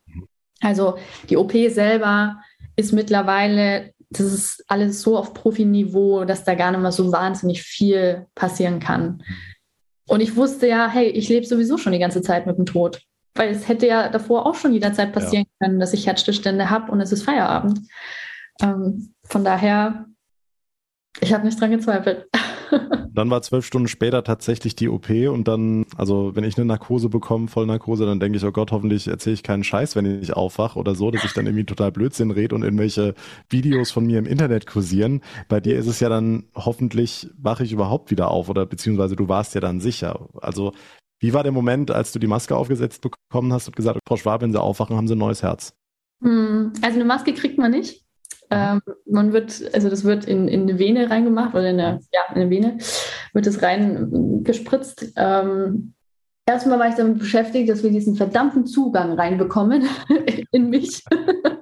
Also 0.60 0.96
die 1.28 1.36
OP 1.36 1.52
selber 1.52 2.40
ist 2.76 2.92
mittlerweile, 2.92 3.92
das 4.10 4.26
ist 4.32 4.64
alles 4.68 5.02
so 5.02 5.16
auf 5.16 5.34
Profiniveau, 5.34 6.24
dass 6.24 6.44
da 6.44 6.54
gar 6.54 6.70
nicht 6.70 6.80
mehr 6.80 6.92
so 6.92 7.10
wahnsinnig 7.12 7.62
viel 7.62 8.26
passieren 8.34 8.80
kann. 8.80 9.22
Und 10.08 10.20
ich 10.20 10.36
wusste 10.36 10.68
ja, 10.68 10.88
hey, 10.88 11.08
ich 11.08 11.28
lebe 11.28 11.46
sowieso 11.46 11.78
schon 11.78 11.92
die 11.92 11.98
ganze 11.98 12.22
Zeit 12.22 12.46
mit 12.46 12.58
dem 12.58 12.66
Tod. 12.66 13.02
Weil 13.34 13.50
es 13.50 13.68
hätte 13.68 13.86
ja 13.86 14.08
davor 14.08 14.46
auch 14.46 14.54
schon 14.54 14.72
jederzeit 14.72 15.12
passieren 15.12 15.46
ja. 15.46 15.66
können, 15.66 15.80
dass 15.80 15.94
ich 15.94 16.06
Herzstillstände 16.06 16.68
habe 16.68 16.92
und 16.92 17.00
es 17.00 17.12
ist 17.12 17.22
Feierabend. 17.22 17.80
Ähm, 18.60 19.14
von 19.24 19.44
daher, 19.44 20.06
ich 21.20 21.32
habe 21.32 21.46
nicht 21.46 21.60
dran 21.60 21.70
gezweifelt. 21.70 22.28
Dann 23.14 23.30
war 23.30 23.42
zwölf 23.42 23.66
Stunden 23.66 23.88
später 23.88 24.24
tatsächlich 24.24 24.74
die 24.74 24.88
OP 24.88 25.10
und 25.10 25.46
dann, 25.46 25.84
also 25.96 26.34
wenn 26.34 26.44
ich 26.44 26.56
eine 26.56 26.64
Narkose 26.64 27.10
bekomme, 27.10 27.48
Vollnarkose, 27.48 28.06
dann 28.06 28.20
denke 28.20 28.38
ich, 28.38 28.44
oh 28.44 28.52
Gott, 28.52 28.72
hoffentlich 28.72 29.06
erzähle 29.06 29.34
ich 29.34 29.42
keinen 29.42 29.64
Scheiß, 29.64 29.96
wenn 29.96 30.22
ich 30.22 30.32
aufwache 30.34 30.78
oder 30.78 30.94
so, 30.94 31.10
dass 31.10 31.24
ich 31.24 31.34
dann 31.34 31.44
irgendwie 31.44 31.66
total 31.66 31.92
Blödsinn 31.92 32.30
rede 32.30 32.54
und 32.54 32.62
irgendwelche 32.62 33.14
Videos 33.50 33.90
von 33.90 34.06
mir 34.06 34.18
im 34.18 34.26
Internet 34.26 34.66
kursieren. 34.66 35.20
Bei 35.48 35.60
dir 35.60 35.76
ist 35.76 35.86
es 35.86 36.00
ja 36.00 36.08
dann, 36.08 36.44
hoffentlich 36.54 37.28
wache 37.36 37.64
ich 37.64 37.72
überhaupt 37.72 38.10
wieder 38.10 38.30
auf 38.30 38.48
oder 38.48 38.64
beziehungsweise 38.64 39.14
du 39.14 39.28
warst 39.28 39.54
ja 39.54 39.60
dann 39.60 39.80
sicher. 39.80 40.28
Also 40.40 40.72
wie 41.20 41.34
war 41.34 41.42
der 41.42 41.52
Moment, 41.52 41.90
als 41.90 42.12
du 42.12 42.18
die 42.18 42.26
Maske 42.26 42.56
aufgesetzt 42.56 43.02
bekommen 43.02 43.52
hast 43.52 43.68
und 43.68 43.76
gesagt, 43.76 44.00
Frau 44.08 44.16
Schwab, 44.16 44.40
wenn 44.40 44.52
Sie 44.52 44.60
aufwachen, 44.60 44.96
haben 44.96 45.06
Sie 45.06 45.14
ein 45.14 45.18
neues 45.18 45.42
Herz? 45.42 45.74
Hm, 46.22 46.72
also 46.80 46.96
eine 46.96 47.04
Maske 47.04 47.34
kriegt 47.34 47.58
man 47.58 47.72
nicht. 47.72 48.04
Ähm, 48.52 48.82
man 49.06 49.32
wird, 49.32 49.62
also 49.72 49.88
das 49.88 50.04
wird 50.04 50.26
in, 50.26 50.46
in 50.48 50.62
eine 50.62 50.78
Vene 50.78 51.10
reingemacht 51.10 51.54
oder 51.54 51.70
in 51.70 51.80
eine, 51.80 52.00
ja, 52.12 52.20
in 52.34 52.42
eine 52.42 52.50
Vene 52.50 52.78
wird 53.32 53.46
es 53.46 53.62
reingespritzt. 53.62 55.12
Ähm, 55.16 55.94
erstmal 56.46 56.78
war 56.78 56.88
ich 56.88 56.94
damit 56.94 57.18
beschäftigt, 57.18 57.70
dass 57.70 57.82
wir 57.82 57.90
diesen 57.90 58.14
verdammten 58.14 58.66
Zugang 58.66 59.12
reinbekommen 59.18 59.88
in 60.52 60.68
mich, 60.68 61.02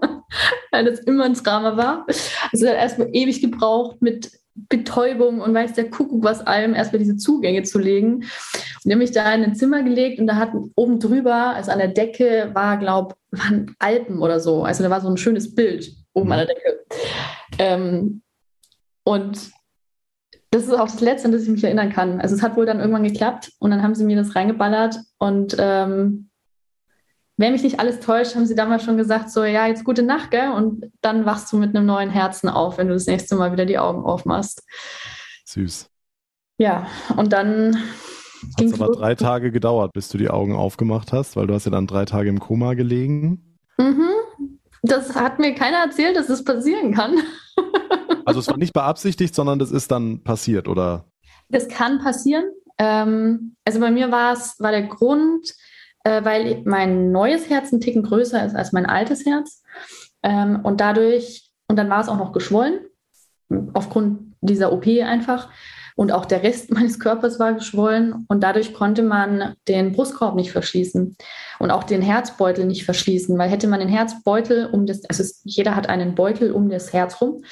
weil 0.72 0.84
das 0.84 1.00
immer 1.00 1.24
ein 1.24 1.34
Drama 1.34 1.76
war. 1.76 2.06
Es 2.08 2.66
hat 2.66 2.74
erstmal 2.74 3.08
ewig 3.12 3.40
gebraucht 3.40 4.02
mit 4.02 4.32
Betäubung 4.68 5.40
und 5.40 5.54
weiß 5.54 5.74
der 5.74 5.90
Kuckuck 5.90 6.24
was 6.24 6.44
allem, 6.46 6.74
erstmal 6.74 6.98
diese 6.98 7.16
Zugänge 7.16 7.62
zu 7.62 7.78
legen. 7.78 8.14
Und 8.16 8.26
ich 8.84 8.90
habe 8.90 8.98
mich 8.98 9.12
da 9.12 9.32
in 9.32 9.44
ein 9.44 9.54
Zimmer 9.54 9.82
gelegt 9.82 10.18
und 10.18 10.26
da 10.26 10.36
hat 10.36 10.50
oben 10.74 10.98
drüber, 10.98 11.54
also 11.54 11.70
an 11.70 11.78
der 11.78 11.88
Decke, 11.88 12.50
war, 12.52 12.78
glaube 12.78 13.14
waren 13.30 13.76
Alpen 13.78 14.20
oder 14.20 14.40
so. 14.40 14.64
Also 14.64 14.82
da 14.82 14.90
war 14.90 15.00
so 15.00 15.08
ein 15.08 15.16
schönes 15.16 15.54
Bild 15.54 15.94
oben 16.12 16.32
an 16.32 16.38
der 16.38 16.46
Decke. 16.46 16.84
Ähm, 17.58 18.22
und 19.04 19.50
das 20.50 20.64
ist 20.64 20.72
auch 20.72 20.90
das 20.90 21.00
Letzte, 21.00 21.26
an 21.26 21.32
das 21.32 21.42
ich 21.42 21.48
mich 21.48 21.64
erinnern 21.64 21.92
kann. 21.92 22.20
Also 22.20 22.34
es 22.34 22.42
hat 22.42 22.56
wohl 22.56 22.66
dann 22.66 22.80
irgendwann 22.80 23.04
geklappt 23.04 23.52
und 23.58 23.70
dann 23.70 23.82
haben 23.82 23.94
sie 23.94 24.04
mir 24.04 24.16
das 24.16 24.34
reingeballert 24.34 24.98
und 25.18 25.56
ähm, 25.58 26.30
wenn 27.40 27.52
mich 27.52 27.62
nicht 27.62 27.80
alles 27.80 28.00
täuscht, 28.00 28.34
haben 28.34 28.44
sie 28.44 28.54
damals 28.54 28.84
schon 28.84 28.98
gesagt, 28.98 29.30
so 29.30 29.44
ja, 29.44 29.66
jetzt 29.66 29.84
gute 29.84 30.02
Nacht, 30.02 30.30
gell? 30.30 30.50
Und 30.50 30.92
dann 31.00 31.24
wachst 31.24 31.50
du 31.50 31.56
mit 31.56 31.74
einem 31.74 31.86
neuen 31.86 32.10
Herzen 32.10 32.50
auf, 32.50 32.76
wenn 32.76 32.88
du 32.88 32.92
das 32.92 33.06
nächste 33.06 33.34
Mal 33.34 33.50
wieder 33.50 33.64
die 33.64 33.78
Augen 33.78 34.04
aufmachst. 34.04 34.62
Süß. 35.46 35.88
Ja, 36.58 36.86
und 37.16 37.32
dann 37.32 37.76
Hat 38.58 38.66
es 38.66 38.78
aber 38.78 38.92
drei 38.92 39.14
Tage 39.14 39.50
gedauert, 39.50 39.94
bis 39.94 40.10
du 40.10 40.18
die 40.18 40.28
Augen 40.28 40.54
aufgemacht 40.54 41.14
hast, 41.14 41.34
weil 41.34 41.46
du 41.46 41.54
hast 41.54 41.64
ja 41.64 41.70
dann 41.70 41.86
drei 41.86 42.04
Tage 42.04 42.28
im 42.28 42.40
Koma 42.40 42.74
gelegen. 42.74 43.56
Mhm. 43.78 44.10
Das 44.82 45.14
hat 45.14 45.38
mir 45.38 45.54
keiner 45.54 45.78
erzählt, 45.78 46.16
dass 46.16 46.28
das 46.28 46.44
passieren 46.44 46.94
kann. 46.94 47.18
also 48.24 48.40
es 48.40 48.48
war 48.48 48.56
nicht 48.56 48.72
beabsichtigt, 48.72 49.34
sondern 49.34 49.58
das 49.58 49.70
ist 49.70 49.90
dann 49.90 50.22
passiert, 50.22 50.68
oder? 50.68 51.04
Das 51.48 51.68
kann 51.68 51.98
passieren. 51.98 52.44
Ähm, 52.78 53.56
also 53.64 53.80
bei 53.80 53.90
mir 53.90 54.10
war 54.10 54.32
es, 54.32 54.58
war 54.58 54.70
der 54.70 54.86
Grund, 54.86 55.52
äh, 56.04 56.24
weil 56.24 56.62
mein 56.64 57.12
neues 57.12 57.50
Herz 57.50 57.72
ein 57.72 57.80
Ticken 57.80 58.02
größer 58.02 58.44
ist 58.44 58.54
als 58.54 58.72
mein 58.72 58.86
altes 58.86 59.26
Herz. 59.26 59.62
Ähm, 60.22 60.60
und 60.62 60.80
dadurch, 60.80 61.50
und 61.68 61.76
dann 61.76 61.90
war 61.90 62.00
es 62.00 62.08
auch 62.08 62.16
noch 62.16 62.32
geschwollen, 62.32 62.80
aufgrund 63.74 64.34
dieser 64.40 64.72
OP 64.72 64.86
einfach. 64.86 65.50
Und 65.96 66.12
auch 66.12 66.26
der 66.26 66.42
Rest 66.42 66.70
meines 66.74 66.98
Körpers 66.98 67.38
war 67.38 67.54
geschwollen 67.54 68.26
und 68.28 68.42
dadurch 68.42 68.72
konnte 68.72 69.02
man 69.02 69.54
den 69.68 69.92
Brustkorb 69.92 70.34
nicht 70.34 70.52
verschließen 70.52 71.16
und 71.58 71.70
auch 71.70 71.84
den 71.84 72.02
Herzbeutel 72.02 72.64
nicht 72.64 72.84
verschließen, 72.84 73.36
weil 73.38 73.50
hätte 73.50 73.68
man 73.68 73.80
den 73.80 73.88
Herzbeutel 73.88 74.66
um 74.66 74.86
das, 74.86 75.04
also 75.06 75.24
jeder 75.44 75.76
hat 75.76 75.88
einen 75.88 76.14
Beutel 76.14 76.52
um 76.52 76.68
das 76.68 76.92
Herz 76.92 77.20
rum, 77.20 77.42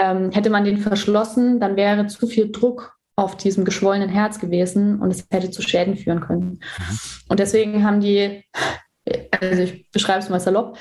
ähm, 0.00 0.30
hätte 0.30 0.50
man 0.50 0.64
den 0.64 0.78
verschlossen, 0.78 1.60
dann 1.60 1.76
wäre 1.76 2.06
zu 2.06 2.26
viel 2.26 2.50
Druck 2.50 2.96
auf 3.16 3.36
diesem 3.36 3.64
geschwollenen 3.64 4.08
Herz 4.08 4.38
gewesen 4.38 5.00
und 5.00 5.10
es 5.10 5.26
hätte 5.30 5.50
zu 5.50 5.62
Schäden 5.62 5.96
führen 5.96 6.20
können. 6.20 6.60
Mhm. 6.78 6.98
Und 7.28 7.40
deswegen 7.40 7.84
haben 7.84 8.00
die, 8.00 8.44
also 9.40 9.62
ich 9.62 9.90
beschreibe 9.90 10.20
es 10.20 10.28
mal 10.28 10.40
salopp, 10.40 10.78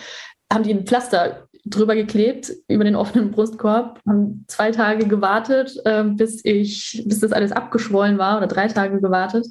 haben 0.51 0.63
die 0.63 0.73
ein 0.73 0.85
Pflaster 0.85 1.47
drüber 1.65 1.95
geklebt 1.95 2.51
über 2.67 2.83
den 2.83 2.95
offenen 2.95 3.31
Brustkorb, 3.31 3.99
haben 4.07 4.45
zwei 4.47 4.71
Tage 4.71 5.07
gewartet, 5.07 5.79
äh, 5.85 6.03
bis 6.03 6.43
ich, 6.43 7.03
bis 7.05 7.19
das 7.19 7.31
alles 7.31 7.51
abgeschwollen 7.51 8.17
war 8.17 8.37
oder 8.37 8.47
drei 8.47 8.67
Tage 8.67 8.99
gewartet 8.99 9.45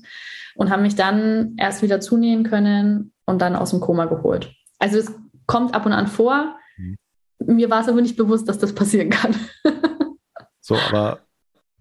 und 0.54 0.70
haben 0.70 0.82
mich 0.82 0.96
dann 0.96 1.54
erst 1.56 1.82
wieder 1.82 2.00
zunähen 2.00 2.44
können 2.44 3.12
und 3.26 3.40
dann 3.40 3.56
aus 3.56 3.70
dem 3.70 3.80
Koma 3.80 4.06
geholt. 4.06 4.52
Also 4.78 4.98
es 4.98 5.12
kommt 5.46 5.74
ab 5.74 5.86
und 5.86 5.92
an 5.92 6.06
vor. 6.06 6.56
Mhm. 6.76 6.96
Mir 7.38 7.70
war 7.70 7.80
es 7.80 7.88
aber 7.88 8.00
nicht 8.00 8.16
bewusst, 8.16 8.48
dass 8.48 8.58
das 8.58 8.74
passieren 8.74 9.10
kann. 9.10 9.34
so, 10.60 10.76
aber 10.76 11.20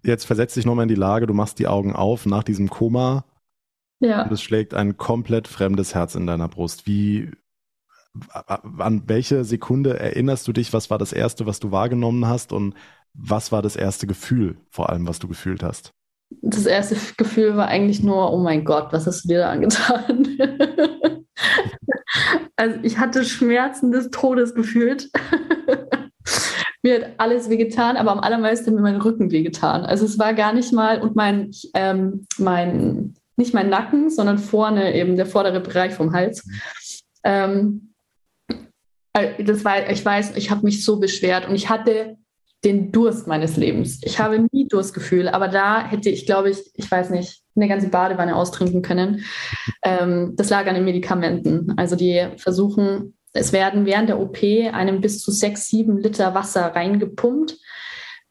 jetzt 0.02 0.24
versetz 0.24 0.54
dich 0.54 0.64
nochmal 0.64 0.84
in 0.84 0.88
die 0.88 0.94
Lage, 0.94 1.26
du 1.26 1.34
machst 1.34 1.58
die 1.58 1.68
Augen 1.68 1.94
auf 1.94 2.26
nach 2.26 2.44
diesem 2.44 2.70
Koma. 2.70 3.24
Ja. 3.98 4.22
Und 4.22 4.32
es 4.32 4.42
schlägt 4.42 4.74
ein 4.74 4.96
komplett 4.96 5.46
fremdes 5.46 5.94
Herz 5.94 6.14
in 6.14 6.26
deiner 6.26 6.48
Brust. 6.48 6.86
Wie, 6.86 7.30
an 8.30 9.02
welche 9.06 9.44
Sekunde 9.44 9.98
erinnerst 9.98 10.46
du 10.48 10.52
dich? 10.52 10.72
Was 10.72 10.90
war 10.90 10.98
das 10.98 11.12
erste, 11.12 11.46
was 11.46 11.60
du 11.60 11.70
wahrgenommen 11.70 12.26
hast? 12.26 12.52
Und 12.52 12.74
was 13.14 13.52
war 13.52 13.62
das 13.62 13.76
erste 13.76 14.06
Gefühl, 14.06 14.56
vor 14.70 14.90
allem, 14.90 15.06
was 15.06 15.18
du 15.18 15.28
gefühlt 15.28 15.62
hast? 15.62 15.92
Das 16.42 16.66
erste 16.66 16.96
Gefühl 17.16 17.56
war 17.56 17.68
eigentlich 17.68 18.02
nur, 18.02 18.32
oh 18.32 18.38
mein 18.38 18.64
Gott, 18.64 18.92
was 18.92 19.06
hast 19.06 19.24
du 19.24 19.28
dir 19.28 19.38
da 19.38 19.50
angetan? 19.50 20.28
also 22.56 22.78
ich 22.82 22.98
hatte 22.98 23.24
Schmerzen 23.24 23.90
des 23.90 24.10
Todes 24.10 24.54
gefühlt. 24.54 25.10
mir 26.82 26.94
hat 26.94 27.10
alles 27.18 27.48
wehgetan, 27.48 27.96
aber 27.96 28.12
am 28.12 28.20
allermeisten 28.20 28.68
hat 28.68 28.74
mir 28.74 28.80
mein 28.80 29.00
Rücken 29.00 29.30
wehgetan. 29.30 29.84
Also 29.84 30.04
es 30.04 30.18
war 30.18 30.34
gar 30.34 30.52
nicht 30.52 30.72
mal 30.72 31.00
und 31.00 31.16
mein, 31.16 31.50
ähm, 31.74 32.26
mein 32.38 33.14
nicht 33.36 33.54
mein 33.54 33.70
Nacken, 33.70 34.10
sondern 34.10 34.38
vorne 34.38 34.94
eben 34.94 35.16
der 35.16 35.26
vordere 35.26 35.60
Bereich 35.60 35.94
vom 35.94 36.12
Hals. 36.12 36.46
Ähm, 37.24 37.88
äh, 37.88 37.89
das 39.12 39.64
war, 39.64 39.90
ich 39.90 40.04
weiß, 40.04 40.36
ich 40.36 40.50
habe 40.50 40.64
mich 40.64 40.84
so 40.84 41.00
beschwert 41.00 41.48
und 41.48 41.54
ich 41.54 41.68
hatte 41.68 42.16
den 42.64 42.92
Durst 42.92 43.26
meines 43.26 43.56
Lebens. 43.56 44.00
Ich 44.02 44.18
habe 44.18 44.46
nie 44.52 44.68
Durstgefühl, 44.68 45.28
aber 45.28 45.48
da 45.48 45.86
hätte 45.86 46.10
ich, 46.10 46.26
glaube 46.26 46.50
ich, 46.50 46.58
ich 46.74 46.90
weiß 46.90 47.10
nicht, 47.10 47.42
eine 47.56 47.68
ganze 47.68 47.88
Badewanne 47.88 48.36
austrinken 48.36 48.82
können. 48.82 49.24
Ähm, 49.82 50.34
das 50.36 50.50
lag 50.50 50.66
an 50.66 50.74
den 50.74 50.84
Medikamenten. 50.84 51.72
Also 51.78 51.96
die 51.96 52.28
versuchen, 52.36 53.14
es 53.32 53.52
werden 53.52 53.86
während 53.86 54.08
der 54.08 54.20
OP 54.20 54.42
einem 54.42 55.00
bis 55.00 55.20
zu 55.20 55.30
sechs, 55.30 55.68
sieben 55.68 55.98
Liter 55.98 56.34
Wasser 56.34 56.66
reingepumpt. 56.66 57.56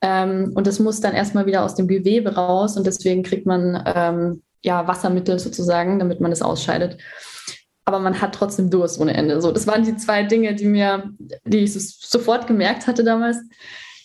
Ähm, 0.01 0.51
und 0.55 0.67
das 0.67 0.79
muss 0.79 1.01
dann 1.01 1.15
erstmal 1.15 1.45
wieder 1.45 1.63
aus 1.63 1.75
dem 1.75 1.87
Gewebe 1.87 2.35
raus 2.35 2.77
und 2.77 2.85
deswegen 2.85 3.23
kriegt 3.23 3.45
man 3.45 3.83
ähm, 3.85 4.43
ja 4.61 4.87
Wassermittel 4.87 5.39
sozusagen, 5.39 5.99
damit 5.99 6.21
man 6.21 6.31
es 6.31 6.41
ausscheidet 6.41 6.97
aber 7.85 7.99
man 7.99 8.21
hat 8.21 8.35
trotzdem 8.35 8.69
Durst 8.69 8.99
ohne 8.99 9.13
Ende. 9.13 9.41
So, 9.41 9.51
das 9.51 9.67
waren 9.67 9.83
die 9.83 9.97
zwei 9.97 10.23
Dinge, 10.23 10.53
die 10.55 10.65
mir, 10.65 11.11
die 11.45 11.59
ich 11.59 11.73
sofort 11.73 12.47
gemerkt 12.47 12.87
hatte 12.87 13.03
damals. 13.03 13.37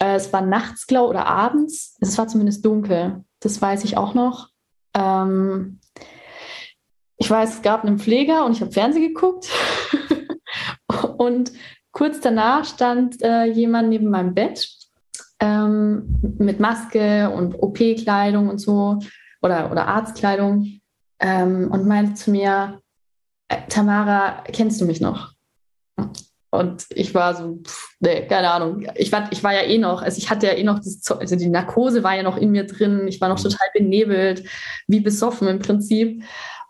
Äh, 0.00 0.14
es 0.14 0.32
war 0.32 0.40
nachts, 0.40 0.86
glaube 0.86 1.10
oder 1.10 1.26
abends. 1.26 1.96
Es 2.00 2.16
war 2.16 2.28
zumindest 2.28 2.64
dunkel. 2.64 3.24
Das 3.40 3.60
weiß 3.60 3.84
ich 3.84 3.96
auch 3.96 4.14
noch. 4.14 4.48
Ähm, 4.94 5.80
ich 7.16 7.30
weiß, 7.30 7.56
es 7.56 7.62
gab 7.62 7.84
einen 7.84 7.98
Pfleger 7.98 8.44
und 8.44 8.52
ich 8.52 8.60
habe 8.60 8.72
Fernsehen 8.72 9.08
geguckt. 9.08 9.48
und 11.18 11.52
kurz 11.92 12.20
danach 12.20 12.64
stand 12.64 13.22
äh, 13.22 13.44
jemand 13.44 13.88
neben 13.88 14.10
meinem 14.10 14.34
Bett 14.34 14.68
ähm, 15.40 16.20
mit 16.38 16.60
Maske 16.60 17.30
und 17.30 17.54
OP-Kleidung 17.54 18.48
und 18.48 18.58
so 18.58 18.98
oder, 19.42 19.70
oder 19.70 19.88
Arztkleidung 19.88 20.80
ähm, 21.20 21.70
und 21.70 21.86
meinte 21.86 22.14
zu 22.14 22.30
mir, 22.30 22.80
Tamara, 23.68 24.42
kennst 24.52 24.80
du 24.80 24.84
mich 24.84 25.00
noch? 25.00 25.32
Und 26.50 26.86
ich 26.90 27.14
war 27.14 27.34
so, 27.34 27.58
pff, 27.64 27.96
nee, 27.98 28.26
keine 28.26 28.50
Ahnung. 28.50 28.86
Ich 28.94 29.10
war, 29.10 29.30
ich 29.32 29.42
war 29.42 29.52
ja 29.52 29.62
eh 29.62 29.78
noch, 29.78 30.02
also 30.02 30.18
ich 30.18 30.30
hatte 30.30 30.46
ja 30.46 30.52
eh 30.52 30.62
noch 30.62 30.78
das, 30.78 31.02
also 31.10 31.34
die 31.34 31.48
Narkose 31.48 32.04
war 32.04 32.14
ja 32.14 32.22
noch 32.22 32.36
in 32.36 32.52
mir 32.52 32.64
drin. 32.64 33.08
Ich 33.08 33.20
war 33.20 33.28
noch 33.28 33.38
mhm. 33.38 33.48
total 33.48 33.66
benebelt, 33.74 34.44
wie 34.86 35.00
besoffen 35.00 35.48
im 35.48 35.58
Prinzip. 35.58 36.22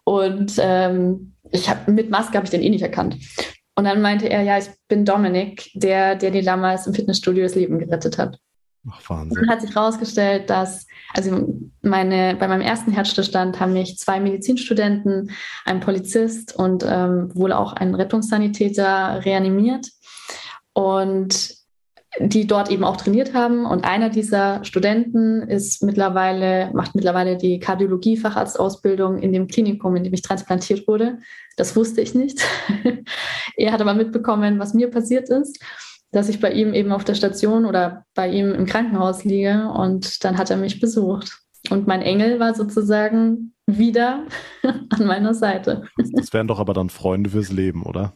Und 0.05 0.55
ähm, 0.59 1.35
ich 1.51 1.68
habe 1.68 1.93
mit 1.93 2.11
Maske 2.11 2.37
habe 2.37 2.47
ich 2.47 2.51
den 2.51 2.62
eh 2.62 2.70
nicht 2.70 2.83
erkannt. 2.83 3.16
Und 3.77 3.85
dann 3.85 4.01
meinte 4.01 4.29
er, 4.29 4.43
ja, 4.43 4.57
ich 4.57 4.68
bin 4.89 5.05
Dominik, 5.05 5.70
der, 5.75 6.14
der 6.14 6.31
dir 6.31 6.43
damals 6.43 6.87
im 6.87 6.95
Fitnessstudio 6.95 7.43
das 7.43 7.55
Leben 7.55 7.79
gerettet 7.79 8.18
hat. 8.18 8.39
Ach, 8.91 9.11
Wahnsinn. 9.11 9.39
Und 9.39 9.51
hat 9.51 9.62
sich 9.62 9.74
herausgestellt, 9.74 10.51
dass, 10.51 10.87
also 11.14 11.49
meine, 11.82 12.37
bei 12.39 12.49
meinem 12.49 12.61
ersten 12.61 12.93
Herzstillstand 12.93 13.59
haben 13.61 13.72
mich 13.72 13.99
zwei 13.99 14.20
Medizinstudenten, 14.20 15.30
ein 15.64 15.80
Polizist 15.80 16.55
und 16.55 16.85
ähm, 16.87 17.30
wohl 17.35 17.53
auch 17.53 17.72
ein 17.72 17.95
Rettungssanitäter 17.95 19.24
reanimiert. 19.24 19.89
Und 20.74 21.64
die 22.20 22.47
dort 22.47 22.70
eben 22.70 22.85
auch 22.85 22.97
trainiert 22.97 23.35
haben. 23.35 23.66
Und 23.66 23.85
einer 23.85 24.09
dieser 24.09 24.64
Studenten 24.64 25.43
ist 25.43 25.82
mittlerweile, 25.82 26.70
macht 26.72 26.95
mittlerweile 26.95 27.37
die 27.37 27.59
Kardiologie-Facharztausbildung 27.59 29.18
in 29.18 29.32
dem 29.32 29.49
Klinikum, 29.49 29.97
in 29.97 30.05
dem 30.05 30.14
ich 30.14 30.22
transplantiert 30.22 30.87
wurde. 30.87 31.18
Das 31.57 31.74
wusste 31.74 32.01
ich 32.01 32.14
nicht. 32.14 32.41
er 33.57 33.72
hat 33.72 33.80
aber 33.80 33.95
mitbekommen, 33.95 34.59
was 34.59 34.74
mir 34.74 34.91
passiert 34.91 35.28
ist, 35.28 35.61
dass 36.15 36.29
ich 36.29 36.41
bei 36.41 36.53
ihm 36.53 36.75
eben 36.75 36.93
auf 36.93 37.05
der 37.05 37.15
Station 37.15 37.65
oder 37.67 38.05
bei 38.15 38.29
ihm 38.29 38.55
im 38.55 38.67
Krankenhaus 38.67 39.25
liege. 39.25 39.69
Und 39.69 40.25
dann 40.25 40.39
hat 40.39 40.51
er 40.51 40.57
mich 40.57 40.81
besucht. 40.81 41.39
Und 41.71 41.87
mein 41.87 42.03
Engel 42.03 42.39
war 42.39 42.55
sozusagen 42.55 43.55
wieder 43.67 44.27
an 44.62 45.07
meiner 45.07 45.35
Seite. 45.35 45.85
Das 46.12 46.33
wären 46.33 46.47
doch 46.47 46.61
aber 46.61 46.75
dann 46.75 46.91
Freunde 46.91 47.31
fürs 47.31 47.51
Leben, 47.51 47.83
oder? 47.83 48.15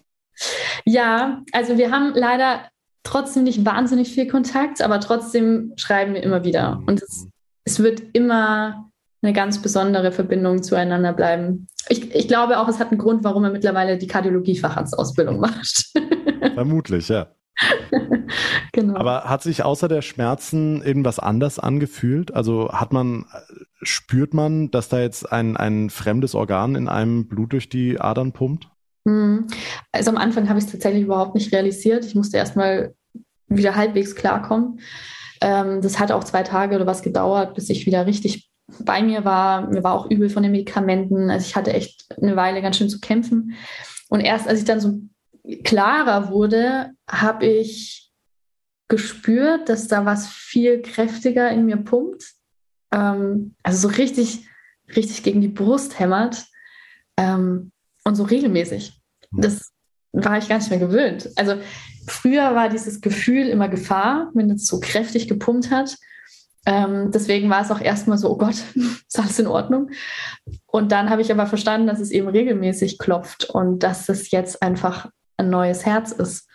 Ja, 0.84 1.42
also 1.52 1.78
wir 1.78 1.90
haben 1.90 2.12
leider 2.14 2.68
trotzdem 3.02 3.44
nicht 3.44 3.64
wahnsinnig 3.64 4.10
viel 4.12 4.28
Kontakt, 4.28 4.82
aber 4.82 5.00
trotzdem 5.00 5.72
schreiben 5.76 6.14
wir 6.14 6.22
immer 6.22 6.44
wieder. 6.44 6.82
Und 6.86 7.02
es, 7.02 7.26
es 7.64 7.82
wird 7.82 8.02
immer 8.12 8.90
eine 9.22 9.32
ganz 9.32 9.60
besondere 9.60 10.12
Verbindung 10.12 10.62
zueinander 10.62 11.12
bleiben. 11.12 11.66
Ich, 11.88 12.14
ich 12.14 12.28
glaube 12.28 12.58
auch, 12.58 12.68
es 12.68 12.78
hat 12.78 12.90
einen 12.90 13.00
Grund, 13.00 13.24
warum 13.24 13.44
er 13.44 13.50
mittlerweile 13.50 13.98
die 13.98 14.06
Kardiologie-Facharztausbildung 14.06 15.40
macht. 15.40 15.92
Vermutlich, 16.54 17.08
ja. 17.08 17.28
genau. 18.72 18.96
Aber 18.96 19.24
hat 19.24 19.42
sich 19.42 19.64
außer 19.64 19.88
der 19.88 20.02
Schmerzen 20.02 20.82
irgendwas 20.82 21.18
anders 21.18 21.58
angefühlt? 21.58 22.34
Also 22.34 22.70
hat 22.72 22.92
man, 22.92 23.26
spürt 23.82 24.34
man, 24.34 24.70
dass 24.70 24.88
da 24.88 25.00
jetzt 25.00 25.30
ein, 25.30 25.56
ein 25.56 25.90
fremdes 25.90 26.34
Organ 26.34 26.74
in 26.74 26.88
einem 26.88 27.28
Blut 27.28 27.52
durch 27.52 27.68
die 27.68 28.00
Adern 28.00 28.32
pumpt? 28.32 28.68
Hm. 29.06 29.46
Also 29.92 30.10
am 30.10 30.16
Anfang 30.16 30.48
habe 30.48 30.58
ich 30.58 30.66
es 30.66 30.72
tatsächlich 30.72 31.04
überhaupt 31.04 31.34
nicht 31.34 31.52
realisiert. 31.52 32.04
Ich 32.04 32.14
musste 32.14 32.36
erstmal 32.36 32.94
wieder 33.48 33.74
halbwegs 33.74 34.14
klarkommen. 34.14 34.80
Ähm, 35.40 35.80
das 35.80 35.98
hat 35.98 36.12
auch 36.12 36.24
zwei 36.24 36.42
Tage 36.42 36.76
oder 36.76 36.86
was 36.86 37.02
gedauert, 37.02 37.54
bis 37.54 37.70
ich 37.70 37.86
wieder 37.86 38.06
richtig 38.06 38.50
bei 38.80 39.02
mir 39.02 39.24
war. 39.24 39.68
Mir 39.68 39.82
war 39.82 39.94
auch 39.94 40.10
übel 40.10 40.28
von 40.28 40.42
den 40.42 40.52
Medikamenten. 40.52 41.30
Also 41.30 41.46
ich 41.46 41.56
hatte 41.56 41.72
echt 41.72 42.06
eine 42.20 42.36
Weile 42.36 42.60
ganz 42.60 42.76
schön 42.76 42.90
zu 42.90 43.00
kämpfen. 43.00 43.54
Und 44.08 44.20
erst 44.20 44.48
als 44.48 44.60
ich 44.60 44.64
dann 44.64 44.80
so 44.80 45.00
klarer 45.64 46.30
wurde, 46.30 46.92
habe 47.08 47.46
ich 47.46 48.12
gespürt, 48.88 49.68
dass 49.68 49.88
da 49.88 50.04
was 50.04 50.28
viel 50.28 50.82
kräftiger 50.82 51.50
in 51.50 51.66
mir 51.66 51.76
pumpt. 51.76 52.24
Ähm, 52.92 53.54
also 53.62 53.88
so 53.88 53.94
richtig, 53.94 54.46
richtig 54.96 55.22
gegen 55.22 55.40
die 55.40 55.48
Brust 55.48 55.98
hämmert. 55.98 56.46
Ähm, 57.16 57.72
und 58.04 58.14
so 58.14 58.24
regelmäßig. 58.24 59.00
Hm. 59.30 59.42
Das 59.42 59.72
war 60.12 60.38
ich 60.38 60.48
gar 60.48 60.58
nicht 60.58 60.70
mehr 60.70 60.78
gewöhnt. 60.78 61.30
Also 61.36 61.56
früher 62.06 62.54
war 62.54 62.68
dieses 62.68 63.00
Gefühl 63.00 63.48
immer 63.48 63.68
Gefahr, 63.68 64.30
wenn 64.34 64.50
es 64.50 64.66
so 64.66 64.80
kräftig 64.80 65.28
gepumpt 65.28 65.70
hat. 65.70 65.96
Ähm, 66.66 67.10
deswegen 67.12 67.50
war 67.50 67.62
es 67.62 67.70
auch 67.70 67.80
erstmal 67.80 68.18
so, 68.18 68.30
oh 68.30 68.36
Gott, 68.36 68.56
ist 68.74 69.18
alles 69.18 69.38
in 69.38 69.46
Ordnung? 69.46 69.90
Und 70.66 70.92
dann 70.92 71.10
habe 71.10 71.22
ich 71.22 71.30
aber 71.30 71.46
verstanden, 71.46 71.86
dass 71.86 72.00
es 72.00 72.10
eben 72.10 72.28
regelmäßig 72.28 72.98
klopft 72.98 73.50
und 73.50 73.82
dass 73.82 74.08
es 74.08 74.30
jetzt 74.30 74.62
einfach 74.62 75.10
ein 75.38 75.50
neues 75.50 75.86
Herz 75.86 76.12
ist. 76.12 76.48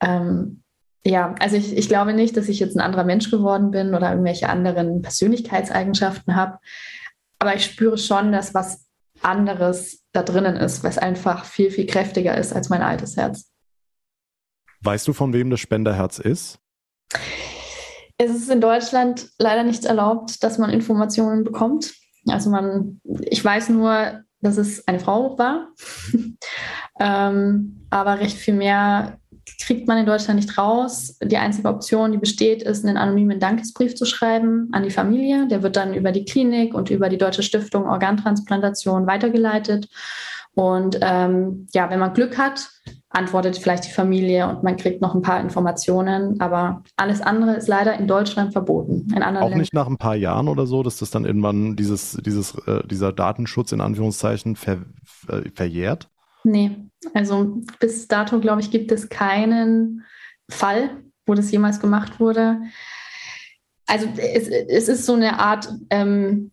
Ähm, 0.00 0.62
ja, 1.04 1.34
also 1.40 1.56
ich, 1.56 1.76
ich 1.76 1.88
glaube 1.88 2.12
nicht, 2.12 2.36
dass 2.36 2.48
ich 2.48 2.60
jetzt 2.60 2.76
ein 2.76 2.80
anderer 2.80 3.04
Mensch 3.04 3.30
geworden 3.30 3.70
bin 3.70 3.94
oder 3.94 4.10
irgendwelche 4.10 4.48
anderen 4.48 5.02
Persönlichkeitseigenschaften 5.02 6.36
habe. 6.36 6.58
Aber 7.38 7.56
ich 7.56 7.64
spüre 7.64 7.98
schon, 7.98 8.30
dass 8.30 8.54
was 8.54 8.86
anderes 9.20 10.04
da 10.12 10.22
drinnen 10.22 10.56
ist, 10.56 10.84
was 10.84 10.98
einfach 10.98 11.44
viel, 11.44 11.70
viel 11.70 11.86
kräftiger 11.86 12.36
ist 12.36 12.52
als 12.52 12.68
mein 12.68 12.82
altes 12.82 13.16
Herz. 13.16 13.50
Weißt 14.82 15.06
du, 15.08 15.12
von 15.12 15.32
wem 15.32 15.50
das 15.50 15.60
Spenderherz 15.60 16.18
ist? 16.18 16.58
Es 18.18 18.30
ist 18.30 18.50
in 18.50 18.60
Deutschland 18.60 19.28
leider 19.38 19.64
nicht 19.64 19.84
erlaubt, 19.84 20.42
dass 20.44 20.58
man 20.58 20.70
Informationen 20.70 21.44
bekommt. 21.44 21.94
Also 22.28 22.50
man, 22.50 23.00
ich 23.22 23.44
weiß 23.44 23.70
nur, 23.70 24.22
dass 24.42 24.58
es 24.58 24.86
eine 24.86 25.00
Frau 25.00 25.38
war, 25.38 25.68
ähm, 27.00 27.86
aber 27.90 28.20
recht 28.20 28.36
viel 28.36 28.54
mehr 28.54 29.18
kriegt 29.64 29.88
man 29.88 29.98
in 29.98 30.06
Deutschland 30.06 30.40
nicht 30.40 30.58
raus. 30.58 31.18
Die 31.22 31.36
einzige 31.36 31.68
Option, 31.68 32.12
die 32.12 32.18
besteht, 32.18 32.62
ist, 32.62 32.84
einen 32.84 32.96
anonymen 32.96 33.40
Dankesbrief 33.40 33.94
zu 33.94 34.04
schreiben 34.04 34.68
an 34.72 34.82
die 34.82 34.90
Familie. 34.90 35.46
Der 35.48 35.62
wird 35.62 35.76
dann 35.76 35.94
über 35.94 36.12
die 36.12 36.24
Klinik 36.24 36.74
und 36.74 36.90
über 36.90 37.08
die 37.08 37.18
Deutsche 37.18 37.42
Stiftung 37.42 37.88
Organtransplantation 37.88 39.06
weitergeleitet. 39.06 39.88
Und 40.54 40.98
ähm, 41.00 41.66
ja, 41.72 41.90
wenn 41.90 41.98
man 41.98 42.12
Glück 42.12 42.38
hat, 42.38 42.68
antwortet 43.12 43.58
vielleicht 43.58 43.86
die 43.86 43.90
Familie 43.90 44.48
und 44.48 44.62
man 44.62 44.76
kriegt 44.76 45.02
noch 45.02 45.14
ein 45.14 45.22
paar 45.22 45.40
Informationen. 45.40 46.40
Aber 46.40 46.82
alles 46.96 47.20
andere 47.20 47.54
ist 47.56 47.68
leider 47.68 47.98
in 47.98 48.06
Deutschland 48.06 48.52
verboten. 48.52 49.08
In 49.14 49.22
anderen 49.22 49.36
Auch 49.36 49.48
Ländern. 49.48 49.60
nicht 49.60 49.74
nach 49.74 49.86
ein 49.86 49.98
paar 49.98 50.16
Jahren 50.16 50.48
oder 50.48 50.66
so, 50.66 50.82
dass 50.82 50.98
das 50.98 51.10
dann 51.10 51.24
irgendwann 51.24 51.76
dieses, 51.76 52.18
dieses, 52.24 52.54
äh, 52.66 52.86
dieser 52.86 53.12
Datenschutz 53.12 53.72
in 53.72 53.80
Anführungszeichen 53.80 54.56
ver, 54.56 54.78
äh, 55.28 55.50
verjährt? 55.54 56.08
Nee, 56.44 56.76
also 57.14 57.60
bis 57.78 58.08
dato, 58.08 58.40
glaube 58.40 58.60
ich, 58.60 58.70
gibt 58.70 58.90
es 58.90 59.08
keinen 59.08 60.04
Fall, 60.50 60.90
wo 61.26 61.34
das 61.34 61.52
jemals 61.52 61.80
gemacht 61.80 62.18
wurde. 62.18 62.60
Also 63.86 64.06
es, 64.16 64.48
es 64.48 64.88
ist 64.88 65.06
so 65.06 65.14
eine 65.14 65.38
Art 65.38 65.68
ähm, 65.90 66.52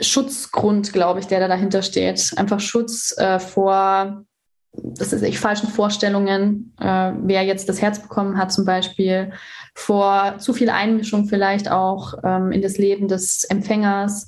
Schutzgrund, 0.00 0.92
glaube 0.92 1.20
ich, 1.20 1.26
der 1.26 1.40
da 1.40 1.48
dahinter 1.48 1.82
steht. 1.82 2.32
Einfach 2.36 2.60
Schutz 2.60 3.16
äh, 3.18 3.38
vor, 3.38 4.24
das 4.72 5.12
ist 5.12 5.22
echt 5.22 5.38
falschen 5.38 5.68
Vorstellungen, 5.68 6.74
äh, 6.80 7.12
wer 7.22 7.42
jetzt 7.42 7.68
das 7.68 7.82
Herz 7.82 8.00
bekommen 8.00 8.38
hat 8.38 8.52
zum 8.52 8.64
Beispiel, 8.64 9.32
vor 9.74 10.38
zu 10.38 10.52
viel 10.52 10.70
Einmischung 10.70 11.26
vielleicht 11.26 11.70
auch 11.70 12.14
ähm, 12.22 12.52
in 12.52 12.62
das 12.62 12.78
Leben 12.78 13.08
des 13.08 13.44
Empfängers, 13.44 14.26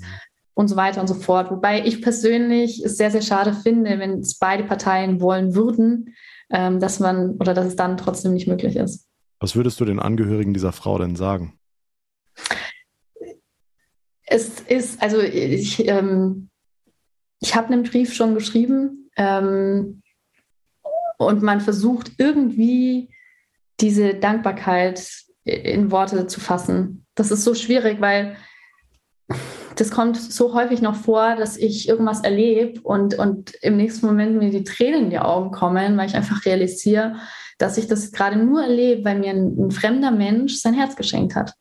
und 0.54 0.68
so 0.68 0.76
weiter 0.76 1.00
und 1.00 1.06
so 1.06 1.14
fort. 1.14 1.50
Wobei 1.50 1.84
ich 1.84 2.02
persönlich 2.02 2.84
es 2.84 2.96
sehr, 2.96 3.10
sehr 3.10 3.22
schade 3.22 3.52
finde, 3.54 3.98
wenn 3.98 4.20
es 4.20 4.38
beide 4.38 4.64
Parteien 4.64 5.20
wollen 5.20 5.54
würden, 5.54 6.14
ähm, 6.50 6.80
dass 6.80 7.00
man 7.00 7.36
oder 7.38 7.54
dass 7.54 7.66
es 7.66 7.76
dann 7.76 7.96
trotzdem 7.96 8.34
nicht 8.34 8.46
möglich 8.46 8.76
ist. 8.76 9.08
Was 9.40 9.56
würdest 9.56 9.80
du 9.80 9.84
den 9.84 9.98
Angehörigen 9.98 10.54
dieser 10.54 10.72
Frau 10.72 10.98
denn 10.98 11.16
sagen? 11.16 11.58
Es 14.24 14.60
ist, 14.60 15.02
also 15.02 15.20
ich, 15.20 15.86
ähm, 15.88 16.48
ich 17.40 17.54
habe 17.54 17.72
einen 17.72 17.82
Brief 17.82 18.14
schon 18.14 18.34
geschrieben 18.34 19.10
ähm, 19.16 20.01
und 21.26 21.42
man 21.42 21.60
versucht 21.60 22.12
irgendwie 22.18 23.10
diese 23.80 24.14
Dankbarkeit 24.14 25.08
in 25.44 25.90
Worte 25.90 26.26
zu 26.26 26.40
fassen. 26.40 27.06
Das 27.14 27.30
ist 27.30 27.44
so 27.44 27.54
schwierig, 27.54 28.00
weil 28.00 28.36
das 29.76 29.90
kommt 29.90 30.16
so 30.16 30.54
häufig 30.54 30.82
noch 30.82 30.94
vor, 30.94 31.36
dass 31.36 31.56
ich 31.56 31.88
irgendwas 31.88 32.20
erlebe 32.20 32.80
und, 32.82 33.18
und 33.18 33.54
im 33.62 33.76
nächsten 33.76 34.06
Moment 34.06 34.38
mir 34.38 34.50
die 34.50 34.64
Tränen 34.64 35.04
in 35.04 35.10
die 35.10 35.18
Augen 35.18 35.50
kommen, 35.50 35.96
weil 35.96 36.08
ich 36.08 36.14
einfach 36.14 36.44
realisiere, 36.44 37.16
dass 37.58 37.78
ich 37.78 37.86
das 37.86 38.12
gerade 38.12 38.36
nur 38.36 38.62
erlebe, 38.62 39.04
weil 39.04 39.18
mir 39.18 39.30
ein, 39.30 39.56
ein 39.58 39.70
fremder 39.70 40.10
Mensch 40.10 40.56
sein 40.56 40.74
Herz 40.74 40.96
geschenkt 40.96 41.34
hat. 41.34 41.54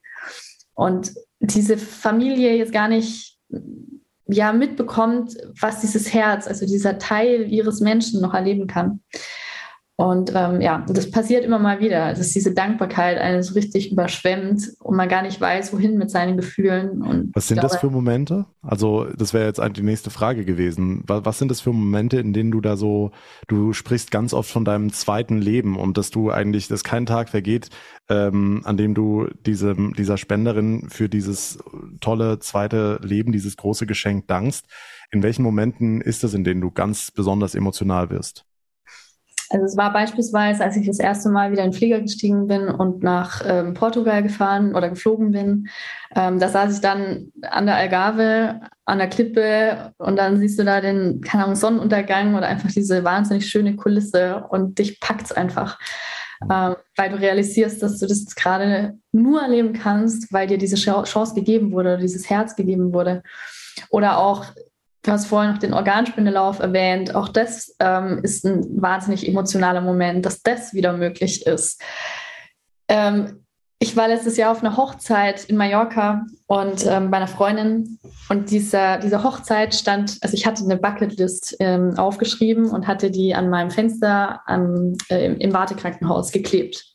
Und 0.74 1.14
diese 1.40 1.78
Familie 1.78 2.56
jetzt 2.56 2.74
gar 2.74 2.88
nicht 2.88 3.40
ja, 4.28 4.54
mitbekommt, 4.54 5.36
was 5.60 5.82
dieses 5.82 6.14
Herz, 6.14 6.48
also 6.48 6.66
dieser 6.66 6.98
Teil 6.98 7.52
ihres 7.52 7.82
Menschen 7.82 8.22
noch 8.22 8.34
erleben 8.34 8.68
kann. 8.68 9.02
Und 10.02 10.32
ähm, 10.34 10.62
ja, 10.62 10.84
das 10.88 11.12
passiert 11.12 11.46
immer 11.46 11.60
mal 11.60 11.80
wieder, 11.80 12.16
dass 12.16 12.30
diese 12.30 12.56
Dankbarkeit 12.56 13.20
einen 13.20 13.44
so 13.44 13.54
richtig 13.54 13.92
überschwemmt 13.92 14.64
und 14.80 14.96
man 14.96 15.08
gar 15.08 15.22
nicht 15.22 15.40
weiß, 15.40 15.74
wohin 15.74 16.00
mit 16.00 16.10
seinen 16.10 16.38
Gefühlen. 16.38 17.04
Und 17.04 17.30
was 17.36 17.48
sind 17.48 17.60
glaube, 17.60 17.74
das 17.74 17.82
für 17.82 17.92
Momente? 17.92 18.48
Also, 18.64 19.06
das 19.16 19.36
wäre 19.36 19.46
jetzt 19.46 19.62
die 19.78 19.84
nächste 19.84 20.10
Frage 20.10 20.44
gewesen. 20.44 21.04
Was, 21.06 21.24
was, 21.26 21.38
sind 21.38 21.52
das 21.52 21.62
für 21.62 21.72
Momente, 21.72 22.20
in 22.20 22.34
denen 22.34 22.50
du 22.50 22.62
da 22.62 22.78
so, 22.78 23.12
du 23.48 23.74
sprichst 23.74 24.10
ganz 24.10 24.34
oft 24.34 24.50
von 24.50 24.66
deinem 24.66 24.92
zweiten 24.92 25.38
Leben 25.38 25.78
und 25.78 26.00
dass 26.00 26.10
du 26.10 26.32
eigentlich, 26.32 26.68
dass 26.68 26.84
kein 26.84 27.06
Tag 27.06 27.30
vergeht, 27.30 27.70
ähm, 28.10 28.62
an 28.64 28.78
dem 28.78 28.96
du 28.96 29.28
diese, 29.46 29.76
dieser 29.96 30.18
Spenderin 30.18 30.90
für 30.90 31.10
dieses 31.10 31.60
tolle 32.00 32.40
zweite 32.40 33.00
Leben, 33.04 33.32
dieses 33.32 33.56
große 33.56 33.86
Geschenk 33.86 34.28
dankst. 34.28 34.66
In 35.12 35.22
welchen 35.22 35.44
Momenten 35.44 36.02
ist 36.02 36.24
es, 36.24 36.34
in 36.34 36.44
denen 36.44 36.62
du 36.62 36.72
ganz 36.72 37.12
besonders 37.12 37.54
emotional 37.54 38.10
wirst? 38.10 38.46
Also 39.52 39.66
es 39.66 39.76
war 39.76 39.92
beispielsweise, 39.92 40.64
als 40.64 40.78
ich 40.78 40.88
das 40.88 41.00
erste 41.00 41.30
Mal 41.30 41.52
wieder 41.52 41.64
in 41.64 41.72
den 41.72 41.78
Flieger 41.78 42.00
gestiegen 42.00 42.48
bin 42.48 42.70
und 42.70 43.04
nach 43.04 43.42
ähm, 43.46 43.74
Portugal 43.74 44.24
gefahren 44.24 44.76
oder 44.76 44.90
geflogen 44.90 45.32
bin, 45.32 45.68
ähm, 46.16 46.40
da 46.40 46.48
saß 46.48 46.76
ich 46.76 46.82
dann 46.82 47.32
an 47.42 47.66
der 47.66 47.76
Algarve, 47.76 48.62
an 48.86 49.00
der 49.00 49.10
Klippe 49.10 49.94
und 49.98 50.16
dann 50.16 50.40
siehst 50.40 50.58
du 50.58 50.64
da 50.64 50.80
den, 50.80 51.20
keine 51.22 51.44
Ahnung, 51.44 51.56
Sonnenuntergang 51.56 52.36
oder 52.36 52.48
einfach 52.48 52.72
diese 52.72 53.04
wahnsinnig 53.04 53.50
schöne 53.50 53.76
Kulisse 53.76 54.46
und 54.50 54.80
dich 54.80 55.02
packt 55.02 55.26
es 55.26 55.32
einfach. 55.34 55.80
Ähm, 56.50 56.76
weil 56.96 57.10
du 57.10 57.20
realisierst, 57.20 57.84
dass 57.84 58.00
du 58.00 58.08
das 58.08 58.26
gerade 58.36 58.98
nur 59.12 59.42
erleben 59.42 59.74
kannst, 59.74 60.32
weil 60.32 60.48
dir 60.48 60.58
diese 60.58 60.78
Chance 60.78 61.36
gegeben 61.36 61.72
wurde 61.72 61.90
oder 61.90 61.98
dieses 61.98 62.30
Herz 62.30 62.56
gegeben 62.56 62.94
wurde. 62.94 63.22
Oder 63.90 64.18
auch 64.18 64.46
Du 65.04 65.12
hast 65.12 65.26
vorhin 65.26 65.52
noch 65.52 65.58
den 65.58 65.74
Organspendelauf 65.74 66.60
erwähnt. 66.60 67.16
Auch 67.16 67.30
das 67.30 67.76
ähm, 67.80 68.20
ist 68.22 68.46
ein 68.46 68.82
wahnsinnig 68.82 69.28
emotionaler 69.28 69.82
Moment, 69.82 70.26
dass 70.26 70.44
das 70.44 70.74
wieder 70.74 70.94
möglich 70.94 71.46
ist. 71.48 71.82
Ähm, 72.88 73.42
ich 73.80 73.98
war 73.98 74.08
letztes 74.08 74.38
Jahr 74.38 74.52
auf 74.52 74.64
einer 74.64 74.78
Hochzeit 74.78 75.46
in 75.46 75.58
Mallorca 75.58 76.28
und 76.46 76.86
ähm, 76.86 77.10
bei 77.10 77.18
einer 77.18 77.28
Freundin. 77.28 77.98
Und 78.30 78.52
diese, 78.52 79.00
diese 79.02 79.24
Hochzeit 79.24 79.74
stand, 79.74 80.20
also 80.22 80.36
ich 80.36 80.46
hatte 80.46 80.64
eine 80.64 80.78
Bucketlist 80.78 81.56
ähm, 81.60 81.98
aufgeschrieben 81.98 82.70
und 82.70 82.86
hatte 82.86 83.10
die 83.10 83.34
an 83.34 83.50
meinem 83.50 83.72
Fenster 83.72 84.42
am, 84.46 84.94
äh, 85.10 85.26
im, 85.26 85.40
im 85.40 85.52
Wartekrankenhaus 85.52 86.32
geklebt. 86.32 86.94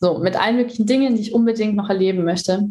So, 0.00 0.18
mit 0.18 0.40
allen 0.40 0.56
möglichen 0.56 0.86
Dingen, 0.86 1.14
die 1.14 1.20
ich 1.20 1.34
unbedingt 1.34 1.76
noch 1.76 1.90
erleben 1.90 2.24
möchte. 2.24 2.70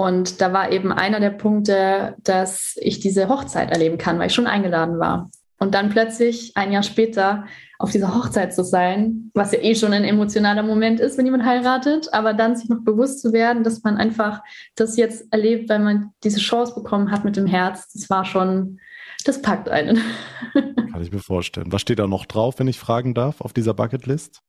Und 0.00 0.40
da 0.40 0.54
war 0.54 0.72
eben 0.72 0.92
einer 0.92 1.20
der 1.20 1.28
Punkte, 1.28 2.16
dass 2.24 2.74
ich 2.80 3.00
diese 3.00 3.28
Hochzeit 3.28 3.70
erleben 3.70 3.98
kann, 3.98 4.18
weil 4.18 4.28
ich 4.28 4.34
schon 4.34 4.46
eingeladen 4.46 4.98
war. 4.98 5.30
Und 5.58 5.74
dann 5.74 5.90
plötzlich 5.90 6.52
ein 6.54 6.72
Jahr 6.72 6.82
später 6.82 7.44
auf 7.78 7.90
dieser 7.90 8.14
Hochzeit 8.14 8.54
zu 8.54 8.64
sein, 8.64 9.30
was 9.34 9.52
ja 9.52 9.58
eh 9.60 9.74
schon 9.74 9.92
ein 9.92 10.04
emotionaler 10.04 10.62
Moment 10.62 11.00
ist, 11.00 11.18
wenn 11.18 11.26
jemand 11.26 11.44
heiratet, 11.44 12.14
aber 12.14 12.32
dann 12.32 12.56
sich 12.56 12.70
noch 12.70 12.80
bewusst 12.82 13.20
zu 13.20 13.34
werden, 13.34 13.62
dass 13.62 13.82
man 13.82 13.98
einfach 13.98 14.40
das 14.74 14.96
jetzt 14.96 15.30
erlebt, 15.34 15.68
weil 15.68 15.80
man 15.80 16.14
diese 16.24 16.40
Chance 16.40 16.74
bekommen 16.74 17.10
hat 17.10 17.26
mit 17.26 17.36
dem 17.36 17.46
Herz, 17.46 17.92
das 17.92 18.08
war 18.08 18.24
schon, 18.24 18.80
das 19.26 19.42
packt 19.42 19.68
einen. 19.68 20.00
Kann 20.54 21.02
ich 21.02 21.12
mir 21.12 21.18
vorstellen. 21.18 21.70
Was 21.72 21.82
steht 21.82 21.98
da 21.98 22.06
noch 22.06 22.24
drauf, 22.24 22.58
wenn 22.58 22.68
ich 22.68 22.78
fragen 22.78 23.12
darf, 23.12 23.42
auf 23.42 23.52
dieser 23.52 23.74
Bucketlist? 23.74 24.40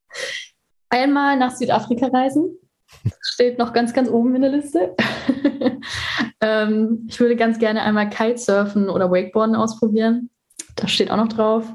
Einmal 0.88 1.36
nach 1.36 1.52
Südafrika 1.52 2.08
reisen. 2.08 2.58
Steht 3.22 3.58
noch 3.58 3.74
ganz, 3.74 3.94
ganz 3.94 4.10
oben 4.10 4.36
in 4.36 4.42
der 4.42 4.52
Liste. 4.52 4.96
ähm, 6.42 7.06
ich 7.08 7.20
würde 7.20 7.36
ganz 7.36 7.60
gerne 7.60 7.82
einmal 7.82 8.10
Kitesurfen 8.10 8.90
oder 8.90 9.12
Wakeboarden 9.12 9.56
ausprobieren. 9.56 10.30
Das 10.76 10.92
steht 10.92 11.12
auch 11.12 11.18
noch 11.18 11.30
drauf. 11.30 11.66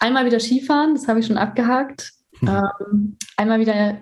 Einmal 0.00 0.24
wieder 0.26 0.40
Skifahren, 0.40 0.94
das 0.94 1.08
habe 1.08 1.20
ich 1.20 1.26
schon 1.26 1.38
abgehakt. 1.38 2.12
Hm. 2.40 2.48
Ähm, 2.48 3.16
einmal 3.36 3.60
wieder 3.60 3.98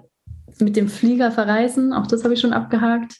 mit 0.59 0.77
dem 0.77 0.89
Flieger 0.89 1.31
verreisen, 1.31 1.93
auch 1.93 2.07
das 2.07 2.25
habe 2.25 2.35
ich 2.35 2.41
schon 2.41 2.53
abgehakt. 2.53 3.17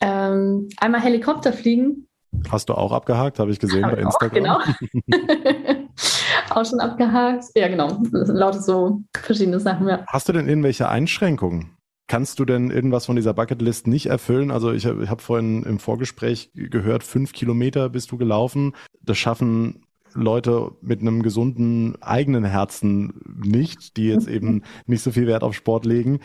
Ähm, 0.00 0.68
einmal 0.78 1.00
Helikopter 1.00 1.52
fliegen. 1.52 2.06
Hast 2.50 2.68
du 2.68 2.74
auch 2.74 2.92
abgehakt, 2.92 3.38
habe 3.38 3.50
ich 3.50 3.58
gesehen 3.58 3.84
habe 3.84 3.96
bei 3.96 4.02
Instagram. 4.02 4.46
Auch, 4.46 4.64
genau. 4.64 5.06
auch 6.50 6.64
schon 6.64 6.80
abgehakt. 6.80 7.44
Ja, 7.54 7.68
genau. 7.68 8.02
Das 8.12 8.28
lautet 8.28 8.62
so 8.62 9.02
verschiedene 9.14 9.60
Sachen. 9.60 9.88
Ja. 9.88 10.04
Hast 10.06 10.28
du 10.28 10.32
denn 10.32 10.48
irgendwelche 10.48 10.88
Einschränkungen? 10.88 11.75
Kannst 12.08 12.38
du 12.38 12.44
denn 12.44 12.70
irgendwas 12.70 13.06
von 13.06 13.16
dieser 13.16 13.34
Bucketlist 13.34 13.88
nicht 13.88 14.06
erfüllen? 14.06 14.50
Also 14.52 14.72
ich, 14.72 14.84
ich 14.84 15.10
habe 15.10 15.22
vorhin 15.22 15.64
im 15.64 15.80
Vorgespräch 15.80 16.50
gehört, 16.54 17.02
fünf 17.02 17.32
Kilometer 17.32 17.88
bist 17.88 18.12
du 18.12 18.16
gelaufen. 18.16 18.74
Das 19.02 19.18
schaffen 19.18 19.86
Leute 20.16 20.72
mit 20.80 21.00
einem 21.00 21.22
gesunden 21.22 22.00
eigenen 22.02 22.44
Herzen 22.44 23.12
nicht, 23.42 23.96
die 23.96 24.08
jetzt 24.08 24.28
eben 24.28 24.62
nicht 24.86 25.02
so 25.02 25.10
viel 25.10 25.26
Wert 25.26 25.42
auf 25.42 25.54
Sport 25.54 25.84
legen. 25.84 26.20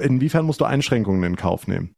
Inwiefern 0.00 0.44
musst 0.44 0.60
du 0.60 0.64
Einschränkungen 0.64 1.22
in 1.22 1.36
Kauf 1.36 1.66
nehmen? 1.68 1.94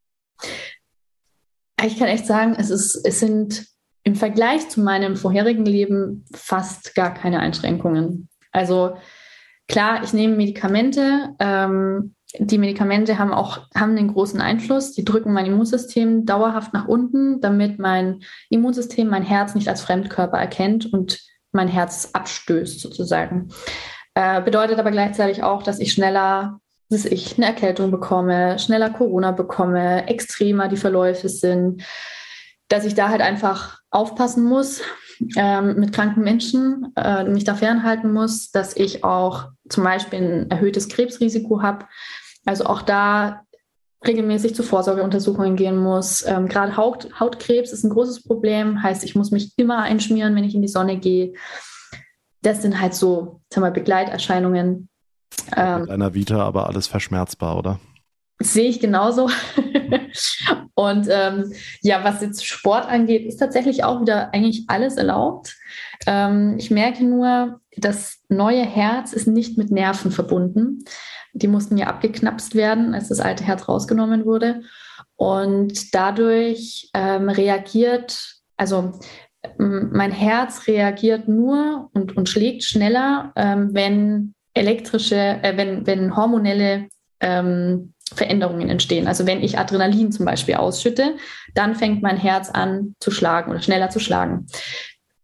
Ich 1.85 1.99
kann 1.99 2.09
echt 2.09 2.27
sagen, 2.27 2.55
es, 2.57 2.71
ist, 2.71 3.01
es 3.05 3.19
sind 3.19 3.67
im 4.05 4.15
Vergleich 4.15 4.69
zu 4.69 4.81
meinem 4.81 5.17
vorherigen 5.17 5.65
Leben 5.65 6.25
fast 6.35 6.95
gar 6.95 7.15
keine 7.15 7.41
Einschränkungen. 7.41 8.29
Also 8.53 8.97
klar, 9.69 10.03
ich 10.05 10.13
nehme 10.13 10.37
Medikamente. 10.37 11.31
Ähm, 11.39 12.15
die 12.39 12.59
Medikamente 12.59 13.19
haben 13.19 13.33
auch 13.33 13.69
haben 13.75 13.97
einen 13.97 14.13
großen 14.13 14.41
Einfluss. 14.41 14.93
Die 14.93 15.05
drücken 15.05 15.33
mein 15.33 15.47
Immunsystem 15.47 16.25
dauerhaft 16.25 16.73
nach 16.73 16.89
unten, 16.89 17.41
damit 17.41 17.79
mein 17.79 18.21
Immunsystem 18.49 19.09
mein 19.09 19.23
Herz 19.23 19.55
nicht 19.55 19.69
als 19.69 19.83
Fremdkörper 19.83 20.39
erkennt 20.39 20.93
und 20.93 21.21
mein 21.53 21.69
Herz 21.69 22.11
abstößt 22.13 22.81
sozusagen. 22.81 23.49
Äh, 24.15 24.41
bedeutet 24.43 24.79
aber 24.79 24.91
gleichzeitig 24.91 25.43
auch, 25.43 25.63
dass 25.63 25.79
ich 25.79 25.93
schneller, 25.93 26.61
dass 26.89 27.05
ich 27.05 27.37
eine 27.37 27.47
Erkältung 27.47 27.91
bekomme, 27.91 28.59
schneller 28.59 28.91
Corona 28.91 29.33
bekomme, 29.33 30.09
extremer 30.09 30.69
die 30.69 30.77
Verläufe 30.77 31.29
sind, 31.29 31.83
dass 32.69 32.85
ich 32.85 32.95
da 32.95 33.11
halt 33.11 33.21
einfach 33.21 33.81
aufpassen 33.91 34.45
muss 34.45 34.81
ähm, 35.37 35.79
mit 35.79 35.93
kranken 35.93 36.23
Menschen, 36.23 36.93
äh, 36.97 37.25
mich 37.25 37.45
da 37.45 37.55
fernhalten 37.55 38.13
muss, 38.13 38.51
dass 38.51 38.77
ich 38.77 39.05
auch 39.05 39.51
zum 39.69 39.85
Beispiel 39.85 40.19
ein 40.21 40.51
erhöhtes 40.51 40.89
Krebsrisiko 40.89 41.63
habe, 41.63 41.87
also 42.45 42.65
auch 42.65 42.83
da 42.83 43.43
regelmäßig 44.07 44.55
zu 44.55 44.63
Vorsorgeuntersuchungen 44.63 45.57
gehen 45.57 45.77
muss. 45.77 46.25
Ähm, 46.27 46.49
Gerade 46.49 46.77
Haut, 46.77 47.09
Hautkrebs 47.19 47.73
ist 47.73 47.85
ein 47.85 47.91
großes 47.91 48.25
Problem, 48.25 48.83
heißt, 48.83 49.05
ich 49.05 49.15
muss 49.15 49.31
mich 49.31 49.53
immer 49.57 49.79
einschmieren, 49.79 50.35
wenn 50.35 50.45
ich 50.45 50.55
in 50.55 50.63
die 50.63 50.69
Sonne 50.69 50.99
gehe. 50.99 51.35
Das 52.43 52.63
sind 52.63 52.81
halt 52.81 52.95
so, 52.95 53.41
sag 53.53 53.61
mal, 53.61 53.71
Begleiterscheinungen. 53.71 54.89
Ähm, 55.57 55.81
Mit 55.83 55.91
einer 55.91 56.15
Vita 56.15 56.43
aber 56.45 56.67
alles 56.67 56.89
verschmerzbar, 56.89 57.57
oder? 57.57 57.79
Sehe 58.41 58.69
ich 58.69 58.81
genauso. 58.81 59.31
und 60.75 61.07
ähm, 61.09 61.53
ja, 61.83 62.03
was 62.03 62.23
jetzt 62.23 62.45
Sport 62.45 62.87
angeht, 62.87 63.25
ist 63.25 63.37
tatsächlich 63.37 63.85
auch 63.85 64.01
wieder 64.01 64.35
eigentlich 64.35 64.65
alles 64.67 64.97
erlaubt. 64.97 65.57
Ähm, 66.07 66.57
ich 66.59 66.73
merke 66.73 67.05
nur, 67.05 67.61
das 67.77 68.19
neue 68.29 68.65
Herz 68.65 69.13
ist 69.13 69.29
nicht 69.29 69.57
mit 69.59 69.71
Nerven 69.71 70.11
verbunden. 70.11 70.85
Die 71.33 71.49
mussten 71.49 71.79
ja 71.79 71.87
abgeknapst 71.87 72.55
werden, 72.55 72.95
als 72.95 73.09
das 73.09 73.21
alte 73.21 73.45
Herz 73.45 73.69
rausgenommen 73.69 74.25
wurde. 74.25 74.63
Und 75.17 75.95
dadurch 75.95 76.91
ähm, 76.95 77.29
reagiert, 77.29 78.37
also 78.57 78.93
mein 79.59 80.13
Herz 80.13 80.67
reagiert 80.67 81.29
nur 81.29 81.91
und, 81.95 82.17
und 82.17 82.29
schlägt 82.29 82.65
schneller, 82.65 83.33
ähm, 83.37 83.71
wenn 83.73 84.35
elektrische, 84.55 85.17
äh, 85.17 85.57
wenn, 85.57 85.87
wenn 85.87 86.17
hormonelle 86.17 86.89
ähm, 87.21 87.95
Veränderungen 88.15 88.69
entstehen. 88.69 89.07
Also 89.07 89.27
wenn 89.27 89.43
ich 89.43 89.59
Adrenalin 89.59 90.13
zum 90.13 90.27
Beispiel 90.27 90.57
ausschütte, 90.57 91.17
dann 91.55 91.75
fängt 91.75 92.03
mein 92.03 92.17
Herz 92.17 92.51
an 92.51 92.95
zu 93.01 93.11
schlagen 93.11 93.51
oder 93.51 93.63
schneller 93.63 93.91
zu 93.91 94.01
schlagen. 94.01 94.47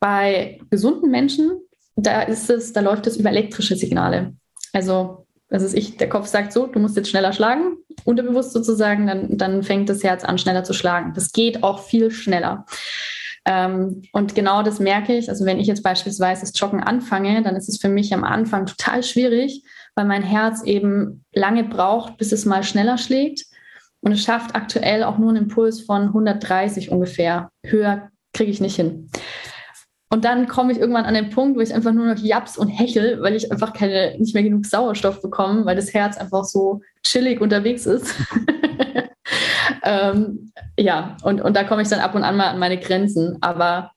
Bei 0.00 0.59
gesunden 0.70 1.11
Menschen, 1.11 1.50
da 1.96 2.22
ist 2.22 2.48
es, 2.50 2.72
da 2.72 2.80
läuft 2.80 3.06
es 3.06 3.16
über 3.16 3.30
elektrische 3.30 3.76
Signale. 3.76 4.34
Also 4.72 5.26
das 5.49 5.62
ist 5.62 5.74
ich, 5.74 5.96
der 5.96 6.09
Kopf 6.09 6.26
sagt 6.26 6.53
so, 6.53 6.66
du 6.66 6.78
musst 6.78 6.96
jetzt 6.96 7.09
schneller 7.09 7.32
schlagen, 7.32 7.76
unterbewusst 8.05 8.53
sozusagen, 8.53 9.07
dann, 9.07 9.38
dann 9.38 9.62
fängt 9.62 9.88
das 9.88 10.05
Herz 10.05 10.24
an, 10.24 10.38
schneller 10.38 10.64
zu 10.64 10.74
schlagen. 10.74 11.12
Das 11.14 11.32
geht 11.32 11.62
auch 11.62 11.82
viel 11.82 12.11
schneller. 12.11 12.66
Ähm, 13.46 14.03
und 14.12 14.34
genau 14.34 14.62
das 14.62 14.78
merke 14.78 15.16
ich. 15.16 15.30
Also 15.30 15.46
wenn 15.46 15.59
ich 15.59 15.66
jetzt 15.66 15.82
beispielsweise 15.82 16.42
das 16.42 16.59
Joggen 16.59 16.82
anfange, 16.82 17.42
dann 17.42 17.57
ist 17.57 17.68
es 17.68 17.78
für 17.78 17.88
mich 17.88 18.12
am 18.12 18.24
Anfang 18.24 18.66
total 18.66 19.03
schwierig, 19.03 19.62
weil 19.94 20.05
mein 20.05 20.22
Herz 20.22 20.62
eben 20.64 21.24
lange 21.32 21.64
braucht, 21.64 22.18
bis 22.18 22.32
es 22.32 22.44
mal 22.44 22.62
schneller 22.62 22.99
schlägt. 22.99 23.46
Und 24.01 24.12
es 24.12 24.22
schafft 24.22 24.55
aktuell 24.55 25.03
auch 25.03 25.18
nur 25.18 25.30
einen 25.30 25.44
Impuls 25.44 25.80
von 25.80 26.03
130 26.09 26.90
ungefähr. 26.90 27.51
Höher 27.64 28.11
kriege 28.34 28.51
ich 28.51 28.61
nicht 28.61 28.76
hin. 28.76 29.11
Und 30.11 30.24
dann 30.24 30.48
komme 30.48 30.72
ich 30.72 30.78
irgendwann 30.78 31.04
an 31.04 31.14
den 31.14 31.30
Punkt, 31.30 31.56
wo 31.56 31.61
ich 31.61 31.74
einfach 31.74 31.92
nur 31.92 32.06
noch 32.06 32.18
japs 32.18 32.56
und 32.56 32.68
hechel, 32.68 33.20
weil 33.20 33.36
ich 33.36 33.52
einfach 33.52 33.74
keine, 33.74 34.16
nicht 34.18 34.34
mehr 34.34 34.42
genug 34.42 34.64
Sauerstoff 34.64 35.20
bekomme, 35.20 35.66
weil 35.66 35.76
das 35.76 35.92
Herz 35.92 36.16
einfach 36.16 36.44
so 36.44 36.80
chillig 37.02 37.40
unterwegs 37.40 37.84
ist. 37.84 38.14
ähm, 39.84 40.50
ja, 40.78 41.16
und, 41.22 41.42
und 41.42 41.54
da 41.54 41.64
komme 41.64 41.82
ich 41.82 41.88
dann 41.88 42.00
ab 42.00 42.14
und 42.14 42.24
an 42.24 42.36
mal 42.36 42.48
an 42.48 42.59
meine 42.59 42.78
Grenzen. 42.78 43.36
Aber 43.42 43.92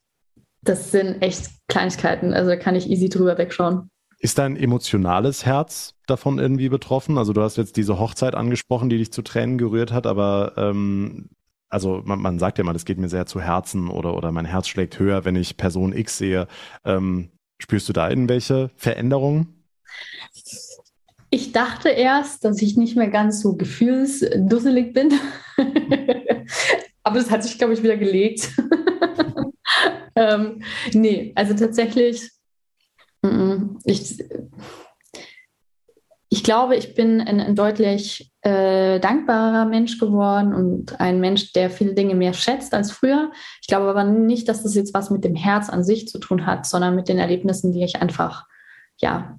das 0.64 0.92
sind 0.92 1.22
echt 1.22 1.50
Kleinigkeiten. 1.70 2.34
Also 2.34 2.50
da 2.50 2.56
kann 2.58 2.76
ich 2.76 2.90
easy 2.90 3.08
drüber 3.08 3.38
wegschauen. 3.38 3.90
Ist 4.20 4.38
dein 4.38 4.56
emotionales 4.56 5.46
Herz 5.46 5.96
davon 6.06 6.38
irgendwie 6.38 6.70
betroffen? 6.70 7.18
Also 7.18 7.34
du 7.34 7.42
hast 7.42 7.58
jetzt 7.58 7.78
diese 7.78 8.00
Hochzeit 8.00 8.36
angesprochen, 8.36 8.90
die 8.90 8.98
dich 8.98 9.12
zu 9.12 9.22
Tränen 9.22 9.58
gerührt 9.58 9.92
hat, 9.92 10.06
aber 10.06 10.54
ähm, 10.58 11.30
also 11.72 12.02
man, 12.06 12.20
man 12.20 12.38
sagt 12.38 12.58
ja 12.58 12.64
mal, 12.64 12.74
das 12.74 12.86
geht 12.86 12.98
mir 12.98 13.10
sehr 13.10 13.26
zu 13.26 13.42
Herzen 13.42 13.90
oder, 13.90 14.16
oder 14.16 14.32
mein 14.32 14.46
Herz 14.46 14.68
schlägt 14.68 15.00
höher, 15.00 15.26
wenn 15.26 15.36
ich 15.36 15.58
Person 15.58 15.94
X 15.94 16.18
sehe. 16.18 16.48
Ähm, 16.86 17.30
spürst 17.60 17.90
du 17.90 17.94
da 17.94 18.10
irgendwelche 18.10 18.70
Veränderungen? 18.76 19.66
Ich 21.30 21.54
dachte 21.54 21.90
erst, 21.90 22.44
dass 22.44 22.62
ich 22.62 22.76
nicht 22.76 22.98
mehr 22.98 23.08
ganz 23.08 23.42
so 23.42 23.56
gefühlsdusselig 23.56 24.94
bin. 24.94 25.14
Aber 27.04 27.18
das 27.18 27.32
hat 27.32 27.44
sich, 27.44 27.58
glaube 27.58 27.74
ich, 27.74 27.84
wieder 27.84 27.96
gelegt. 27.96 28.52
ähm, 30.16 30.62
nee, 30.94 31.32
also 31.36 31.54
tatsächlich, 31.54 32.30
ich, 33.86 34.24
ich 36.34 36.46
glaube, 36.46 36.78
ich 36.78 36.96
bin 36.96 37.20
ein, 37.20 37.42
ein 37.42 37.56
deutlich 37.56 38.32
äh, 38.42 39.02
dankbarer 39.02 39.66
Mensch 39.66 40.00
geworden 40.00 40.54
und 40.54 40.98
ein 40.98 41.20
Mensch, 41.20 41.52
der 41.52 41.70
viele 41.70 41.94
Dinge 41.94 42.16
mehr 42.16 42.32
schätzt 42.32 42.74
als 42.74 42.90
früher. 42.90 43.32
Ich 43.60 43.68
glaube 43.68 43.90
aber 43.90 44.06
nicht, 44.06 44.48
dass 44.48 44.64
das 44.64 44.74
jetzt 44.74 44.94
was 44.94 45.10
mit 45.10 45.26
dem 45.26 45.36
Herz 45.36 45.68
an 45.68 45.84
sich 45.84 46.08
zu 46.08 46.20
tun 46.20 46.46
hat, 46.46 46.66
sondern 46.66 46.96
mit 46.96 47.10
den 47.10 47.20
Erlebnissen, 47.20 47.74
die 47.74 47.84
ich 47.84 48.02
einfach 48.02 48.48
ja, 48.98 49.38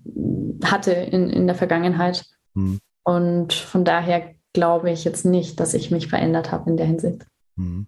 hatte 0.62 0.92
in, 0.92 1.30
in 1.30 1.46
der 1.46 1.56
Vergangenheit. 1.56 2.26
Mhm. 2.52 2.78
Und 3.04 3.54
von 3.54 3.86
daher 3.86 4.34
glaube 4.52 4.90
ich 4.90 5.04
jetzt 5.04 5.24
nicht, 5.24 5.60
dass 5.60 5.72
ich 5.72 5.90
mich 5.90 6.08
verändert 6.08 6.52
habe 6.52 6.68
in 6.68 6.76
der 6.76 6.86
Hinsicht. 6.86 7.24
Mhm. 7.56 7.86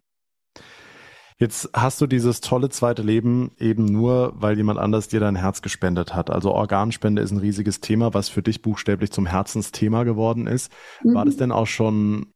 Jetzt 1.36 1.70
hast 1.74 2.00
du 2.00 2.06
dieses 2.06 2.40
tolle 2.40 2.68
zweite 2.68 3.02
Leben 3.02 3.50
eben 3.58 3.86
nur, 3.86 4.34
weil 4.36 4.56
jemand 4.56 4.78
anders 4.78 5.08
dir 5.08 5.18
dein 5.18 5.34
Herz 5.34 5.62
gespendet 5.62 6.14
hat. 6.14 6.30
Also 6.30 6.52
Organspende 6.52 7.22
ist 7.22 7.32
ein 7.32 7.38
riesiges 7.38 7.80
Thema, 7.80 8.14
was 8.14 8.28
für 8.28 8.42
dich 8.42 8.62
buchstäblich 8.62 9.10
zum 9.10 9.26
Herzensthema 9.26 10.04
geworden 10.04 10.46
ist. 10.46 10.70
Mhm. 11.02 11.14
War 11.14 11.24
das 11.24 11.36
denn 11.36 11.50
auch 11.50 11.66
schon 11.66 12.32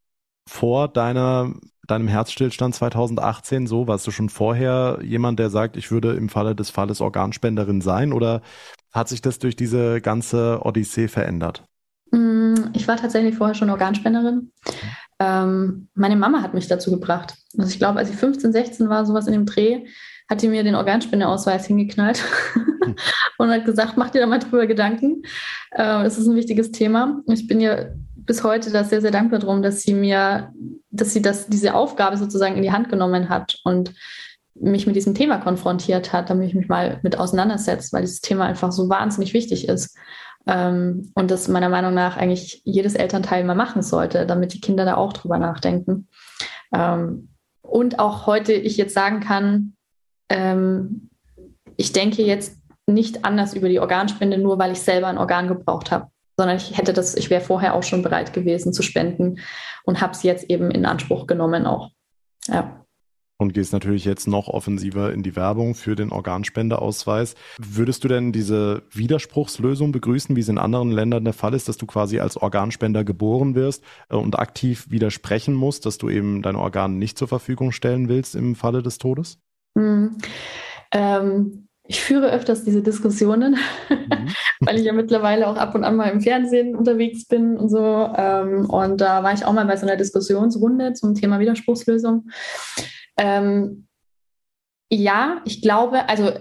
vor 0.48 0.88
deiner, 0.88 1.54
deinem 1.86 2.08
Herzstillstand 2.08 2.74
2018 2.74 3.68
so? 3.68 3.86
Warst 3.86 4.04
du 4.06 4.10
schon 4.10 4.30
vorher 4.30 4.98
jemand, 5.02 5.38
der 5.38 5.50
sagt, 5.50 5.76
ich 5.76 5.92
würde 5.92 6.14
im 6.14 6.28
Falle 6.28 6.56
des 6.56 6.70
Falles 6.70 7.00
Organspenderin 7.00 7.80
sein? 7.80 8.12
Oder 8.12 8.42
hat 8.92 9.08
sich 9.08 9.22
das 9.22 9.38
durch 9.38 9.54
diese 9.54 10.00
ganze 10.00 10.60
Odyssee 10.64 11.06
verändert? 11.06 11.62
Mm, 12.10 12.54
ich 12.72 12.88
war 12.88 12.96
tatsächlich 12.96 13.36
vorher 13.36 13.54
schon 13.54 13.70
Organspenderin. 13.70 14.50
Ähm, 15.20 15.88
meine 15.94 16.16
Mama 16.16 16.42
hat 16.42 16.54
mich 16.54 16.68
dazu 16.68 16.90
gebracht. 16.90 17.34
Also 17.56 17.70
ich 17.70 17.78
glaube, 17.78 17.98
als 17.98 18.10
ich 18.10 18.16
15, 18.16 18.52
16 18.52 18.88
war, 18.88 19.04
sowas 19.04 19.26
in 19.26 19.32
dem 19.32 19.46
Dreh, 19.46 19.86
hat 20.28 20.42
die 20.42 20.48
mir 20.48 20.62
den 20.62 20.74
Organspendeausweis 20.74 21.66
hingeknallt 21.66 22.22
und 23.38 23.50
hat 23.50 23.64
gesagt, 23.64 23.96
mach 23.96 24.10
dir 24.10 24.20
da 24.20 24.26
mal 24.26 24.38
drüber 24.38 24.66
Gedanken. 24.66 25.22
Äh, 25.70 26.04
das 26.04 26.18
ist 26.18 26.26
ein 26.26 26.36
wichtiges 26.36 26.70
Thema. 26.70 27.22
Ich 27.26 27.46
bin 27.46 27.60
ja 27.60 27.86
bis 28.14 28.44
heute 28.44 28.70
da 28.70 28.84
sehr, 28.84 29.00
sehr 29.00 29.10
dankbar 29.10 29.40
drum, 29.40 29.62
dass 29.62 29.82
sie 29.82 29.94
mir, 29.94 30.52
dass 30.90 31.14
sie 31.14 31.22
das, 31.22 31.48
diese 31.48 31.74
Aufgabe 31.74 32.16
sozusagen 32.18 32.56
in 32.56 32.62
die 32.62 32.72
Hand 32.72 32.90
genommen 32.90 33.30
hat 33.30 33.58
und 33.64 33.94
mich 34.54 34.86
mit 34.86 34.96
diesem 34.96 35.14
Thema 35.14 35.38
konfrontiert 35.38 36.12
hat, 36.12 36.30
damit 36.30 36.48
ich 36.48 36.54
mich 36.54 36.68
mal 36.68 37.00
mit 37.02 37.18
auseinandersetze, 37.18 37.92
weil 37.92 38.02
dieses 38.02 38.20
Thema 38.20 38.44
einfach 38.44 38.72
so 38.72 38.88
wahnsinnig 38.88 39.32
wichtig 39.32 39.68
ist. 39.68 39.96
Ähm, 40.48 41.12
und 41.14 41.30
das 41.30 41.46
meiner 41.46 41.68
Meinung 41.68 41.92
nach 41.92 42.16
eigentlich 42.16 42.62
jedes 42.64 42.94
Elternteil 42.94 43.44
mal 43.44 43.54
machen 43.54 43.82
sollte, 43.82 44.26
damit 44.26 44.54
die 44.54 44.60
Kinder 44.60 44.86
da 44.86 44.96
auch 44.96 45.12
drüber 45.12 45.38
nachdenken. 45.38 46.08
Ähm, 46.72 47.28
und 47.60 47.98
auch 47.98 48.26
heute 48.26 48.54
ich 48.54 48.78
jetzt 48.78 48.94
sagen 48.94 49.20
kann, 49.20 49.74
ähm, 50.30 51.10
ich 51.76 51.92
denke 51.92 52.22
jetzt 52.22 52.56
nicht 52.86 53.26
anders 53.26 53.52
über 53.52 53.68
die 53.68 53.78
Organspende, 53.78 54.38
nur 54.38 54.58
weil 54.58 54.72
ich 54.72 54.80
selber 54.80 55.08
ein 55.08 55.18
Organ 55.18 55.48
gebraucht 55.48 55.90
habe, 55.90 56.08
sondern 56.38 56.56
ich 56.56 56.78
hätte 56.78 56.94
das, 56.94 57.14
ich 57.14 57.28
wäre 57.28 57.42
vorher 57.42 57.74
auch 57.74 57.82
schon 57.82 58.02
bereit 58.02 58.32
gewesen 58.32 58.72
zu 58.72 58.82
spenden 58.82 59.40
und 59.84 60.00
habe 60.00 60.12
es 60.12 60.22
jetzt 60.22 60.48
eben 60.48 60.70
in 60.70 60.86
Anspruch 60.86 61.26
genommen 61.26 61.66
auch. 61.66 61.90
Ja 62.46 62.86
und 63.38 63.54
gehst 63.54 63.72
natürlich 63.72 64.04
jetzt 64.04 64.26
noch 64.26 64.48
offensiver 64.48 65.12
in 65.12 65.22
die 65.22 65.36
Werbung 65.36 65.74
für 65.74 65.94
den 65.94 66.10
Organspendeausweis. 66.10 67.36
Würdest 67.58 68.02
du 68.02 68.08
denn 68.08 68.32
diese 68.32 68.82
Widerspruchslösung 68.90 69.92
begrüßen, 69.92 70.34
wie 70.34 70.40
es 70.40 70.48
in 70.48 70.58
anderen 70.58 70.90
Ländern 70.90 71.24
der 71.24 71.32
Fall 71.32 71.54
ist, 71.54 71.68
dass 71.68 71.76
du 71.76 71.86
quasi 71.86 72.18
als 72.18 72.36
Organspender 72.36 73.04
geboren 73.04 73.54
wirst 73.54 73.84
äh, 74.10 74.16
und 74.16 74.38
aktiv 74.38 74.86
widersprechen 74.90 75.54
musst, 75.54 75.86
dass 75.86 75.98
du 75.98 76.10
eben 76.10 76.42
dein 76.42 76.56
Organ 76.56 76.98
nicht 76.98 77.16
zur 77.16 77.28
Verfügung 77.28 77.70
stellen 77.70 78.08
willst 78.08 78.34
im 78.34 78.56
Falle 78.56 78.82
des 78.82 78.98
Todes? 78.98 79.38
Hm. 79.76 80.18
Ähm, 80.90 81.68
ich 81.84 82.02
führe 82.02 82.30
öfters 82.32 82.64
diese 82.64 82.82
Diskussionen, 82.82 83.56
mhm. 83.88 84.28
weil 84.60 84.78
ich 84.78 84.84
ja 84.84 84.92
mittlerweile 84.92 85.46
auch 85.46 85.56
ab 85.56 85.74
und 85.76 85.84
an 85.84 85.96
mal 85.96 86.10
im 86.10 86.20
Fernsehen 86.20 86.74
unterwegs 86.74 87.26
bin 87.26 87.56
und 87.56 87.70
so. 87.70 87.78
Ähm, 88.16 88.68
und 88.68 89.00
da 89.00 89.22
war 89.22 89.32
ich 89.32 89.44
auch 89.44 89.52
mal 89.52 89.64
bei 89.64 89.76
so 89.76 89.86
einer 89.86 89.96
Diskussionsrunde 89.96 90.92
zum 90.94 91.14
Thema 91.14 91.38
Widerspruchslösung. 91.38 92.28
Ähm, 93.18 93.88
ja, 94.90 95.42
ich 95.44 95.60
glaube, 95.60 96.08
also 96.08 96.32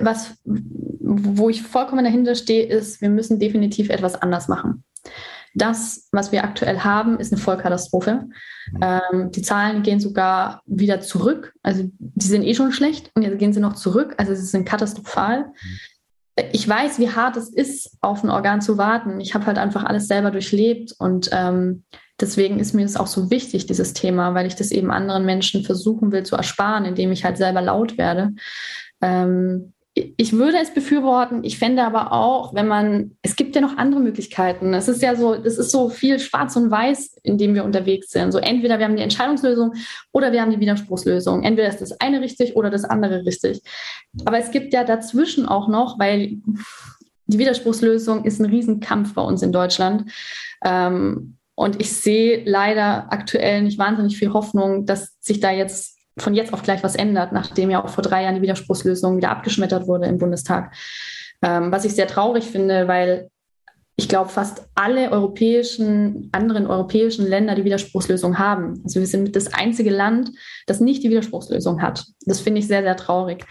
was, 0.00 0.36
wo 0.44 1.48
ich 1.48 1.62
vollkommen 1.62 2.04
dahinter 2.04 2.34
stehe, 2.34 2.66
ist, 2.66 3.00
wir 3.00 3.10
müssen 3.10 3.40
definitiv 3.40 3.90
etwas 3.90 4.14
anders 4.14 4.48
machen. 4.48 4.84
Das, 5.54 6.08
was 6.12 6.32
wir 6.32 6.44
aktuell 6.44 6.80
haben, 6.80 7.18
ist 7.18 7.32
eine 7.32 7.40
Vollkatastrophe. 7.40 8.26
Mhm. 8.72 8.80
Ähm, 8.82 9.30
die 9.30 9.42
Zahlen 9.42 9.82
gehen 9.82 10.00
sogar 10.00 10.60
wieder 10.66 11.00
zurück. 11.00 11.54
Also 11.62 11.84
die 11.98 12.26
sind 12.26 12.42
eh 12.42 12.54
schon 12.54 12.72
schlecht 12.72 13.10
und 13.14 13.22
jetzt 13.22 13.38
gehen 13.38 13.54
sie 13.54 13.60
noch 13.60 13.74
zurück. 13.74 14.14
Also 14.18 14.34
sie 14.34 14.44
sind 14.44 14.68
katastrophal. 14.68 15.46
Mhm. 15.46 15.78
Ich 16.52 16.68
weiß, 16.68 16.98
wie 16.98 17.10
hart 17.10 17.38
es 17.38 17.48
ist, 17.48 17.96
auf 18.02 18.22
ein 18.22 18.28
Organ 18.28 18.60
zu 18.60 18.76
warten. 18.76 19.18
Ich 19.20 19.34
habe 19.34 19.46
halt 19.46 19.56
einfach 19.56 19.84
alles 19.84 20.06
selber 20.06 20.30
durchlebt 20.30 20.94
und 20.98 21.30
ähm, 21.32 21.84
Deswegen 22.20 22.58
ist 22.58 22.72
mir 22.72 22.82
das 22.82 22.96
auch 22.96 23.06
so 23.06 23.30
wichtig, 23.30 23.66
dieses 23.66 23.92
Thema, 23.92 24.34
weil 24.34 24.46
ich 24.46 24.54
das 24.54 24.70
eben 24.70 24.90
anderen 24.90 25.26
Menschen 25.26 25.64
versuchen 25.64 26.12
will 26.12 26.22
zu 26.22 26.36
ersparen, 26.36 26.84
indem 26.84 27.12
ich 27.12 27.24
halt 27.24 27.36
selber 27.36 27.60
laut 27.60 27.98
werde. 27.98 28.34
Ähm, 29.02 29.74
ich 30.18 30.34
würde 30.34 30.58
es 30.60 30.74
befürworten. 30.74 31.42
Ich 31.42 31.58
fände 31.58 31.82
aber 31.82 32.12
auch, 32.12 32.52
wenn 32.54 32.68
man, 32.68 33.16
es 33.22 33.34
gibt 33.34 33.54
ja 33.54 33.62
noch 33.62 33.78
andere 33.78 34.00
Möglichkeiten. 34.00 34.74
Es 34.74 34.88
ist 34.88 35.00
ja 35.00 35.14
so, 35.14 35.32
es 35.32 35.56
ist 35.56 35.70
so 35.70 35.88
viel 35.88 36.18
schwarz 36.18 36.54
und 36.56 36.70
weiß, 36.70 37.18
in 37.22 37.38
dem 37.38 37.54
wir 37.54 37.64
unterwegs 37.64 38.10
sind. 38.10 38.30
So 38.32 38.38
entweder 38.38 38.78
wir 38.78 38.84
haben 38.84 38.96
die 38.96 39.02
Entscheidungslösung 39.02 39.72
oder 40.12 40.32
wir 40.32 40.42
haben 40.42 40.50
die 40.50 40.60
Widerspruchslösung. 40.60 41.44
Entweder 41.44 41.68
ist 41.68 41.80
das 41.80 41.98
eine 41.98 42.20
richtig 42.20 42.56
oder 42.56 42.68
das 42.68 42.84
andere 42.84 43.24
richtig. 43.24 43.62
Aber 44.26 44.38
es 44.38 44.50
gibt 44.50 44.74
ja 44.74 44.84
dazwischen 44.84 45.46
auch 45.46 45.66
noch, 45.66 45.98
weil 45.98 46.40
die 47.26 47.38
Widerspruchslösung 47.38 48.24
ist 48.24 48.38
ein 48.38 48.46
Riesenkampf 48.46 49.14
bei 49.14 49.22
uns 49.22 49.42
in 49.42 49.52
Deutschland. 49.52 50.10
Ähm, 50.62 51.38
und 51.56 51.80
ich 51.80 51.92
sehe 51.92 52.42
leider 52.44 53.10
aktuell 53.10 53.62
nicht 53.62 53.78
wahnsinnig 53.78 54.16
viel 54.16 54.32
Hoffnung, 54.32 54.86
dass 54.86 55.16
sich 55.20 55.40
da 55.40 55.50
jetzt 55.50 55.96
von 56.18 56.34
jetzt 56.34 56.52
auf 56.52 56.62
gleich 56.62 56.82
was 56.82 56.94
ändert, 56.96 57.32
nachdem 57.32 57.70
ja 57.70 57.82
auch 57.82 57.88
vor 57.88 58.02
drei 58.02 58.22
Jahren 58.22 58.36
die 58.36 58.42
Widerspruchslösung 58.42 59.16
wieder 59.16 59.30
abgeschmettert 59.30 59.86
wurde 59.86 60.06
im 60.06 60.18
Bundestag. 60.18 60.74
Ähm, 61.42 61.72
was 61.72 61.84
ich 61.84 61.94
sehr 61.94 62.06
traurig 62.06 62.44
finde, 62.44 62.88
weil 62.88 63.30
ich 63.96 64.08
glaube, 64.08 64.28
fast 64.28 64.68
alle 64.74 65.10
europäischen, 65.10 66.28
anderen 66.32 66.66
europäischen 66.66 67.26
Länder 67.26 67.54
die 67.54 67.64
Widerspruchslösung 67.64 68.38
haben. 68.38 68.82
Also 68.84 69.00
wir 69.00 69.06
sind 69.06 69.34
das 69.34 69.52
einzige 69.54 69.90
Land, 69.90 70.32
das 70.66 70.80
nicht 70.80 71.02
die 71.02 71.08
Widerspruchslösung 71.08 71.80
hat. 71.80 72.04
Das 72.26 72.40
finde 72.40 72.60
ich 72.60 72.66
sehr, 72.66 72.82
sehr 72.82 72.96
traurig. 72.96 73.46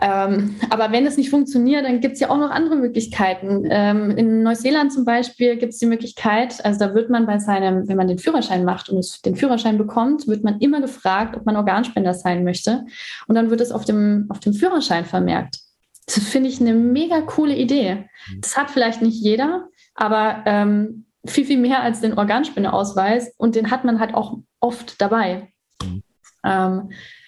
Ähm, 0.00 0.56
aber 0.70 0.90
wenn 0.90 1.06
es 1.06 1.16
nicht 1.16 1.30
funktioniert, 1.30 1.84
dann 1.84 2.00
gibt 2.00 2.14
es 2.14 2.20
ja 2.20 2.28
auch 2.28 2.38
noch 2.38 2.50
andere 2.50 2.74
Möglichkeiten. 2.74 3.64
Ähm, 3.70 4.10
in 4.10 4.42
Neuseeland 4.42 4.92
zum 4.92 5.04
Beispiel 5.04 5.56
gibt 5.56 5.72
es 5.72 5.78
die 5.78 5.86
Möglichkeit, 5.86 6.64
also 6.64 6.80
da 6.80 6.94
wird 6.94 7.10
man 7.10 7.26
bei 7.26 7.38
seinem, 7.38 7.86
wenn 7.86 7.96
man 7.96 8.08
den 8.08 8.18
Führerschein 8.18 8.64
macht 8.64 8.88
und 8.88 9.24
den 9.24 9.36
Führerschein 9.36 9.78
bekommt, 9.78 10.26
wird 10.26 10.42
man 10.42 10.58
immer 10.58 10.80
gefragt, 10.80 11.36
ob 11.36 11.46
man 11.46 11.56
Organspender 11.56 12.12
sein 12.12 12.42
möchte. 12.42 12.84
Und 13.28 13.36
dann 13.36 13.50
wird 13.50 13.60
es 13.60 13.70
auf 13.70 13.84
dem, 13.84 14.26
auf 14.30 14.40
dem 14.40 14.52
Führerschein 14.52 15.04
vermerkt. 15.04 15.58
Das 16.06 16.18
finde 16.18 16.50
ich 16.50 16.60
eine 16.60 16.74
mega 16.74 17.20
coole 17.20 17.54
Idee. 17.54 18.06
Mhm. 18.28 18.40
Das 18.40 18.56
hat 18.56 18.70
vielleicht 18.70 19.00
nicht 19.00 19.22
jeder, 19.22 19.68
aber 19.94 20.42
ähm, 20.44 21.06
viel, 21.24 21.44
viel 21.46 21.58
mehr 21.58 21.82
als 21.82 22.00
den 22.00 22.18
Organspendeausweis 22.18 23.32
und 23.38 23.54
den 23.54 23.70
hat 23.70 23.84
man 23.84 24.00
halt 24.00 24.14
auch 24.14 24.38
oft 24.58 25.00
dabei. 25.00 25.52
Mhm. 25.82 26.02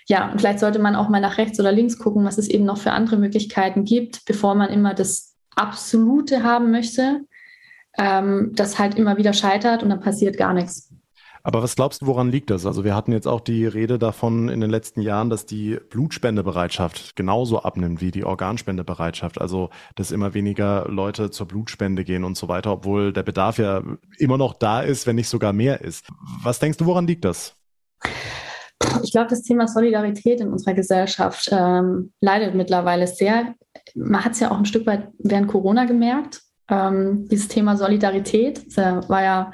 Ja, 0.09 0.31
und 0.31 0.41
vielleicht 0.41 0.61
sollte 0.61 0.79
man 0.79 0.95
auch 0.95 1.09
mal 1.09 1.21
nach 1.21 1.39
rechts 1.39 1.59
oder 1.59 1.73
links 1.73 1.99
gucken, 1.99 2.25
was 2.25 2.39
es 2.39 2.49
eben 2.49 2.65
noch 2.65 2.79
für 2.79 2.93
andere 2.93 3.17
Möglichkeiten 3.17 3.85
gibt, 3.85 4.25
bevor 4.25 4.55
man 4.55 4.71
immer 4.71 4.95
das 4.95 5.35
Absolute 5.57 6.45
haben 6.45 6.71
möchte, 6.71 7.23
ähm, 7.99 8.53
das 8.55 8.79
halt 8.79 8.97
immer 8.97 9.17
wieder 9.17 9.33
scheitert 9.33 9.83
und 9.83 9.91
dann 9.91 10.01
passiert 10.01 10.37
gar 10.37 10.55
nichts. 10.55 10.93
Aber 11.47 11.63
was 11.63 11.77
glaubst 11.77 12.03
du, 12.03 12.07
woran 12.07 12.29
liegt 12.29 12.51
das? 12.51 12.67
Also 12.67 12.83
wir 12.83 12.97
hatten 12.97 13.13
jetzt 13.13 13.29
auch 13.29 13.41
die 13.41 13.67
Rede 13.67 14.01
davon 14.01 14.49
in 14.49 14.61
den 14.61 14.69
letzten 14.69 15.01
Jahren, 15.01 15.31
dass 15.31 15.47
die 15.47 15.79
Blutspendebereitschaft 15.91 17.15
genauso 17.15 17.63
abnimmt 17.63 18.01
wie 18.01 18.11
die 18.11 18.25
Organspendebereitschaft. 18.25 19.41
Also 19.41 19.71
dass 19.95 20.11
immer 20.11 20.35
weniger 20.35 20.87
Leute 20.89 21.31
zur 21.31 21.47
Blutspende 21.47 22.03
gehen 22.03 22.25
und 22.25 22.37
so 22.37 22.49
weiter, 22.49 22.73
obwohl 22.73 23.13
der 23.13 23.23
Bedarf 23.23 23.59
ja 23.59 23.81
immer 24.19 24.39
noch 24.39 24.55
da 24.55 24.81
ist, 24.81 25.07
wenn 25.07 25.15
nicht 25.15 25.29
sogar 25.29 25.53
mehr 25.53 25.83
ist. 25.83 26.09
Was 26.43 26.59
denkst 26.59 26.79
du, 26.79 26.87
woran 26.87 27.07
liegt 27.07 27.25
das? 27.25 27.55
Ich 29.03 29.13
glaube, 29.13 29.29
das 29.29 29.43
Thema 29.43 29.69
Solidarität 29.69 30.41
in 30.41 30.49
unserer 30.49 30.75
Gesellschaft 30.75 31.49
ähm, 31.51 32.13
leidet 32.21 32.55
mittlerweile 32.55 33.07
sehr. 33.07 33.55
Man 33.95 34.25
hat 34.25 34.33
es 34.33 34.41
ja 34.41 34.51
auch 34.51 34.59
ein 34.59 34.67
Stück 34.67 34.87
weit 34.87 35.09
während 35.19 35.49
Corona 35.49 35.85
gemerkt. 35.85 36.43
Ähm, 36.69 37.29
dieses 37.29 37.49
Thema 37.49 37.77
Solidarität 37.77 38.77
das 38.77 39.09
war 39.09 39.23
ja, 39.23 39.53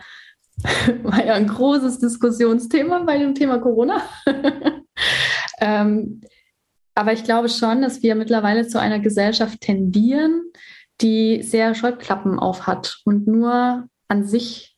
war 1.03 1.25
ja 1.25 1.35
ein 1.35 1.49
großes 1.49 1.99
Diskussionsthema 1.99 3.01
bei 3.01 3.19
dem 3.19 3.35
Thema 3.35 3.59
Corona. 3.59 4.03
ähm, 5.61 6.21
aber 6.95 7.13
ich 7.13 7.25
glaube 7.25 7.49
schon, 7.49 7.83
dass 7.83 8.03
wir 8.03 8.15
mittlerweile 8.15 8.67
zu 8.67 8.79
einer 8.81 8.99
Gesellschaft 8.99 9.61
tendieren, 9.61 10.43
die 11.01 11.43
sehr 11.43 11.75
Scheuklappen 11.75 12.39
auf 12.39 12.67
hat 12.67 12.99
und 13.05 13.27
nur 13.27 13.87
an 14.09 14.25
sich 14.25 14.72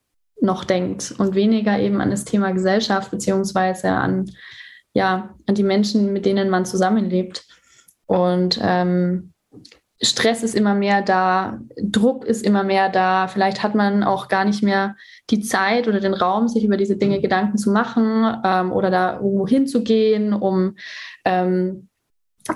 noch 0.45 0.65
denkt 0.65 1.15
und 1.19 1.35
weniger 1.35 1.79
eben 1.79 2.01
an 2.01 2.11
das 2.11 2.25
Thema 2.25 2.53
Gesellschaft 2.53 3.11
beziehungsweise 3.11 3.91
an, 3.91 4.31
ja, 4.93 5.35
an 5.47 5.55
die 5.55 5.65
Menschen, 5.65 6.13
mit 6.13 6.27
denen 6.27 6.51
man 6.51 6.67
zusammenlebt. 6.67 7.45
Und 8.07 8.61
ähm, 8.63 9.33
Stress 10.03 10.43
ist 10.43 10.55
immer 10.55 10.75
mehr 10.75 11.03
da, 11.03 11.61
Druck 11.81 12.25
ist 12.25 12.45
immer 12.45 12.63
mehr 12.63 12.89
da. 12.89 13.29
Vielleicht 13.29 13.63
hat 13.63 13.75
man 13.75 14.03
auch 14.03 14.29
gar 14.29 14.45
nicht 14.45 14.63
mehr 14.63 14.97
die 15.31 15.41
Zeit 15.41 15.89
oder 15.89 16.01
den 16.01 16.15
Raum, 16.15 16.49
sich 16.49 16.65
über 16.65 16.77
diese 16.77 16.97
Dinge 16.97 17.21
Gedanken 17.21 17.59
zu 17.59 17.71
machen 17.71 18.41
ähm, 18.45 18.73
oder 18.73 18.91
da 18.91 19.15
irgendwo 19.15 19.47
hinzugehen, 19.47 20.33
um, 20.33 20.77
ähm, 21.25 21.89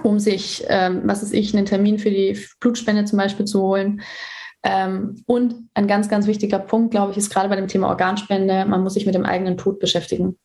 um 0.02 0.18
sich, 0.18 0.64
ähm, 0.68 1.02
was 1.04 1.22
ist 1.22 1.32
ich, 1.32 1.56
einen 1.56 1.66
Termin 1.66 1.98
für 1.98 2.10
die 2.10 2.38
Blutspende 2.60 3.04
zum 3.04 3.18
Beispiel 3.18 3.46
zu 3.46 3.62
holen. 3.62 4.02
Ähm, 4.62 5.22
und 5.26 5.54
ein 5.74 5.86
ganz, 5.86 6.08
ganz 6.08 6.26
wichtiger 6.26 6.58
Punkt, 6.58 6.90
glaube 6.90 7.12
ich, 7.12 7.18
ist 7.18 7.30
gerade 7.30 7.48
bei 7.48 7.56
dem 7.56 7.68
Thema 7.68 7.88
Organspende, 7.88 8.64
man 8.66 8.82
muss 8.82 8.94
sich 8.94 9.06
mit 9.06 9.14
dem 9.14 9.24
eigenen 9.24 9.56
Tod 9.56 9.78
beschäftigen. 9.78 10.36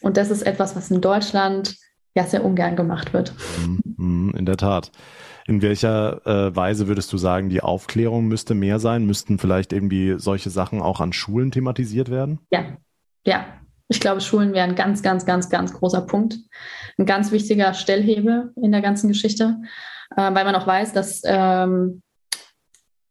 Und 0.00 0.16
das 0.16 0.30
ist 0.30 0.42
etwas, 0.42 0.74
was 0.74 0.90
in 0.90 1.00
Deutschland 1.00 1.76
ja 2.14 2.24
sehr 2.24 2.44
ungern 2.44 2.76
gemacht 2.76 3.12
wird. 3.12 3.32
Mhm, 3.96 4.34
in 4.36 4.46
der 4.46 4.56
Tat. 4.56 4.90
In 5.46 5.62
welcher 5.62 6.26
äh, 6.26 6.54
Weise 6.54 6.88
würdest 6.88 7.12
du 7.12 7.18
sagen, 7.18 7.48
die 7.48 7.62
Aufklärung 7.62 8.26
müsste 8.26 8.54
mehr 8.54 8.78
sein? 8.78 9.06
Müssten 9.06 9.38
vielleicht 9.38 9.72
irgendwie 9.72 10.16
solche 10.18 10.50
Sachen 10.50 10.82
auch 10.82 11.00
an 11.00 11.12
Schulen 11.12 11.50
thematisiert 11.50 12.10
werden? 12.10 12.40
Ja, 12.50 12.76
ja. 13.26 13.44
Ich 13.88 13.98
glaube, 13.98 14.20
Schulen 14.20 14.52
wären 14.52 14.70
ein 14.70 14.76
ganz, 14.76 15.02
ganz, 15.02 15.26
ganz, 15.26 15.48
ganz 15.50 15.72
großer 15.72 16.02
Punkt. 16.02 16.38
Ein 16.96 17.06
ganz 17.06 17.32
wichtiger 17.32 17.74
Stellhebel 17.74 18.52
in 18.62 18.70
der 18.70 18.82
ganzen 18.82 19.08
Geschichte, 19.08 19.56
äh, 20.16 20.32
weil 20.32 20.44
man 20.44 20.54
auch 20.54 20.66
weiß, 20.66 20.92
dass 20.92 21.22
ähm, 21.24 22.02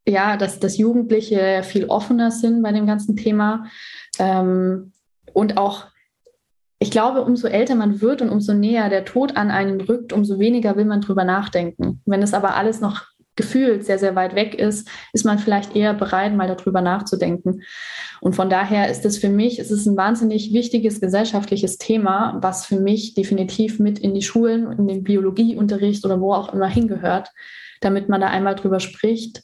ja, 0.09 0.37
dass, 0.37 0.59
dass 0.59 0.77
Jugendliche 0.77 1.61
viel 1.63 1.85
offener 1.85 2.31
sind 2.31 2.61
bei 2.61 2.71
dem 2.71 2.85
ganzen 2.85 3.15
Thema 3.15 3.65
ähm, 4.19 4.91
und 5.33 5.57
auch 5.57 5.87
ich 6.81 6.91
glaube, 6.91 7.23
umso 7.23 7.47
älter 7.47 7.75
man 7.75 7.99
wird 7.99 8.21
und 8.21 8.29
umso 8.29 8.53
näher 8.53 8.89
der 8.89 9.03
Tod 9.03 9.35
an 9.35 9.51
einen 9.51 9.81
rückt, 9.81 10.13
umso 10.13 10.39
weniger 10.39 10.77
will 10.77 10.85
man 10.85 11.01
drüber 11.01 11.25
nachdenken. 11.25 12.01
Wenn 12.05 12.21
es 12.21 12.33
aber 12.33 12.55
alles 12.55 12.79
noch 12.79 13.05
gefühlt 13.35 13.85
sehr, 13.85 13.99
sehr 13.99 14.15
weit 14.15 14.33
weg 14.35 14.55
ist, 14.55 14.89
ist 15.11 15.25
man 15.25 15.39
vielleicht 15.39 15.75
eher 15.75 15.93
bereit, 15.93 16.33
mal 16.33 16.47
darüber 16.47 16.81
nachzudenken. 16.81 17.63
Und 18.21 18.35
von 18.35 18.49
daher 18.49 18.89
ist 18.89 19.05
es 19.05 19.17
für 19.17 19.29
mich, 19.29 19.59
es 19.59 19.71
ist 19.71 19.85
ein 19.87 19.97
wahnsinnig 19.97 20.53
wichtiges 20.53 21.01
gesellschaftliches 21.01 21.77
Thema, 21.77 22.37
was 22.41 22.65
für 22.65 22.79
mich 22.79 23.13
definitiv 23.13 23.79
mit 23.79 23.99
in 23.99 24.13
die 24.13 24.21
Schulen, 24.21 24.71
in 24.71 24.87
den 24.87 25.03
Biologieunterricht 25.03 26.05
oder 26.05 26.19
wo 26.21 26.33
auch 26.33 26.53
immer 26.53 26.67
hingehört, 26.67 27.29
damit 27.81 28.07
man 28.09 28.21
da 28.21 28.27
einmal 28.27 28.55
drüber 28.55 28.79
spricht 28.79 29.43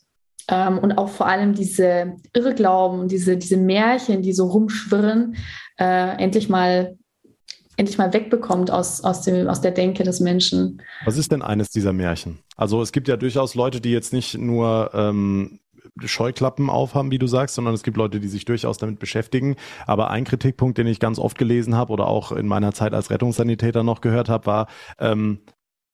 ähm, 0.49 0.77
und 0.79 0.97
auch 0.97 1.09
vor 1.09 1.27
allem 1.27 1.53
diese 1.53 2.15
Irrglauben, 2.33 3.07
diese, 3.07 3.37
diese 3.37 3.57
Märchen, 3.57 4.21
die 4.21 4.33
so 4.33 4.47
rumschwirren, 4.47 5.35
äh, 5.77 6.17
endlich 6.21 6.49
mal 6.49 6.97
endlich 7.77 7.97
mal 7.97 8.13
wegbekommt 8.13 8.71
aus, 8.71 9.03
aus, 9.03 9.23
dem, 9.23 9.47
aus 9.49 9.59
der 9.59 9.71
Denke 9.71 10.03
des 10.03 10.21
Menschen. 10.21 10.81
Was 11.03 11.17
ist 11.17 11.33
denn 11.33 11.41
eines 11.41 11.71
dieser 11.71 11.91
Märchen? 11.91 12.39
Also 12.55 12.81
es 12.81 12.93
gibt 12.93 13.09
ja 13.09 13.17
durchaus 13.17 13.53
Leute, 13.53 13.81
die 13.81 13.91
jetzt 13.91 14.13
nicht 14.13 14.37
nur 14.37 14.91
ähm, 14.93 15.59
Scheuklappen 16.03 16.69
aufhaben, 16.69 17.11
wie 17.11 17.19
du 17.19 17.27
sagst, 17.27 17.55
sondern 17.55 17.73
es 17.73 17.83
gibt 17.83 17.97
Leute, 17.97 18.19
die 18.19 18.27
sich 18.27 18.45
durchaus 18.45 18.77
damit 18.77 18.99
beschäftigen. 18.99 19.55
Aber 19.85 20.09
ein 20.09 20.23
Kritikpunkt, 20.25 20.77
den 20.77 20.87
ich 20.87 20.99
ganz 20.99 21.19
oft 21.19 21.37
gelesen 21.37 21.75
habe 21.75 21.93
oder 21.93 22.07
auch 22.07 22.31
in 22.31 22.47
meiner 22.47 22.73
Zeit 22.73 22.93
als 22.93 23.09
Rettungssanitäter 23.09 23.83
noch 23.83 24.01
gehört 24.01 24.29
habe, 24.29 24.45
war, 24.45 24.67
ähm, 24.99 25.39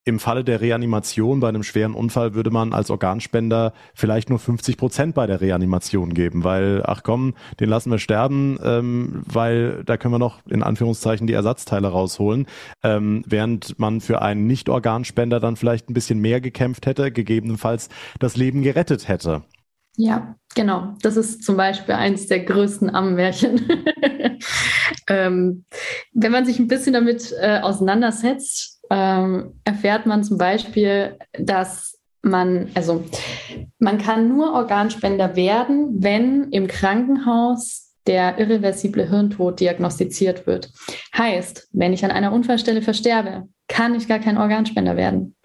im 0.04 0.20
Falle 0.20 0.44
der 0.44 0.62
Reanimation 0.62 1.40
bei 1.40 1.50
einem 1.50 1.64
schweren 1.64 1.94
Unfall 1.94 2.34
würde 2.34 2.50
man 2.50 2.74
als 2.74 2.90
Organspender 2.90 3.74
vielleicht 3.94 4.30
nur 4.30 4.40
50 4.40 4.78
Prozent 4.78 5.16
bei 5.16 5.28
der 5.28 5.42
Reanimation 5.42 6.14
geben, 6.14 6.44
weil, 6.44 6.82
ach 6.86 7.04
komm, 7.04 7.36
den 7.60 7.70
lassen 7.70 7.92
wir 7.92 8.00
sterben, 8.00 8.58
ähm, 8.64 9.22
weil 9.26 9.84
da 9.86 9.98
können 9.98 10.14
wir 10.16 10.20
noch 10.20 10.40
in 10.48 10.64
Anführungszeichen 10.64 11.28
die 11.28 11.34
Ersatzteile 11.34 11.90
rausholen, 11.90 12.48
ähm, 12.84 13.24
während 13.28 13.78
man 13.78 14.02
für 14.02 14.22
einen 14.22 14.48
Nicht-Organspender 14.48 15.40
dann 15.40 15.56
vielleicht 15.56 15.90
ein 15.90 15.94
bisschen 15.94 16.20
mehr 16.20 16.42
gekämpft 16.42 16.88
hätte, 16.88 17.12
gegebenenfalls 17.12 17.90
das 18.20 18.36
Leben 18.36 18.64
gerettet 18.64 19.08
hätte. 19.08 19.44
Ja, 19.98 20.36
genau. 20.56 20.96
Das 21.02 21.18
ist 21.18 21.44
zum 21.44 21.58
Beispiel 21.58 21.96
eins 21.96 22.28
der 22.28 22.40
größten 22.46 22.90
Ammenmärchen. 22.90 23.68
ähm, 25.08 25.66
wenn 26.14 26.32
man 26.32 26.46
sich 26.46 26.60
ein 26.60 26.68
bisschen 26.68 26.94
damit 26.94 27.34
äh, 27.40 27.60
auseinandersetzt, 27.60 28.71
ähm, 28.92 29.54
erfährt 29.64 30.06
man 30.06 30.24
zum 30.24 30.38
Beispiel, 30.38 31.18
dass 31.40 31.98
man, 32.22 32.70
also 32.76 33.04
man 33.80 33.98
kann 33.98 34.28
nur 34.28 34.54
Organspender 34.54 35.36
werden, 35.36 36.04
wenn 36.04 36.50
im 36.52 36.68
Krankenhaus 36.68 37.96
der 38.06 38.38
irreversible 38.38 39.10
Hirntod 39.10 39.60
diagnostiziert 39.60 40.46
wird. 40.46 40.72
Heißt, 41.18 41.70
wenn 41.72 41.94
ich 41.94 42.04
an 42.04 42.12
einer 42.12 42.34
Unfallstelle 42.34 42.82
versterbe, 42.82 43.48
kann 43.70 43.96
ich 43.96 44.08
gar 44.10 44.20
kein 44.20 44.38
Organspender 44.38 44.98
werden. 44.98 45.36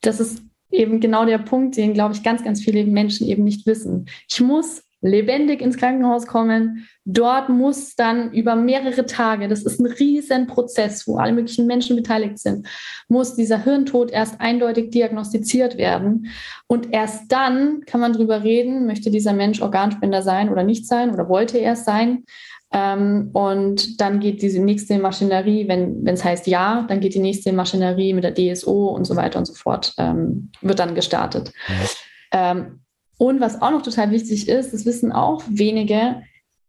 Das 0.00 0.20
ist 0.20 0.42
eben 0.70 1.00
genau 1.00 1.24
der 1.24 1.38
Punkt, 1.38 1.76
den, 1.76 1.94
glaube 1.94 2.14
ich, 2.14 2.22
ganz, 2.22 2.44
ganz 2.44 2.62
viele 2.62 2.84
Menschen 2.84 3.26
eben 3.26 3.42
nicht 3.42 3.66
wissen. 3.66 4.06
Ich 4.30 4.40
muss 4.40 4.83
lebendig 5.04 5.60
ins 5.60 5.76
Krankenhaus 5.76 6.26
kommen. 6.26 6.88
Dort 7.04 7.50
muss 7.50 7.94
dann 7.94 8.32
über 8.32 8.56
mehrere 8.56 9.04
Tage, 9.04 9.48
das 9.48 9.62
ist 9.62 9.78
ein 9.78 9.86
riesen 9.86 10.46
Prozess, 10.46 11.06
wo 11.06 11.18
alle 11.18 11.32
möglichen 11.32 11.66
Menschen 11.66 11.94
beteiligt 11.94 12.38
sind, 12.38 12.66
muss 13.08 13.36
dieser 13.36 13.62
Hirntod 13.62 14.10
erst 14.10 14.40
eindeutig 14.40 14.90
diagnostiziert 14.90 15.76
werden. 15.76 16.28
Und 16.68 16.92
erst 16.92 17.30
dann 17.30 17.82
kann 17.84 18.00
man 18.00 18.14
darüber 18.14 18.42
reden, 18.42 18.86
möchte 18.86 19.10
dieser 19.10 19.34
Mensch 19.34 19.60
Organspender 19.60 20.22
sein 20.22 20.48
oder 20.48 20.64
nicht 20.64 20.86
sein 20.86 21.12
oder 21.12 21.28
wollte 21.28 21.58
er 21.58 21.74
es 21.74 21.84
sein. 21.84 22.24
Ähm, 22.72 23.28
und 23.34 24.00
dann 24.00 24.20
geht 24.20 24.40
diese 24.40 24.60
nächste 24.60 24.98
Maschinerie, 24.98 25.68
wenn 25.68 26.06
es 26.06 26.24
heißt 26.24 26.46
ja, 26.46 26.86
dann 26.88 27.00
geht 27.00 27.14
die 27.14 27.20
nächste 27.20 27.52
Maschinerie 27.52 28.14
mit 28.14 28.24
der 28.24 28.34
DSO 28.34 28.88
und 28.88 29.04
so 29.04 29.16
weiter 29.16 29.38
und 29.38 29.44
so 29.44 29.54
fort, 29.54 29.92
ähm, 29.98 30.50
wird 30.62 30.78
dann 30.78 30.94
gestartet. 30.94 31.52
Mhm. 31.68 31.74
Ähm, 32.32 32.83
und 33.18 33.40
was 33.40 33.62
auch 33.62 33.70
noch 33.70 33.82
total 33.82 34.10
wichtig 34.10 34.48
ist, 34.48 34.72
das 34.72 34.86
wissen 34.86 35.12
auch 35.12 35.42
wenige, 35.48 36.22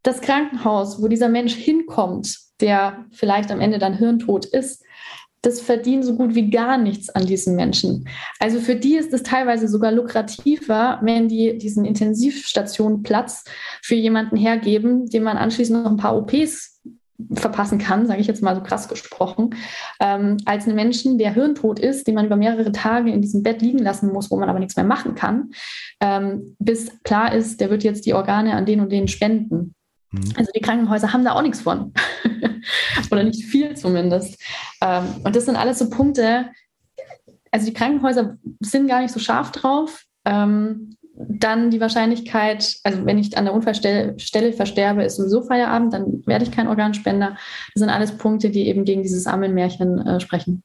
das 0.04 0.22
Krankenhaus, 0.22 1.02
wo 1.02 1.08
dieser 1.08 1.30
Mensch 1.30 1.56
hinkommt, 1.56 2.38
der 2.62 3.06
vielleicht 3.12 3.52
am 3.52 3.60
Ende 3.60 3.80
dann 3.80 3.98
hirntot 3.98 4.46
ist, 4.46 4.84
das 5.42 5.62
verdienen 5.62 6.04
so 6.04 6.16
gut 6.16 6.34
wie 6.34 6.50
gar 6.50 6.78
nichts 6.78 7.10
an 7.10 7.26
diesen 7.26 7.56
Menschen. 7.56 8.08
Also 8.40 8.60
für 8.60 8.76
die 8.76 8.96
ist 8.96 9.14
es 9.14 9.24
teilweise 9.24 9.68
sogar 9.68 9.92
lukrativer, 9.92 11.00
wenn 11.04 11.28
die 11.28 11.58
diesen 11.58 11.86
Intensivstationenplatz 11.86 13.44
für 13.82 13.96
jemanden 13.96 14.38
hergeben, 14.38 15.08
dem 15.08 15.24
man 15.24 15.38
anschließend 15.38 15.84
noch 15.84 15.92
ein 15.92 15.98
paar 15.98 16.18
OPs 16.18 16.75
verpassen 17.34 17.78
kann, 17.78 18.08
sage 18.08 18.20
ich 18.20 18.28
jetzt 18.28 18.44
mal 18.44 18.56
so 18.56 18.62
krass 18.62 18.88
gesprochen, 18.88 19.56
ähm, 20.00 20.38
als 20.46 20.66
einen 20.66 20.76
Menschen, 20.76 21.18
der 21.18 21.34
hirntot 21.34 21.80
ist, 21.80 22.08
den 22.08 22.16
man 22.16 22.26
über 22.26 22.36
mehrere 22.36 22.72
Tage 22.72 23.12
in 23.12 23.22
diesem 23.22 23.44
Bett 23.44 23.62
liegen 23.62 23.80
lassen 23.80 24.12
muss, 24.12 24.32
wo 24.32 24.38
man 24.38 24.50
aber 24.50 24.60
nichts 24.60 24.76
mehr 24.76 24.86
machen 24.86 25.16
kann, 25.16 25.52
ähm, 26.02 26.56
bis 26.60 26.92
klar 27.04 27.34
ist, 27.34 27.62
der 27.62 27.70
wird 27.70 27.84
jetzt 27.84 28.06
die 28.06 28.14
Organe 28.14 28.54
an 28.54 28.66
den 28.66 28.82
und 28.82 28.92
den 28.92 29.08
spenden. 29.08 29.76
Mhm. 30.12 30.34
Also 30.36 30.52
die 30.56 30.62
Krankenhäuser 30.62 31.14
haben 31.14 31.24
da 31.24 31.34
auch 31.34 31.42
nichts 31.42 31.62
von. 31.62 31.94
Oder 33.12 33.24
nicht 33.24 33.46
viel 33.46 33.76
zumindest. 33.76 34.42
Ähm, 34.82 35.06
und 35.24 35.36
das 35.36 35.46
sind 35.46 35.56
alles 35.56 35.80
so 35.80 35.90
Punkte, 35.90 36.48
also 37.52 37.68
die 37.68 37.74
Krankenhäuser 37.74 38.38
sind 38.60 38.88
gar 38.88 39.02
nicht 39.02 39.14
so 39.14 39.20
scharf 39.20 39.52
drauf. 39.54 40.04
Ähm, 40.26 40.98
dann 41.18 41.72
die 41.72 41.80
Wahrscheinlichkeit, 41.80 42.78
also 42.84 43.06
wenn 43.06 43.18
ich 43.18 43.38
an 43.38 43.46
der 43.46 43.54
Unfallstelle 43.54 44.16
versterbe, 44.54 45.04
ist 45.04 45.16
sowieso 45.16 45.44
Feierabend, 45.44 45.94
dann 45.94 46.24
werde 46.26 46.46
ich 46.46 46.52
kein 46.52 46.68
Organspender. 46.68 47.38
Das 47.74 47.80
sind 47.80 47.90
alles 47.90 48.18
Punkte, 48.18 48.50
die 48.50 48.68
eben 48.68 48.86
gegen 48.86 49.04
dieses 49.04 49.28
Ammenmärchen 49.28 50.00
äh, 50.06 50.20
sprechen. 50.20 50.64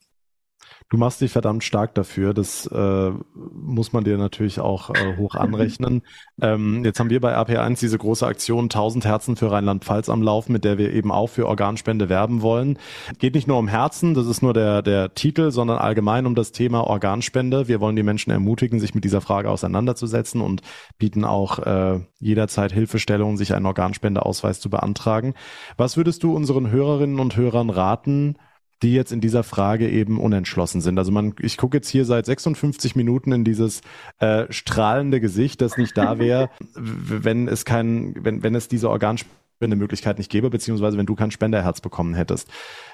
Du 0.91 0.97
machst 0.97 1.21
dich 1.21 1.31
verdammt 1.31 1.63
stark 1.63 1.95
dafür. 1.95 2.35
Das 2.35 2.67
äh, 2.67 3.13
muss 3.35 3.93
man 3.93 4.03
dir 4.03 4.19
natürlich 4.19 4.59
auch 4.59 4.91
äh, 4.91 5.17
hoch 5.17 5.35
anrechnen. 5.37 6.03
ähm, 6.43 6.85
jetzt 6.85 6.99
haben 6.99 7.11
wir 7.11 7.21
bei 7.21 7.39
RP1 7.39 7.79
diese 7.79 7.97
große 7.97 8.27
Aktion 8.27 8.65
1000 8.65 9.05
Herzen 9.05 9.37
für 9.37 9.53
Rheinland-Pfalz 9.53 10.09
am 10.09 10.21
Laufen, 10.21 10.53
mit 10.53 10.65
der 10.65 10.79
wir 10.79 10.93
eben 10.93 11.13
auch 11.13 11.29
für 11.29 11.47
Organspende 11.47 12.09
werben 12.09 12.43
wollen. 12.43 12.77
Geht 13.21 13.37
nicht 13.37 13.47
nur 13.47 13.59
um 13.59 13.69
Herzen, 13.69 14.15
das 14.15 14.27
ist 14.27 14.43
nur 14.43 14.53
der, 14.53 14.83
der 14.83 15.15
Titel, 15.15 15.53
sondern 15.53 15.79
allgemein 15.79 16.27
um 16.27 16.35
das 16.35 16.51
Thema 16.51 16.81
Organspende. 16.81 17.69
Wir 17.69 17.81
wollen 17.81 17.95
die 17.95 18.03
Menschen 18.03 18.33
ermutigen, 18.33 18.81
sich 18.81 18.93
mit 18.93 19.05
dieser 19.05 19.21
Frage 19.21 19.49
auseinanderzusetzen 19.49 20.41
und 20.41 20.63
bieten 20.99 21.25
auch 21.25 21.61
äh, 21.61 22.01
jederzeit 22.19 22.73
Hilfestellung, 22.73 23.37
sich 23.37 23.55
einen 23.55 23.67
Organspendeausweis 23.67 24.59
zu 24.59 24.71
beantragen. 24.71 25.35
Was 25.77 25.97
würdest 25.97 26.25
du 26.25 26.35
unseren 26.35 26.73
Hörerinnen 26.73 27.21
und 27.21 27.37
Hörern 27.37 27.71
raten, 27.71 28.35
die 28.83 28.95
jetzt 28.95 29.13
in 29.13 29.21
dieser 29.21 29.43
Frage 29.43 29.89
eben 29.89 30.19
unentschlossen 30.19 30.81
sind. 30.81 30.99
Also 30.99 31.13
man, 31.13 31.35
ich 31.41 31.57
gucke 31.57 31.77
jetzt 31.77 31.89
hier 31.89 32.05
seit 32.05 32.27
56 32.27 32.97
Minuten 32.97 33.33
in 33.33 33.45
dieses 33.45 33.83
äh, 34.19 34.47
strahlende 34.51 35.21
Gesicht, 35.21 35.61
das 35.61 35.77
nicht 35.77 35.97
da 35.97 36.19
wäre, 36.19 36.51
wenn 36.75 37.49
es 37.49 37.65
kein, 37.65 38.15
wenn, 38.25 38.43
wenn 38.43 38.55
es 38.55 38.69
diese 38.69 38.89
Organspendemöglichkeit 38.89 40.19
nicht 40.19 40.31
gäbe, 40.31 40.51
beziehungsweise 40.51 40.97
wenn 40.97 41.07
du 41.07 41.15
kein 41.15 41.31
Spenderherz 41.31 41.81
bekommen 41.81 42.15
hättest. 42.15 42.49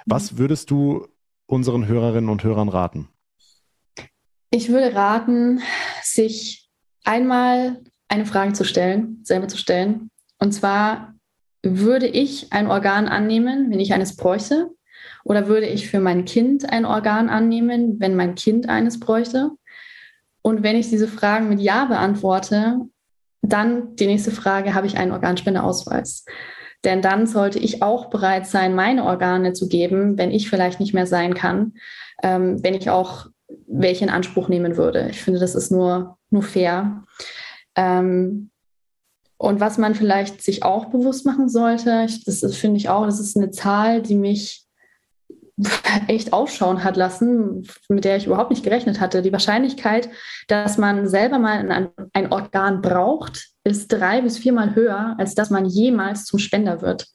Was 0.07 0.32
mhm. 0.32 0.39
würdest 0.39 0.70
du 0.70 1.07
unseren 1.47 1.87
Hörerinnen 1.87 2.30
und 2.30 2.43
Hörern 2.43 2.68
raten? 2.68 3.09
Ich 4.51 4.68
würde 4.68 4.95
raten, 4.95 5.61
sich 6.03 6.68
einmal 7.05 7.82
eine 8.09 8.26
Frage 8.26 8.53
zu 8.53 8.64
stellen, 8.64 9.20
selber 9.22 9.49
zu 9.49 9.57
stellen. 9.57 10.11
Und 10.39 10.53
zwar, 10.53 11.14
würde 11.62 12.07
ich 12.07 12.53
ein 12.53 12.68
Organ 12.68 13.09
annehmen, 13.09 13.70
wenn 13.70 13.80
ich 13.80 13.93
eines 13.93 14.16
bräuchte? 14.16 14.70
Oder 15.27 15.49
würde 15.49 15.66
ich 15.66 15.91
für 15.91 15.99
mein 15.99 16.24
Kind 16.24 16.70
ein 16.70 16.85
Organ 16.85 17.29
annehmen, 17.29 17.99
wenn 17.99 18.14
mein 18.14 18.37
Kind 18.37 18.68
eines 18.68 19.01
bräuchte? 19.01 19.51
Und 20.41 20.62
wenn 20.62 20.77
ich 20.77 20.89
diese 20.89 21.09
Fragen 21.09 21.49
mit 21.49 21.59
Ja 21.59 21.87
beantworte, 21.87 22.79
dann 23.43 23.97
die 23.97 24.07
nächste 24.07 24.31
Frage, 24.31 24.72
habe 24.72 24.87
ich 24.87 24.97
einen 24.97 25.11
Organspendeausweis? 25.11 26.24
Denn 26.85 27.03
dann 27.03 27.27
sollte 27.27 27.59
ich 27.59 27.83
auch 27.83 28.09
bereit 28.09 28.47
sein, 28.47 28.77
meine 28.77 29.03
Organe 29.03 29.53
zu 29.53 29.68
geben, 29.68 30.16
wenn 30.16 30.31
ich 30.31 30.49
vielleicht 30.49 30.79
nicht 30.79 30.95
mehr 30.95 31.09
sein 31.09 31.35
kann, 31.35 31.72
ähm, 32.22 32.62
wenn 32.62 32.74
ich 32.74 32.89
auch 32.89 33.27
welche 33.66 34.05
in 34.05 34.11
Anspruch 34.11 34.49
nehmen 34.49 34.77
würde. 34.77 35.09
Ich 35.11 35.20
finde, 35.20 35.41
das 35.41 35.57
ist 35.57 35.72
nur, 35.72 36.18
nur 36.31 36.45
fair. 36.45 37.03
Ähm, 37.74 38.51
und 39.39 39.59
was 39.59 39.77
man 39.77 39.97
vielleicht 39.97 40.41
sich 40.41 40.62
auch 40.62 40.85
bewusst 40.85 41.27
machen 41.27 41.49
sollte, 41.49 42.07
das 42.24 42.57
finde 42.57 42.77
ich 42.77 42.89
auch, 42.89 43.07
das 43.07 43.18
ist 43.18 43.37
eine 43.37 43.51
Zahl, 43.51 44.03
die 44.03 44.14
mich 44.14 44.66
echt 46.09 46.33
aufschauen 46.33 46.85
hat 46.85 46.97
lassen, 46.97 47.67
mit 47.89 48.05
der 48.05 48.17
ich 48.17 48.27
überhaupt 48.27 48.51
nicht 48.51 48.63
gerechnet 48.63 49.01
hatte. 49.01 49.23
Die 49.23 49.33
Wahrscheinlichkeit, 49.33 50.11
dass 50.49 50.77
man 50.77 51.09
selber 51.09 51.39
mal 51.39 51.71
ein, 51.71 51.89
ein 52.13 52.33
Organ 52.33 52.83
braucht, 52.83 53.49
ist 53.65 53.89
drei 53.89 54.21
bis 54.21 54.39
viermal 54.39 54.75
höher, 54.75 55.15
als 55.19 55.35
dass 55.35 55.51
man 55.51 55.65
jemals 55.65 56.25
zum 56.25 56.39
Spender 56.39 56.83
wird. 56.83 57.07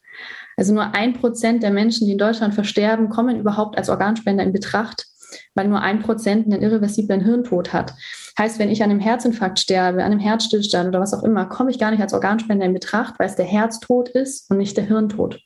Also 0.56 0.74
nur 0.74 0.94
ein 0.94 1.14
Prozent 1.14 1.62
der 1.62 1.70
Menschen, 1.70 2.06
die 2.06 2.12
in 2.12 2.18
Deutschland 2.18 2.54
versterben, 2.54 3.08
kommen 3.08 3.38
überhaupt 3.38 3.78
als 3.78 3.88
Organspender 3.88 4.44
in 4.44 4.52
Betracht, 4.52 5.06
weil 5.54 5.68
nur 5.68 5.80
ein 5.80 6.00
Prozent 6.00 6.46
einen 6.46 6.62
irreversiblen 6.62 7.22
Hirntod 7.22 7.72
hat. 7.72 7.94
Heißt, 8.38 8.58
wenn 8.58 8.70
ich 8.70 8.82
an 8.82 8.90
einem 8.90 9.00
Herzinfarkt 9.00 9.60
sterbe, 9.60 10.04
an 10.04 10.12
einem 10.12 10.20
Herzstillstand 10.20 10.88
oder 10.88 11.00
was 11.00 11.14
auch 11.14 11.22
immer, 11.22 11.46
komme 11.46 11.70
ich 11.70 11.78
gar 11.78 11.90
nicht 11.90 12.02
als 12.02 12.12
Organspender 12.12 12.66
in 12.66 12.74
Betracht, 12.74 13.18
weil 13.18 13.28
es 13.28 13.36
der 13.36 13.46
Herztod 13.46 14.08
ist 14.10 14.50
und 14.50 14.58
nicht 14.58 14.76
der 14.76 14.84
Hirntod. 14.84 15.40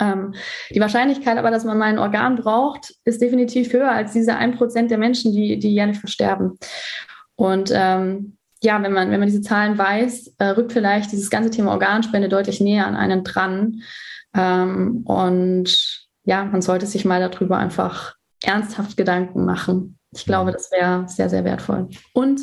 Ähm, 0.00 0.34
die 0.70 0.80
Wahrscheinlichkeit 0.80 1.38
aber, 1.38 1.50
dass 1.50 1.64
man 1.64 1.78
mal 1.78 1.86
ein 1.86 1.98
Organ 1.98 2.36
braucht, 2.36 2.94
ist 3.04 3.20
definitiv 3.20 3.72
höher 3.72 3.90
als 3.90 4.12
diese 4.12 4.36
ein 4.36 4.56
Prozent 4.56 4.90
der 4.90 4.98
Menschen, 4.98 5.32
die, 5.32 5.58
die 5.58 5.74
jährlich 5.74 5.98
versterben. 5.98 6.58
Und 7.36 7.70
ähm, 7.74 8.36
ja, 8.62 8.82
wenn 8.82 8.92
man, 8.92 9.10
wenn 9.10 9.20
man 9.20 9.28
diese 9.28 9.42
Zahlen 9.42 9.76
weiß, 9.76 10.36
äh, 10.38 10.46
rückt 10.46 10.72
vielleicht 10.72 11.12
dieses 11.12 11.30
ganze 11.30 11.50
Thema 11.50 11.72
Organspende 11.72 12.28
deutlich 12.28 12.60
näher 12.60 12.86
an 12.86 12.96
einen 12.96 13.22
dran. 13.22 13.82
Ähm, 14.34 15.02
und 15.04 16.08
ja, 16.24 16.44
man 16.44 16.62
sollte 16.62 16.86
sich 16.86 17.04
mal 17.04 17.20
darüber 17.20 17.58
einfach 17.58 18.14
ernsthaft 18.42 18.96
Gedanken 18.96 19.44
machen. 19.44 19.98
Ich 20.12 20.24
glaube, 20.24 20.52
das 20.52 20.70
wäre 20.70 21.06
sehr, 21.08 21.28
sehr 21.28 21.44
wertvoll. 21.44 21.88
Und 22.12 22.42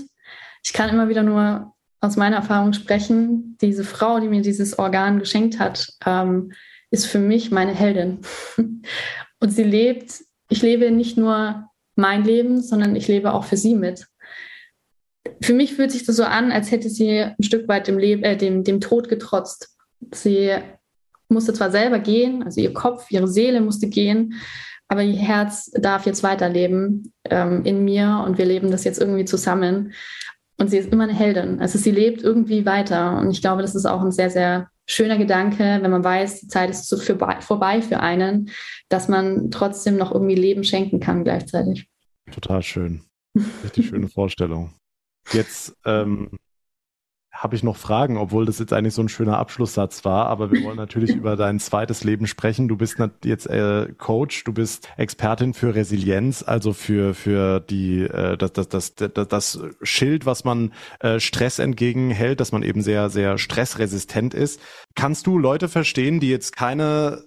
ich 0.63 0.73
kann 0.73 0.89
immer 0.89 1.09
wieder 1.09 1.23
nur 1.23 1.73
aus 2.01 2.17
meiner 2.17 2.37
Erfahrung 2.37 2.73
sprechen, 2.73 3.57
diese 3.61 3.83
Frau, 3.83 4.19
die 4.19 4.27
mir 4.27 4.41
dieses 4.41 4.77
Organ 4.77 5.19
geschenkt 5.19 5.59
hat, 5.59 5.87
ähm, 6.05 6.51
ist 6.91 7.07
für 7.07 7.19
mich 7.19 7.51
meine 7.51 7.73
Heldin. 7.73 8.19
Und 9.39 9.49
sie 9.49 9.63
lebt, 9.63 10.23
ich 10.49 10.61
lebe 10.61 10.91
nicht 10.91 11.17
nur 11.17 11.65
mein 11.95 12.23
Leben, 12.23 12.61
sondern 12.61 12.95
ich 12.95 13.07
lebe 13.07 13.33
auch 13.33 13.45
für 13.45 13.57
sie 13.57 13.75
mit. 13.75 14.07
Für 15.41 15.53
mich 15.53 15.73
fühlt 15.73 15.91
sich 15.91 16.05
das 16.05 16.17
so 16.17 16.23
an, 16.23 16.51
als 16.51 16.71
hätte 16.71 16.89
sie 16.89 17.21
ein 17.21 17.43
Stück 17.43 17.67
weit 17.67 17.87
dem, 17.87 17.97
Leben, 17.97 18.23
äh, 18.23 18.37
dem, 18.37 18.63
dem 18.63 18.81
Tod 18.81 19.09
getrotzt. 19.09 19.75
Sie 20.13 20.51
musste 21.29 21.53
zwar 21.53 21.71
selber 21.71 21.99
gehen, 21.99 22.43
also 22.43 22.59
ihr 22.59 22.73
Kopf, 22.73 23.09
ihre 23.09 23.27
Seele 23.27 23.61
musste 23.61 23.87
gehen, 23.87 24.33
aber 24.87 25.03
ihr 25.03 25.17
Herz 25.17 25.71
darf 25.71 26.05
jetzt 26.05 26.21
weiterleben 26.21 27.13
ähm, 27.29 27.63
in 27.63 27.85
mir 27.85 28.23
und 28.25 28.37
wir 28.37 28.45
leben 28.45 28.71
das 28.71 28.83
jetzt 28.83 28.99
irgendwie 28.99 29.25
zusammen. 29.25 29.93
Und 30.57 30.69
sie 30.69 30.77
ist 30.77 30.91
immer 30.91 31.05
eine 31.05 31.13
Heldin. 31.13 31.59
Also 31.59 31.79
sie 31.79 31.91
lebt 31.91 32.21
irgendwie 32.21 32.65
weiter. 32.65 33.17
Und 33.17 33.31
ich 33.31 33.41
glaube, 33.41 33.61
das 33.61 33.73
ist 33.73 33.85
auch 33.85 34.01
ein 34.01 34.11
sehr, 34.11 34.29
sehr 34.29 34.69
schöner 34.91 35.17
Gedanke, 35.17 35.79
wenn 35.81 35.91
man 35.91 36.03
weiß, 36.03 36.41
die 36.41 36.47
Zeit 36.47 36.69
ist 36.69 36.87
so 36.87 36.97
für, 36.97 37.17
vorbei 37.41 37.81
für 37.81 37.99
einen, 37.99 38.49
dass 38.89 39.07
man 39.07 39.51
trotzdem 39.51 39.97
noch 39.97 40.11
irgendwie 40.11 40.35
Leben 40.35 40.63
schenken 40.63 40.99
kann 40.99 41.23
gleichzeitig. 41.23 41.87
Total 42.31 42.61
schön. 42.61 43.01
Richtig 43.63 43.87
schöne 43.87 44.09
Vorstellung. 44.09 44.73
Jetzt 45.31 45.75
ähm, 45.85 46.31
habe 47.41 47.55
ich 47.55 47.63
noch 47.63 47.75
Fragen, 47.75 48.17
obwohl 48.17 48.45
das 48.45 48.59
jetzt 48.59 48.71
eigentlich 48.71 48.93
so 48.93 49.01
ein 49.01 49.09
schöner 49.09 49.39
Abschlusssatz 49.39 50.05
war. 50.05 50.27
Aber 50.27 50.51
wir 50.51 50.63
wollen 50.63 50.77
natürlich 50.77 51.15
über 51.15 51.35
dein 51.35 51.59
zweites 51.59 52.03
Leben 52.03 52.27
sprechen. 52.27 52.67
Du 52.67 52.77
bist 52.77 52.97
jetzt 53.25 53.47
äh, 53.47 53.87
Coach, 53.97 54.43
du 54.43 54.53
bist 54.53 54.87
Expertin 54.95 55.55
für 55.55 55.73
Resilienz, 55.73 56.43
also 56.43 56.71
für 56.71 57.15
für 57.15 57.59
die 57.59 58.01
äh, 58.01 58.37
das, 58.37 58.53
das, 58.53 58.69
das, 58.69 58.93
das, 58.95 59.27
das 59.27 59.59
Schild, 59.81 60.27
was 60.27 60.43
man 60.43 60.71
äh, 60.99 61.19
Stress 61.19 61.57
entgegenhält, 61.57 62.39
dass 62.39 62.51
man 62.51 62.61
eben 62.61 62.83
sehr 62.83 63.09
sehr 63.09 63.39
stressresistent 63.39 64.35
ist. 64.35 64.61
Kannst 64.93 65.25
du 65.25 65.39
Leute 65.39 65.67
verstehen, 65.67 66.19
die 66.19 66.29
jetzt 66.29 66.55
keine 66.55 67.23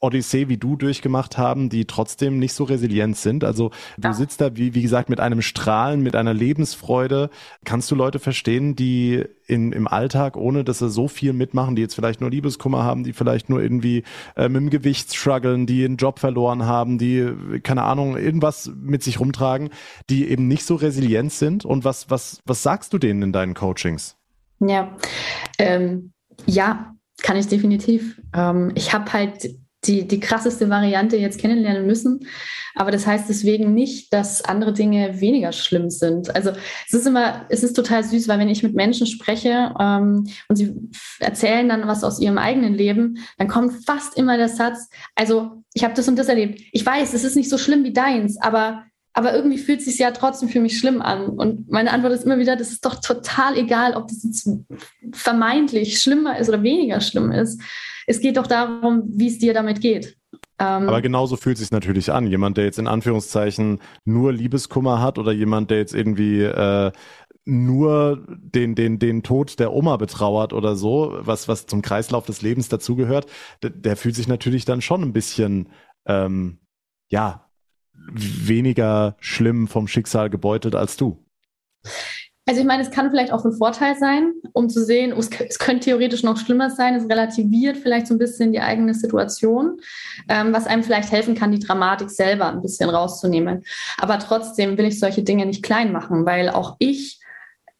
Odyssee 0.00 0.48
wie 0.48 0.58
du 0.58 0.76
durchgemacht 0.76 1.38
haben, 1.38 1.70
die 1.70 1.86
trotzdem 1.86 2.38
nicht 2.38 2.52
so 2.52 2.64
resilient 2.64 3.16
sind. 3.16 3.44
Also 3.44 3.70
du 3.96 4.08
ja. 4.08 4.12
sitzt 4.12 4.40
da, 4.40 4.54
wie, 4.56 4.74
wie 4.74 4.82
gesagt, 4.82 5.08
mit 5.08 5.20
einem 5.20 5.40
Strahlen, 5.40 6.02
mit 6.02 6.14
einer 6.14 6.34
Lebensfreude. 6.34 7.30
Kannst 7.64 7.90
du 7.90 7.94
Leute 7.94 8.18
verstehen, 8.18 8.76
die 8.76 9.24
in, 9.46 9.72
im 9.72 9.88
Alltag, 9.88 10.36
ohne 10.36 10.64
dass 10.64 10.80
sie 10.80 10.90
so 10.90 11.08
viel 11.08 11.32
mitmachen, 11.32 11.76
die 11.76 11.82
jetzt 11.82 11.94
vielleicht 11.94 12.20
nur 12.20 12.30
Liebeskummer 12.30 12.84
haben, 12.84 13.04
die 13.04 13.14
vielleicht 13.14 13.48
nur 13.48 13.62
irgendwie 13.62 14.02
äh, 14.36 14.48
mit 14.48 14.60
dem 14.60 14.70
Gewicht 14.70 15.14
strugglen, 15.14 15.66
die 15.66 15.84
einen 15.84 15.96
Job 15.96 16.18
verloren 16.18 16.66
haben, 16.66 16.98
die, 16.98 17.60
keine 17.62 17.82
Ahnung, 17.84 18.18
irgendwas 18.18 18.70
mit 18.76 19.02
sich 19.02 19.18
rumtragen, 19.18 19.70
die 20.10 20.28
eben 20.28 20.46
nicht 20.46 20.64
so 20.64 20.74
resilient 20.74 21.32
sind? 21.32 21.64
Und 21.64 21.84
was, 21.84 22.10
was, 22.10 22.40
was 22.44 22.62
sagst 22.62 22.92
du 22.92 22.98
denen 22.98 23.22
in 23.22 23.32
deinen 23.32 23.54
Coachings? 23.54 24.16
Ja, 24.60 24.94
ähm, 25.58 26.12
ja, 26.44 26.94
kann 27.22 27.36
ich 27.36 27.48
definitiv. 27.48 28.20
Ähm, 28.34 28.72
ich 28.74 28.92
habe 28.92 29.12
halt 29.12 29.56
die, 29.86 30.06
die 30.06 30.20
krasseste 30.20 30.68
Variante 30.68 31.16
jetzt 31.16 31.38
kennenlernen 31.38 31.86
müssen. 31.86 32.26
Aber 32.74 32.90
das 32.90 33.06
heißt 33.06 33.28
deswegen 33.28 33.72
nicht, 33.72 34.12
dass 34.12 34.44
andere 34.44 34.72
Dinge 34.72 35.20
weniger 35.20 35.52
schlimm 35.52 35.88
sind. 35.88 36.34
Also 36.36 36.50
es 36.86 36.92
ist 36.92 37.06
immer, 37.06 37.46
es 37.48 37.62
ist 37.62 37.72
total 37.72 38.04
süß, 38.04 38.28
weil 38.28 38.38
wenn 38.38 38.50
ich 38.50 38.62
mit 38.62 38.74
Menschen 38.74 39.06
spreche 39.06 39.74
ähm, 39.80 40.26
und 40.48 40.56
sie 40.56 40.74
erzählen 41.18 41.68
dann 41.68 41.88
was 41.88 42.04
aus 42.04 42.20
ihrem 42.20 42.36
eigenen 42.36 42.74
Leben, 42.74 43.18
dann 43.38 43.48
kommt 43.48 43.84
fast 43.86 44.16
immer 44.18 44.36
der 44.36 44.50
Satz, 44.50 44.90
also 45.14 45.62
ich 45.72 45.84
habe 45.84 45.94
das 45.94 46.06
und 46.06 46.18
das 46.18 46.28
erlebt. 46.28 46.60
Ich 46.72 46.84
weiß, 46.84 47.14
es 47.14 47.24
ist 47.24 47.36
nicht 47.36 47.48
so 47.48 47.56
schlimm 47.56 47.84
wie 47.84 47.92
deins, 47.92 48.40
aber 48.40 48.84
aber 49.16 49.34
irgendwie 49.34 49.56
fühlt 49.56 49.78
es 49.78 49.86
sich 49.86 49.98
ja 49.98 50.10
trotzdem 50.10 50.50
für 50.50 50.60
mich 50.60 50.78
schlimm 50.78 51.00
an. 51.00 51.30
Und 51.30 51.70
meine 51.70 51.90
Antwort 51.90 52.12
ist 52.12 52.26
immer 52.26 52.36
wieder, 52.36 52.54
das 52.54 52.70
ist 52.70 52.84
doch 52.84 52.96
total 53.00 53.56
egal, 53.56 53.94
ob 53.94 54.08
das 54.08 54.22
jetzt 54.22 54.50
vermeintlich 55.12 56.02
schlimmer 56.02 56.38
ist 56.38 56.50
oder 56.50 56.62
weniger 56.62 57.00
schlimm 57.00 57.32
ist. 57.32 57.58
Es 58.06 58.20
geht 58.20 58.36
doch 58.36 58.46
darum, 58.46 59.02
wie 59.06 59.28
es 59.28 59.38
dir 59.38 59.52
damit 59.52 59.80
geht. 59.80 60.16
Ähm, 60.58 60.88
Aber 60.88 61.02
genauso 61.02 61.36
fühlt 61.36 61.56
es 61.56 61.62
sich 61.62 61.70
natürlich 61.70 62.12
an. 62.12 62.26
Jemand, 62.26 62.56
der 62.56 62.64
jetzt 62.64 62.78
in 62.78 62.86
Anführungszeichen 62.86 63.80
nur 64.04 64.32
Liebeskummer 64.32 65.02
hat 65.02 65.18
oder 65.18 65.32
jemand, 65.32 65.70
der 65.70 65.78
jetzt 65.78 65.94
irgendwie 65.94 66.42
äh, 66.42 66.92
nur 67.44 68.26
den, 68.28 68.74
den, 68.74 68.98
den 68.98 69.22
Tod 69.22 69.58
der 69.58 69.72
Oma 69.72 69.96
betrauert 69.96 70.52
oder 70.52 70.74
so, 70.76 71.16
was, 71.20 71.46
was 71.46 71.66
zum 71.66 71.82
Kreislauf 71.82 72.26
des 72.26 72.42
Lebens 72.42 72.68
dazugehört, 72.68 73.30
der, 73.62 73.70
der 73.70 73.96
fühlt 73.96 74.16
sich 74.16 74.28
natürlich 74.28 74.64
dann 74.64 74.80
schon 74.80 75.02
ein 75.02 75.12
bisschen, 75.12 75.68
ähm, 76.06 76.58
ja, 77.08 77.48
weniger 78.08 79.16
schlimm 79.20 79.68
vom 79.68 79.88
Schicksal 79.88 80.30
gebeutelt 80.30 80.74
als 80.74 80.96
du. 80.96 81.24
Also 82.48 82.60
ich 82.60 82.66
meine, 82.66 82.84
es 82.84 82.92
kann 82.92 83.10
vielleicht 83.10 83.32
auch 83.32 83.44
ein 83.44 83.52
Vorteil 83.52 83.96
sein, 83.96 84.34
um 84.52 84.68
zu 84.68 84.84
sehen, 84.84 85.12
oh, 85.12 85.18
es, 85.18 85.30
es 85.48 85.58
könnte 85.58 85.86
theoretisch 85.86 86.22
noch 86.22 86.36
schlimmer 86.36 86.70
sein. 86.70 86.94
Es 86.94 87.08
relativiert 87.08 87.76
vielleicht 87.76 88.06
so 88.06 88.14
ein 88.14 88.18
bisschen 88.18 88.52
die 88.52 88.60
eigene 88.60 88.94
Situation, 88.94 89.80
ähm, 90.28 90.52
was 90.52 90.68
einem 90.68 90.84
vielleicht 90.84 91.10
helfen 91.10 91.34
kann, 91.34 91.50
die 91.50 91.58
Dramatik 91.58 92.08
selber 92.08 92.46
ein 92.48 92.62
bisschen 92.62 92.88
rauszunehmen. 92.88 93.64
Aber 93.98 94.20
trotzdem 94.20 94.78
will 94.78 94.84
ich 94.84 95.00
solche 95.00 95.24
Dinge 95.24 95.44
nicht 95.44 95.64
klein 95.64 95.90
machen, 95.90 96.24
weil 96.24 96.48
auch 96.48 96.76
ich 96.78 97.18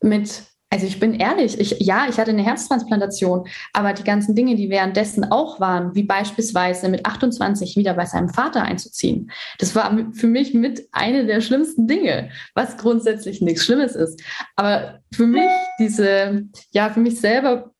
mit 0.00 0.42
also 0.68 0.86
ich 0.86 0.98
bin 0.98 1.14
ehrlich, 1.14 1.60
ich, 1.60 1.76
ja, 1.80 2.06
ich 2.08 2.18
hatte 2.18 2.32
eine 2.32 2.42
Herztransplantation, 2.42 3.46
aber 3.72 3.92
die 3.92 4.02
ganzen 4.02 4.34
Dinge, 4.34 4.56
die 4.56 4.68
währenddessen 4.68 5.24
auch 5.30 5.60
waren, 5.60 5.94
wie 5.94 6.02
beispielsweise 6.02 6.88
mit 6.88 7.06
28 7.06 7.76
wieder 7.76 7.94
bei 7.94 8.04
seinem 8.04 8.28
Vater 8.28 8.62
einzuziehen, 8.62 9.30
das 9.58 9.76
war 9.76 9.96
für 10.12 10.26
mich 10.26 10.54
mit 10.54 10.88
eine 10.90 11.24
der 11.24 11.40
schlimmsten 11.40 11.86
Dinge, 11.86 12.30
was 12.54 12.76
grundsätzlich 12.76 13.40
nichts 13.40 13.64
Schlimmes 13.64 13.94
ist. 13.94 14.20
Aber 14.56 15.00
für 15.14 15.26
mich 15.26 15.48
diese, 15.78 16.44
ja, 16.72 16.90
für 16.90 17.00
mich 17.00 17.20
selber 17.20 17.72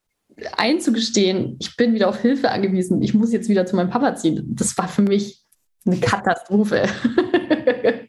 einzugestehen, 0.56 1.56
ich 1.60 1.76
bin 1.76 1.92
wieder 1.92 2.08
auf 2.08 2.20
Hilfe 2.20 2.50
angewiesen, 2.50 3.02
ich 3.02 3.14
muss 3.14 3.32
jetzt 3.32 3.48
wieder 3.48 3.66
zu 3.66 3.74
meinem 3.74 3.90
Papa 3.90 4.14
ziehen, 4.14 4.44
das 4.54 4.78
war 4.78 4.86
für 4.86 5.02
mich 5.02 5.42
eine 5.84 5.98
Katastrophe. 5.98 6.88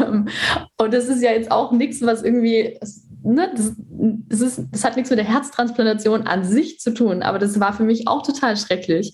Ähm, 0.00 0.28
und 0.78 0.92
das 0.92 1.08
ist 1.08 1.22
ja 1.22 1.32
jetzt 1.32 1.50
auch 1.50 1.72
nichts, 1.72 2.02
was 2.02 2.22
irgendwie 2.22 2.78
ne, 3.22 3.50
das, 3.54 3.74
das, 3.78 4.40
ist, 4.40 4.62
das 4.70 4.84
hat 4.84 4.96
nichts 4.96 5.10
mit 5.10 5.18
der 5.18 5.26
Herztransplantation 5.26 6.26
an 6.26 6.44
sich 6.44 6.78
zu 6.80 6.92
tun, 6.92 7.22
aber 7.22 7.38
das 7.38 7.60
war 7.60 7.72
für 7.72 7.84
mich 7.84 8.08
auch 8.08 8.22
total 8.22 8.56
schrecklich. 8.56 9.12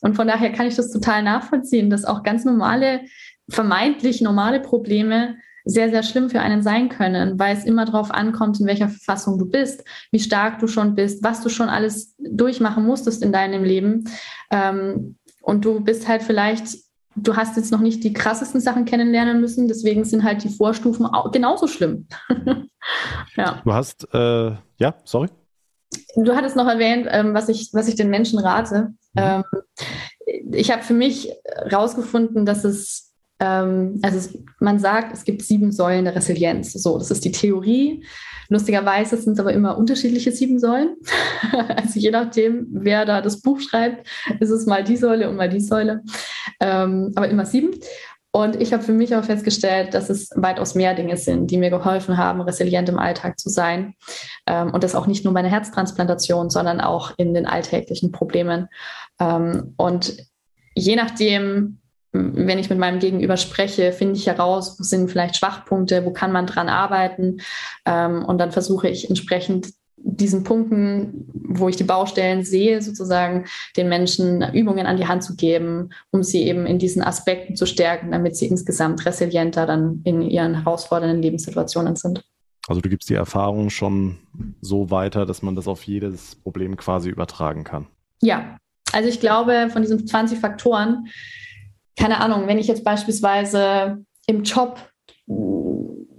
Und 0.00 0.14
von 0.14 0.28
daher 0.28 0.52
kann 0.52 0.66
ich 0.66 0.76
das 0.76 0.90
total 0.90 1.22
nachvollziehen, 1.22 1.90
dass 1.90 2.04
auch 2.04 2.22
ganz 2.22 2.44
normale, 2.44 3.02
vermeintlich 3.50 4.20
normale 4.20 4.60
Probleme 4.60 5.36
sehr, 5.64 5.90
sehr 5.90 6.02
schlimm 6.02 6.30
für 6.30 6.40
einen 6.40 6.62
sein 6.62 6.88
können, 6.88 7.38
weil 7.38 7.54
es 7.54 7.64
immer 7.64 7.84
darauf 7.84 8.10
ankommt, 8.10 8.58
in 8.58 8.66
welcher 8.66 8.88
Verfassung 8.88 9.38
du 9.38 9.44
bist, 9.44 9.84
wie 10.10 10.20
stark 10.20 10.58
du 10.60 10.66
schon 10.66 10.94
bist, 10.94 11.22
was 11.22 11.42
du 11.42 11.50
schon 11.50 11.68
alles 11.68 12.14
durchmachen 12.18 12.84
musstest 12.84 13.22
in 13.22 13.32
deinem 13.32 13.64
Leben. 13.64 14.04
Ähm, 14.50 15.16
und 15.42 15.64
du 15.64 15.80
bist 15.80 16.08
halt 16.08 16.22
vielleicht 16.22 16.87
du 17.22 17.36
hast 17.36 17.56
jetzt 17.56 17.72
noch 17.72 17.80
nicht 17.80 18.04
die 18.04 18.12
krassesten 18.12 18.60
Sachen 18.60 18.84
kennenlernen 18.84 19.40
müssen, 19.40 19.68
deswegen 19.68 20.04
sind 20.04 20.24
halt 20.24 20.42
die 20.44 20.48
Vorstufen 20.48 21.06
auch 21.06 21.30
genauso 21.32 21.66
schlimm. 21.66 22.06
ja. 23.36 23.60
Du 23.64 23.72
hast, 23.72 24.06
äh, 24.12 24.52
ja, 24.78 24.94
sorry. 25.04 25.28
Du 26.16 26.34
hattest 26.34 26.56
noch 26.56 26.66
erwähnt, 26.66 27.06
ähm, 27.10 27.34
was, 27.34 27.48
ich, 27.48 27.70
was 27.72 27.88
ich 27.88 27.94
den 27.94 28.10
Menschen 28.10 28.38
rate. 28.38 28.92
Mhm. 29.14 29.44
Ähm, 29.44 29.44
ich 30.52 30.70
habe 30.70 30.82
für 30.82 30.94
mich 30.94 31.32
herausgefunden, 31.44 32.44
dass 32.44 32.64
es, 32.64 33.14
ähm, 33.40 33.98
also 34.02 34.18
es, 34.18 34.38
man 34.60 34.78
sagt, 34.78 35.14
es 35.14 35.24
gibt 35.24 35.42
sieben 35.42 35.72
Säulen 35.72 36.04
der 36.04 36.14
Resilienz. 36.14 36.72
So, 36.72 36.98
das 36.98 37.10
ist 37.10 37.24
die 37.24 37.32
Theorie. 37.32 38.04
Lustigerweise 38.48 39.16
sind 39.16 39.34
es 39.34 39.40
aber 39.40 39.52
immer 39.52 39.76
unterschiedliche 39.76 40.32
sieben 40.32 40.58
Säulen. 40.58 40.96
also 41.76 42.00
je 42.00 42.10
nachdem, 42.10 42.66
wer 42.70 43.04
da 43.04 43.20
das 43.20 43.40
Buch 43.42 43.60
schreibt, 43.60 44.08
ist 44.40 44.50
es 44.50 44.66
mal 44.66 44.82
die 44.82 44.96
Säule 44.96 45.28
und 45.28 45.36
mal 45.36 45.48
die 45.48 45.60
Säule. 45.60 46.02
Ähm, 46.60 47.12
aber 47.14 47.28
immer 47.28 47.44
sieben. 47.44 47.78
Und 48.30 48.60
ich 48.60 48.72
habe 48.72 48.82
für 48.82 48.92
mich 48.92 49.14
auch 49.16 49.24
festgestellt, 49.24 49.94
dass 49.94 50.10
es 50.10 50.30
weitaus 50.34 50.74
mehr 50.74 50.94
Dinge 50.94 51.16
sind, 51.16 51.50
die 51.50 51.56
mir 51.56 51.70
geholfen 51.70 52.18
haben, 52.18 52.40
resilient 52.40 52.88
im 52.88 52.98
Alltag 52.98 53.38
zu 53.38 53.48
sein. 53.48 53.94
Ähm, 54.46 54.72
und 54.72 54.84
das 54.84 54.94
auch 54.94 55.06
nicht 55.06 55.24
nur 55.24 55.34
bei 55.34 55.40
einer 55.40 55.48
Herztransplantation, 55.48 56.50
sondern 56.50 56.80
auch 56.80 57.12
in 57.16 57.34
den 57.34 57.46
alltäglichen 57.46 58.12
Problemen. 58.12 58.68
Ähm, 59.18 59.74
und 59.76 60.16
je 60.74 60.96
nachdem, 60.96 61.80
wenn 62.18 62.58
ich 62.58 62.70
mit 62.70 62.78
meinem 62.78 62.98
Gegenüber 62.98 63.36
spreche, 63.36 63.92
finde 63.92 64.14
ich 64.14 64.26
heraus, 64.26 64.78
wo 64.78 64.82
sind 64.82 65.10
vielleicht 65.10 65.36
Schwachpunkte, 65.36 66.04
wo 66.04 66.12
kann 66.12 66.32
man 66.32 66.46
dran 66.46 66.68
arbeiten. 66.68 67.38
Ähm, 67.84 68.24
und 68.24 68.38
dann 68.38 68.52
versuche 68.52 68.88
ich 68.88 69.08
entsprechend 69.08 69.68
diesen 70.00 70.44
Punkten, 70.44 71.28
wo 71.32 71.68
ich 71.68 71.76
die 71.76 71.84
Baustellen 71.84 72.44
sehe, 72.44 72.80
sozusagen 72.82 73.46
den 73.76 73.88
Menschen 73.88 74.42
Übungen 74.54 74.86
an 74.86 74.96
die 74.96 75.06
Hand 75.06 75.24
zu 75.24 75.34
geben, 75.36 75.90
um 76.10 76.22
sie 76.22 76.44
eben 76.44 76.66
in 76.66 76.78
diesen 76.78 77.02
Aspekten 77.02 77.56
zu 77.56 77.66
stärken, 77.66 78.12
damit 78.12 78.36
sie 78.36 78.46
insgesamt 78.46 79.04
resilienter 79.04 79.66
dann 79.66 80.00
in 80.04 80.22
ihren 80.22 80.54
herausfordernden 80.54 81.20
Lebenssituationen 81.20 81.96
sind. 81.96 82.22
Also 82.68 82.80
du 82.80 82.88
gibst 82.88 83.08
die 83.08 83.14
Erfahrung 83.14 83.70
schon 83.70 84.18
so 84.60 84.90
weiter, 84.90 85.26
dass 85.26 85.42
man 85.42 85.56
das 85.56 85.66
auf 85.66 85.82
jedes 85.84 86.36
Problem 86.36 86.76
quasi 86.76 87.08
übertragen 87.08 87.64
kann. 87.64 87.86
Ja, 88.20 88.58
also 88.92 89.08
ich 89.08 89.20
glaube, 89.20 89.68
von 89.72 89.82
diesen 89.82 90.06
20 90.06 90.38
Faktoren, 90.38 91.08
keine 91.98 92.20
Ahnung, 92.20 92.46
wenn 92.46 92.58
ich 92.58 92.68
jetzt 92.68 92.84
beispielsweise 92.84 94.04
im 94.26 94.44
Job 94.44 94.78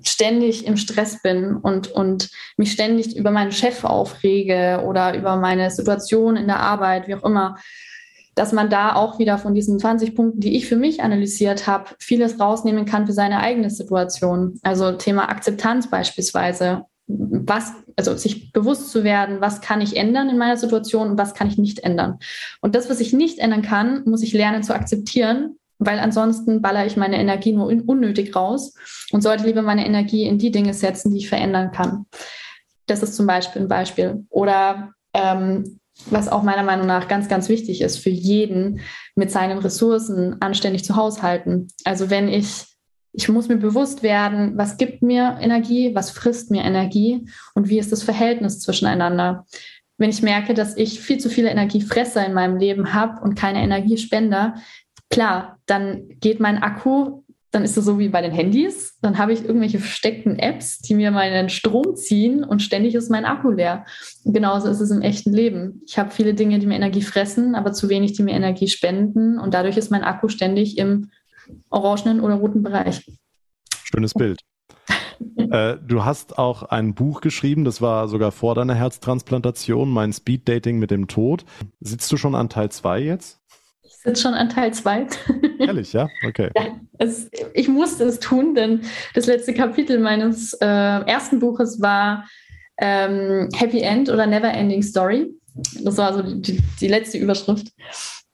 ständig 0.03 0.65
im 0.65 0.77
Stress 0.77 1.21
bin 1.21 1.55
und, 1.55 1.91
und 1.91 2.29
mich 2.57 2.71
ständig 2.71 3.15
über 3.15 3.31
meinen 3.31 3.51
Chef 3.51 3.83
aufrege 3.83 4.83
oder 4.85 5.17
über 5.17 5.37
meine 5.37 5.71
Situation 5.71 6.35
in 6.35 6.47
der 6.47 6.59
Arbeit, 6.59 7.07
wie 7.07 7.15
auch 7.15 7.23
immer, 7.23 7.55
dass 8.35 8.51
man 8.53 8.69
da 8.69 8.95
auch 8.95 9.19
wieder 9.19 9.37
von 9.37 9.53
diesen 9.53 9.79
20 9.79 10.15
Punkten, 10.15 10.39
die 10.39 10.55
ich 10.55 10.67
für 10.67 10.75
mich 10.75 11.01
analysiert 11.01 11.67
habe, 11.67 11.91
vieles 11.99 12.39
rausnehmen 12.39 12.85
kann 12.85 13.05
für 13.05 13.13
seine 13.13 13.39
eigene 13.39 13.69
Situation. 13.69 14.59
Also 14.61 14.93
Thema 14.93 15.29
Akzeptanz 15.29 15.89
beispielsweise. 15.89 16.83
Was, 17.07 17.73
also 17.95 18.15
sich 18.15 18.51
bewusst 18.53 18.91
zu 18.91 19.03
werden, 19.03 19.41
was 19.41 19.61
kann 19.61 19.81
ich 19.81 19.97
ändern 19.97 20.29
in 20.29 20.37
meiner 20.37 20.57
Situation 20.57 21.09
und 21.09 21.17
was 21.17 21.33
kann 21.33 21.47
ich 21.47 21.57
nicht 21.57 21.79
ändern. 21.79 22.19
Und 22.61 22.75
das, 22.75 22.89
was 22.89 22.99
ich 22.99 23.13
nicht 23.13 23.39
ändern 23.39 23.63
kann, 23.63 24.03
muss 24.05 24.21
ich 24.21 24.31
lernen 24.31 24.61
zu 24.61 24.75
akzeptieren 24.75 25.58
weil 25.79 25.99
ansonsten 25.99 26.61
baller 26.61 26.85
ich 26.85 26.97
meine 26.97 27.17
Energie 27.17 27.53
nur 27.53 27.67
unnötig 27.67 28.35
raus 28.35 28.75
und 29.11 29.21
sollte 29.21 29.45
lieber 29.45 29.61
meine 29.61 29.85
Energie 29.85 30.23
in 30.23 30.37
die 30.37 30.51
Dinge 30.51 30.73
setzen, 30.73 31.11
die 31.11 31.19
ich 31.19 31.29
verändern 31.29 31.71
kann. 31.71 32.05
Das 32.85 33.01
ist 33.01 33.15
zum 33.15 33.25
Beispiel 33.25 33.61
ein 33.61 33.67
Beispiel. 33.67 34.25
Oder 34.29 34.91
ähm, 35.13 35.79
was 36.07 36.27
auch 36.27 36.43
meiner 36.43 36.63
Meinung 36.63 36.87
nach 36.87 37.07
ganz, 37.07 37.27
ganz 37.27 37.49
wichtig 37.49 37.81
ist 37.81 37.97
für 37.97 38.09
jeden, 38.09 38.81
mit 39.15 39.31
seinen 39.31 39.59
Ressourcen 39.59 40.37
anständig 40.41 40.83
zu 40.83 40.95
haushalten. 40.95 41.67
Also 41.83 42.09
wenn 42.09 42.27
ich, 42.27 42.65
ich 43.11 43.29
muss 43.29 43.47
mir 43.47 43.57
bewusst 43.57 44.03
werden, 44.03 44.57
was 44.57 44.77
gibt 44.77 45.01
mir 45.01 45.37
Energie, 45.41 45.95
was 45.95 46.11
frisst 46.11 46.51
mir 46.51 46.63
Energie 46.63 47.27
und 47.53 47.69
wie 47.69 47.79
ist 47.79 47.91
das 47.91 48.03
Verhältnis 48.03 48.59
zwischeneinander. 48.59 49.45
Wenn 49.97 50.09
ich 50.09 50.21
merke, 50.21 50.53
dass 50.53 50.77
ich 50.77 51.01
viel 51.01 51.17
zu 51.17 51.29
viele 51.29 51.49
Energiefresser 51.49 52.25
in 52.25 52.33
meinem 52.33 52.57
Leben 52.57 52.93
habe 52.93 53.21
und 53.21 53.35
keine 53.35 53.61
Energiespender, 53.61 54.55
Klar, 55.09 55.57
dann 55.65 56.07
geht 56.19 56.39
mein 56.39 56.61
Akku, 56.61 57.23
dann 57.51 57.63
ist 57.63 57.77
es 57.77 57.85
so 57.85 57.97
wie 57.97 58.09
bei 58.09 58.21
den 58.21 58.31
Handys, 58.31 58.99
dann 59.01 59.17
habe 59.17 59.33
ich 59.33 59.43
irgendwelche 59.43 59.79
versteckten 59.79 60.37
Apps, 60.37 60.79
die 60.79 60.93
mir 60.93 61.09
meinen 61.09 61.49
Strom 61.49 61.95
ziehen 61.95 62.43
und 62.43 62.61
ständig 62.61 62.93
ist 62.93 63.09
mein 63.09 63.25
Akku 63.25 63.49
leer. 63.49 63.85
Und 64.23 64.33
genauso 64.33 64.67
ist 64.69 64.81
es 64.81 64.91
im 64.91 65.01
echten 65.01 65.33
Leben. 65.33 65.81
Ich 65.87 65.97
habe 65.97 66.11
viele 66.11 66.35
Dinge, 66.35 66.59
die 66.59 66.67
mir 66.67 66.75
Energie 66.75 67.01
fressen, 67.01 67.55
aber 67.55 67.73
zu 67.73 67.89
wenig, 67.89 68.13
die 68.13 68.23
mir 68.23 68.33
Energie 68.33 68.67
spenden 68.67 69.39
und 69.39 69.53
dadurch 69.53 69.77
ist 69.77 69.89
mein 69.89 70.03
Akku 70.03 70.29
ständig 70.29 70.77
im 70.77 71.09
orangenen 71.71 72.19
oder 72.19 72.35
roten 72.35 72.61
Bereich. 72.61 73.03
Schönes 73.83 74.13
Bild. 74.15 74.41
äh, 75.37 75.77
du 75.83 76.05
hast 76.05 76.37
auch 76.37 76.61
ein 76.63 76.93
Buch 76.93 77.21
geschrieben, 77.21 77.65
das 77.65 77.81
war 77.81 78.07
sogar 78.07 78.31
vor 78.31 78.53
deiner 78.53 78.75
Herztransplantation, 78.75 79.89
mein 79.89 80.13
Speed 80.13 80.47
Dating 80.47 80.77
mit 80.77 80.91
dem 80.91 81.07
Tod. 81.07 81.45
Sitzt 81.79 82.11
du 82.11 82.17
schon 82.17 82.35
an 82.35 82.49
Teil 82.49 82.69
2 82.69 82.99
jetzt? 82.99 83.38
Sitze 84.03 84.21
schon 84.21 84.33
an 84.33 84.49
Teil 84.49 84.73
2. 84.73 85.07
Ehrlich, 85.59 85.93
ja? 85.93 86.07
Okay. 86.25 86.49
Ja, 86.55 86.79
es, 86.99 87.29
ich 87.53 87.67
musste 87.67 88.05
es 88.05 88.19
tun, 88.19 88.55
denn 88.55 88.81
das 89.13 89.25
letzte 89.25 89.53
Kapitel 89.53 89.99
meines 89.99 90.53
äh, 90.53 90.65
ersten 90.65 91.39
Buches 91.39 91.81
war 91.81 92.25
ähm, 92.79 93.49
Happy 93.55 93.81
End 93.81 94.09
oder 94.09 94.25
Never 94.25 94.51
Ending 94.51 94.83
Story. 94.83 95.29
Das 95.83 95.97
war 95.97 96.13
so 96.13 96.21
die, 96.21 96.61
die 96.79 96.87
letzte 96.87 97.17
Überschrift. 97.17 97.67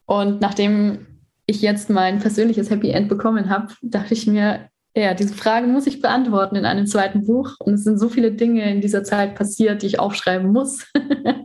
Und 0.06 0.40
nachdem 0.40 1.08
ich 1.48 1.62
jetzt 1.62 1.90
mein 1.90 2.20
persönliches 2.20 2.70
Happy 2.70 2.90
End 2.90 3.10
bekommen 3.10 3.50
habe, 3.50 3.74
dachte 3.82 4.14
ich 4.14 4.28
mir, 4.28 4.70
ja, 4.96 5.14
diese 5.14 5.34
Frage 5.34 5.68
muss 5.68 5.88
ich 5.88 6.02
beantworten 6.02 6.56
in 6.56 6.66
einem 6.66 6.86
zweiten 6.86 7.26
Buch. 7.26 7.56
Und 7.60 7.74
es 7.74 7.84
sind 7.84 8.00
so 8.00 8.08
viele 8.08 8.32
Dinge 8.32 8.70
in 8.72 8.82
dieser 8.82 9.04
Zeit 9.04 9.36
passiert, 9.36 9.82
die 9.82 9.88
ich 9.88 10.00
aufschreiben 10.00 10.52
muss. 10.52 10.86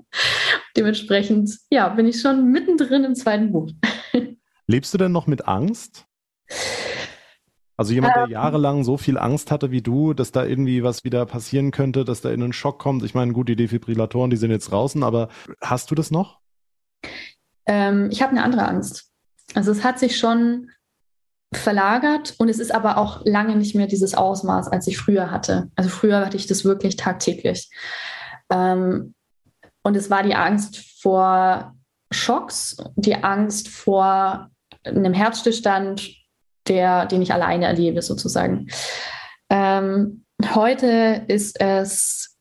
Dementsprechend, 0.76 1.50
ja, 1.70 1.88
bin 1.88 2.06
ich 2.06 2.20
schon 2.20 2.50
mittendrin 2.52 3.04
im 3.04 3.14
zweiten 3.14 3.50
Buch. 3.50 3.70
Lebst 4.70 4.94
du 4.94 4.98
denn 4.98 5.10
noch 5.10 5.26
mit 5.26 5.48
Angst? 5.48 6.06
Also 7.76 7.92
jemand, 7.92 8.14
der 8.14 8.24
ähm. 8.24 8.30
jahrelang 8.30 8.84
so 8.84 8.96
viel 8.96 9.18
Angst 9.18 9.50
hatte 9.50 9.72
wie 9.72 9.82
du, 9.82 10.14
dass 10.14 10.30
da 10.30 10.44
irgendwie 10.44 10.84
was 10.84 11.02
wieder 11.02 11.26
passieren 11.26 11.72
könnte, 11.72 12.04
dass 12.04 12.20
da 12.20 12.30
in 12.30 12.40
einen 12.40 12.52
Schock 12.52 12.78
kommt. 12.78 13.02
Ich 13.02 13.12
meine, 13.12 13.32
gut, 13.32 13.48
die 13.48 13.56
Defibrillatoren, 13.56 14.30
die 14.30 14.36
sind 14.36 14.52
jetzt 14.52 14.70
draußen, 14.70 15.02
aber 15.02 15.28
hast 15.60 15.90
du 15.90 15.96
das 15.96 16.12
noch? 16.12 16.38
Ähm, 17.66 18.10
ich 18.12 18.22
habe 18.22 18.30
eine 18.30 18.44
andere 18.44 18.68
Angst. 18.68 19.10
Also 19.54 19.72
es 19.72 19.82
hat 19.82 19.98
sich 19.98 20.16
schon 20.16 20.70
verlagert 21.52 22.36
und 22.38 22.48
es 22.48 22.60
ist 22.60 22.72
aber 22.72 22.96
auch 22.96 23.22
lange 23.24 23.56
nicht 23.56 23.74
mehr 23.74 23.88
dieses 23.88 24.14
Ausmaß, 24.14 24.68
als 24.68 24.86
ich 24.86 24.98
früher 24.98 25.32
hatte. 25.32 25.68
Also 25.74 25.90
früher 25.90 26.24
hatte 26.24 26.36
ich 26.36 26.46
das 26.46 26.64
wirklich 26.64 26.94
tagtäglich. 26.94 27.70
Ähm, 28.50 29.14
und 29.82 29.96
es 29.96 30.10
war 30.10 30.22
die 30.22 30.36
Angst 30.36 31.00
vor 31.00 31.74
Schocks, 32.12 32.76
die 32.94 33.16
Angst 33.16 33.68
vor 33.68 34.50
einem 34.84 35.14
Herzstillstand, 35.14 36.10
der, 36.68 37.06
den 37.06 37.22
ich 37.22 37.32
alleine 37.32 37.66
erlebe, 37.66 38.02
sozusagen. 38.02 38.68
Ähm, 39.48 40.24
heute 40.54 41.24
ist 41.28 41.60
es 41.60 42.38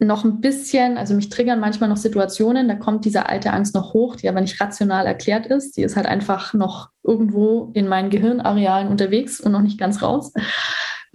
noch 0.00 0.24
ein 0.24 0.40
bisschen, 0.40 0.96
also 0.96 1.14
mich 1.14 1.28
triggern 1.28 1.60
manchmal 1.60 1.88
noch 1.88 1.96
Situationen, 1.96 2.68
da 2.68 2.76
kommt 2.76 3.04
diese 3.04 3.28
alte 3.28 3.52
Angst 3.52 3.74
noch 3.74 3.94
hoch, 3.94 4.16
die 4.16 4.28
aber 4.28 4.40
nicht 4.40 4.60
rational 4.60 5.06
erklärt 5.06 5.46
ist. 5.46 5.76
Die 5.76 5.82
ist 5.82 5.96
halt 5.96 6.06
einfach 6.06 6.54
noch 6.54 6.90
irgendwo 7.02 7.70
in 7.74 7.88
meinen 7.88 8.10
Gehirnarealen 8.10 8.88
unterwegs 8.88 9.40
und 9.40 9.52
noch 9.52 9.62
nicht 9.62 9.78
ganz 9.78 10.02
raus. 10.02 10.32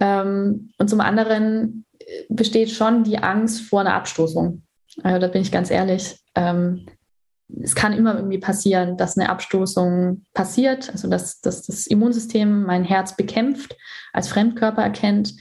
Ähm, 0.00 0.70
und 0.78 0.90
zum 0.90 1.00
anderen 1.00 1.86
besteht 2.28 2.70
schon 2.70 3.04
die 3.04 3.18
Angst 3.18 3.62
vor 3.62 3.80
einer 3.80 3.94
Abstoßung. 3.94 4.62
Also 5.02 5.18
da 5.18 5.28
bin 5.28 5.42
ich 5.42 5.52
ganz 5.52 5.70
ehrlich. 5.70 6.18
Ähm, 6.34 6.86
es 7.62 7.74
kann 7.74 7.92
immer 7.92 8.16
irgendwie 8.16 8.38
passieren, 8.38 8.96
dass 8.96 9.18
eine 9.18 9.28
Abstoßung 9.28 10.24
passiert, 10.32 10.90
also 10.90 11.08
dass, 11.08 11.40
dass 11.40 11.62
das 11.62 11.86
Immunsystem 11.86 12.64
mein 12.64 12.84
Herz 12.84 13.16
bekämpft, 13.16 13.76
als 14.12 14.28
Fremdkörper 14.28 14.82
erkennt. 14.82 15.34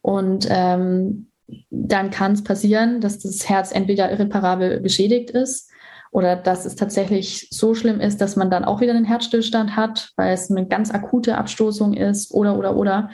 Und 0.00 0.46
ähm, 0.50 1.28
dann 1.70 2.10
kann 2.10 2.32
es 2.32 2.42
passieren, 2.42 3.00
dass 3.00 3.18
das 3.18 3.48
Herz 3.48 3.72
entweder 3.72 4.10
irreparabel 4.10 4.80
beschädigt 4.80 5.30
ist 5.30 5.70
oder 6.10 6.36
dass 6.36 6.64
es 6.64 6.76
tatsächlich 6.76 7.48
so 7.50 7.74
schlimm 7.74 8.00
ist, 8.00 8.20
dass 8.20 8.36
man 8.36 8.50
dann 8.50 8.64
auch 8.64 8.80
wieder 8.80 8.94
einen 8.94 9.04
Herzstillstand 9.04 9.76
hat, 9.76 10.10
weil 10.16 10.32
es 10.32 10.50
eine 10.50 10.66
ganz 10.66 10.90
akute 10.90 11.36
Abstoßung 11.36 11.94
ist 11.94 12.32
oder 12.32 12.58
oder 12.58 12.76
oder. 12.76 13.10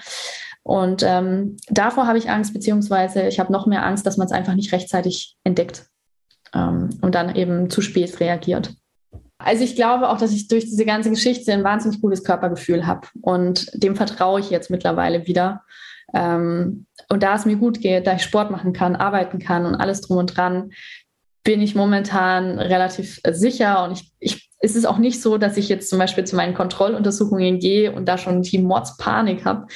Und 0.62 1.02
ähm, 1.04 1.56
davor 1.68 2.06
habe 2.06 2.18
ich 2.18 2.30
Angst, 2.30 2.52
beziehungsweise 2.52 3.26
ich 3.26 3.40
habe 3.40 3.52
noch 3.52 3.66
mehr 3.66 3.86
Angst, 3.86 4.06
dass 4.06 4.16
man 4.16 4.26
es 4.26 4.32
einfach 4.32 4.54
nicht 4.54 4.72
rechtzeitig 4.72 5.36
entdeckt 5.42 5.87
ähm, 6.54 6.90
und 7.00 7.14
dann 7.14 7.34
eben 7.34 7.70
zu 7.70 7.80
spät 7.80 8.20
reagiert. 8.20 8.74
Also 9.38 9.62
ich 9.62 9.76
glaube 9.76 10.08
auch, 10.08 10.18
dass 10.18 10.32
ich 10.32 10.48
durch 10.48 10.64
diese 10.64 10.84
ganze 10.84 11.10
Geschichte 11.10 11.52
ein 11.52 11.64
wahnsinnig 11.64 12.00
gutes 12.00 12.24
Körpergefühl 12.24 12.86
habe 12.86 13.06
und 13.20 13.70
dem 13.72 13.94
vertraue 13.94 14.40
ich 14.40 14.50
jetzt 14.50 14.70
mittlerweile 14.70 15.26
wieder. 15.26 15.62
Ähm, 16.12 16.86
und 17.08 17.22
da 17.22 17.34
es 17.34 17.46
mir 17.46 17.56
gut 17.56 17.80
geht, 17.80 18.06
da 18.06 18.14
ich 18.14 18.22
Sport 18.22 18.50
machen 18.50 18.72
kann, 18.72 18.96
arbeiten 18.96 19.38
kann 19.38 19.64
und 19.64 19.76
alles 19.76 20.00
drum 20.00 20.18
und 20.18 20.36
dran, 20.36 20.70
bin 21.44 21.62
ich 21.62 21.74
momentan 21.74 22.58
relativ 22.58 23.20
sicher 23.30 23.84
und 23.84 23.92
ich, 23.92 24.12
ich 24.18 24.48
es 24.60 24.74
ist 24.74 24.86
auch 24.86 24.98
nicht 24.98 25.22
so, 25.22 25.38
dass 25.38 25.56
ich 25.56 25.68
jetzt 25.68 25.88
zum 25.88 25.98
Beispiel 25.98 26.24
zu 26.24 26.36
meinen 26.36 26.54
Kontrolluntersuchungen 26.54 27.58
gehe 27.60 27.92
und 27.92 28.06
da 28.06 28.18
schon 28.18 28.42
die 28.42 28.58
Mordspanik 28.58 29.44
habe, 29.44 29.66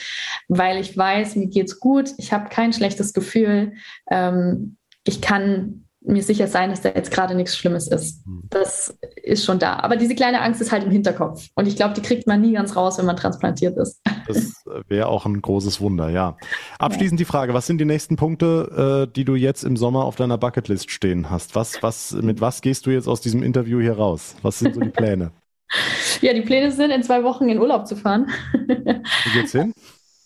weil 0.49 0.81
ich 0.81 0.97
weiß, 0.97 1.37
mir 1.37 1.47
geht's 1.47 1.79
gut, 1.79 2.11
ich 2.19 2.33
habe 2.33 2.49
kein 2.49 2.73
schlechtes 2.73 3.13
Gefühl, 3.13 3.75
ähm, 4.11 4.77
ich 5.05 5.21
kann 5.21 5.82
mir 6.05 6.23
sicher 6.23 6.49
sein, 6.49 6.71
dass 6.71 6.81
da 6.81 6.91
jetzt 6.91 7.11
gerade 7.11 7.35
nichts 7.35 7.57
Schlimmes 7.57 7.89
ist. 7.89 8.25
Hm. 8.25 8.43
Das 8.51 8.97
ist 9.23 9.45
schon 9.45 9.59
da. 9.59 9.75
Aber 9.77 9.97
diese 9.97 10.15
kleine 10.15 10.41
Angst 10.41 10.61
ist 10.61 10.73
halt 10.73 10.85
im 10.85 10.91
Hinterkopf. 10.91 11.49
Und 11.55 11.67
ich 11.67 11.77
glaube, 11.77 11.95
die 11.95 12.03
kriegt 12.03 12.27
man 12.27 12.41
nie 12.41 12.53
ganz 12.53 12.77
raus, 12.77 12.99
wenn 12.99 13.07
man 13.07 13.17
transplantiert 13.17 13.77
ist. 13.77 14.01
Das 14.27 14.65
wäre 14.89 15.09
auch 15.09 15.27
ein 15.27 15.41
großes 15.41 15.81
Wunder, 15.81 16.09
ja. 16.11 16.37
Abschließend 16.79 17.21
die 17.21 17.25
Frage, 17.25 17.55
was 17.55 17.67
sind 17.67 17.79
die 17.79 17.85
nächsten 17.85 18.17
Punkte, 18.17 19.07
äh, 19.09 19.13
die 19.13 19.25
du 19.25 19.35
jetzt 19.35 19.65
im 19.65 19.77
Sommer 19.77 20.05
auf 20.05 20.17
deiner 20.17 20.39
Bucketlist 20.39 20.91
stehen 20.91 21.31
hast? 21.31 21.55
Was, 21.55 21.83
was, 21.83 22.13
mit 22.13 22.41
was 22.41 22.61
gehst 22.61 22.87
du 22.87 22.91
jetzt 22.91 23.09
aus 23.09 23.21
diesem 23.21 23.43
Interview 23.43 23.81
hier 23.81 23.97
raus? 23.97 24.37
Was 24.43 24.59
sind 24.59 24.75
so 24.75 24.81
die 24.81 24.91
Pläne? 24.91 25.33
ja, 26.21 26.35
die 26.35 26.43
Pläne 26.43 26.73
sind, 26.73 26.91
in 26.91 27.03
zwei 27.03 27.25
Wochen 27.25 27.49
in 27.49 27.59
Urlaub 27.59 27.87
zu 27.87 27.97
fahren. 27.97 28.31
Wo 28.67 29.33
geht's 29.33 29.53
hin? 29.53 29.73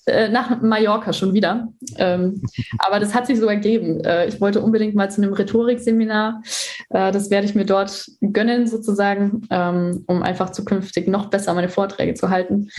Äh, 0.09 0.28
nach 0.28 0.62
Mallorca 0.62 1.12
schon 1.12 1.34
wieder. 1.34 1.68
Ähm, 1.96 2.40
aber 2.78 3.00
das 3.00 3.12
hat 3.12 3.26
sich 3.26 3.40
so 3.40 3.46
ergeben. 3.46 4.00
Äh, 4.04 4.28
ich 4.28 4.40
wollte 4.40 4.61
unbedingt 4.61 4.94
mal 4.94 5.11
zu 5.11 5.20
einem 5.20 5.32
Rhetorikseminar. 5.32 6.42
Äh, 6.90 7.11
das 7.11 7.28
werde 7.30 7.48
ich 7.48 7.57
mir 7.57 7.66
dort 7.66 8.07
gönnen, 8.20 8.68
sozusagen, 8.68 9.48
ähm, 9.50 10.04
um 10.07 10.22
einfach 10.22 10.50
zukünftig 10.50 11.09
noch 11.09 11.26
besser 11.26 11.54
meine 11.54 11.68
Vorträge 11.68 12.14
zu 12.14 12.30
halten. 12.30 12.70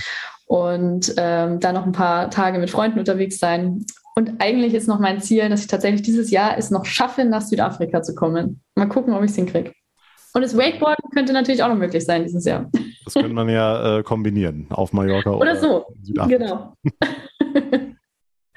Und 0.45 1.13
ähm, 1.17 1.59
da 1.59 1.73
noch 1.73 1.85
ein 1.85 1.91
paar 1.91 2.29
Tage 2.29 2.59
mit 2.59 2.69
Freunden 2.69 2.99
unterwegs 2.99 3.39
sein. 3.39 3.85
Und 4.15 4.35
eigentlich 4.39 4.73
ist 4.73 4.87
noch 4.87 4.99
mein 4.99 5.19
Ziel, 5.19 5.49
dass 5.49 5.59
ich 5.59 5.67
tatsächlich 5.67 6.03
dieses 6.03 6.31
Jahr 6.31 6.57
es 6.57 6.71
noch 6.71 6.85
schaffe, 6.85 7.25
nach 7.25 7.41
Südafrika 7.41 8.01
zu 8.01 8.15
kommen. 8.15 8.61
Mal 8.75 8.87
gucken, 8.87 9.13
ob 9.13 9.23
ich 9.23 9.31
es 9.31 9.35
hinkriege. 9.35 9.73
Und 10.37 10.43
das 10.43 10.55
Wakeboarden 10.55 11.09
könnte 11.09 11.33
natürlich 11.33 11.63
auch 11.63 11.67
noch 11.67 11.77
möglich 11.77 12.05
sein 12.05 12.21
dieses 12.21 12.45
Jahr. 12.45 12.69
Das 13.05 13.15
könnte 13.15 13.33
man 13.33 13.49
ja 13.49 13.97
äh, 13.97 14.03
kombinieren 14.03 14.67
auf 14.69 14.93
Mallorca 14.93 15.31
oder, 15.31 15.39
oder 15.39 15.55
so. 15.55 15.85
Genau. 16.27 16.75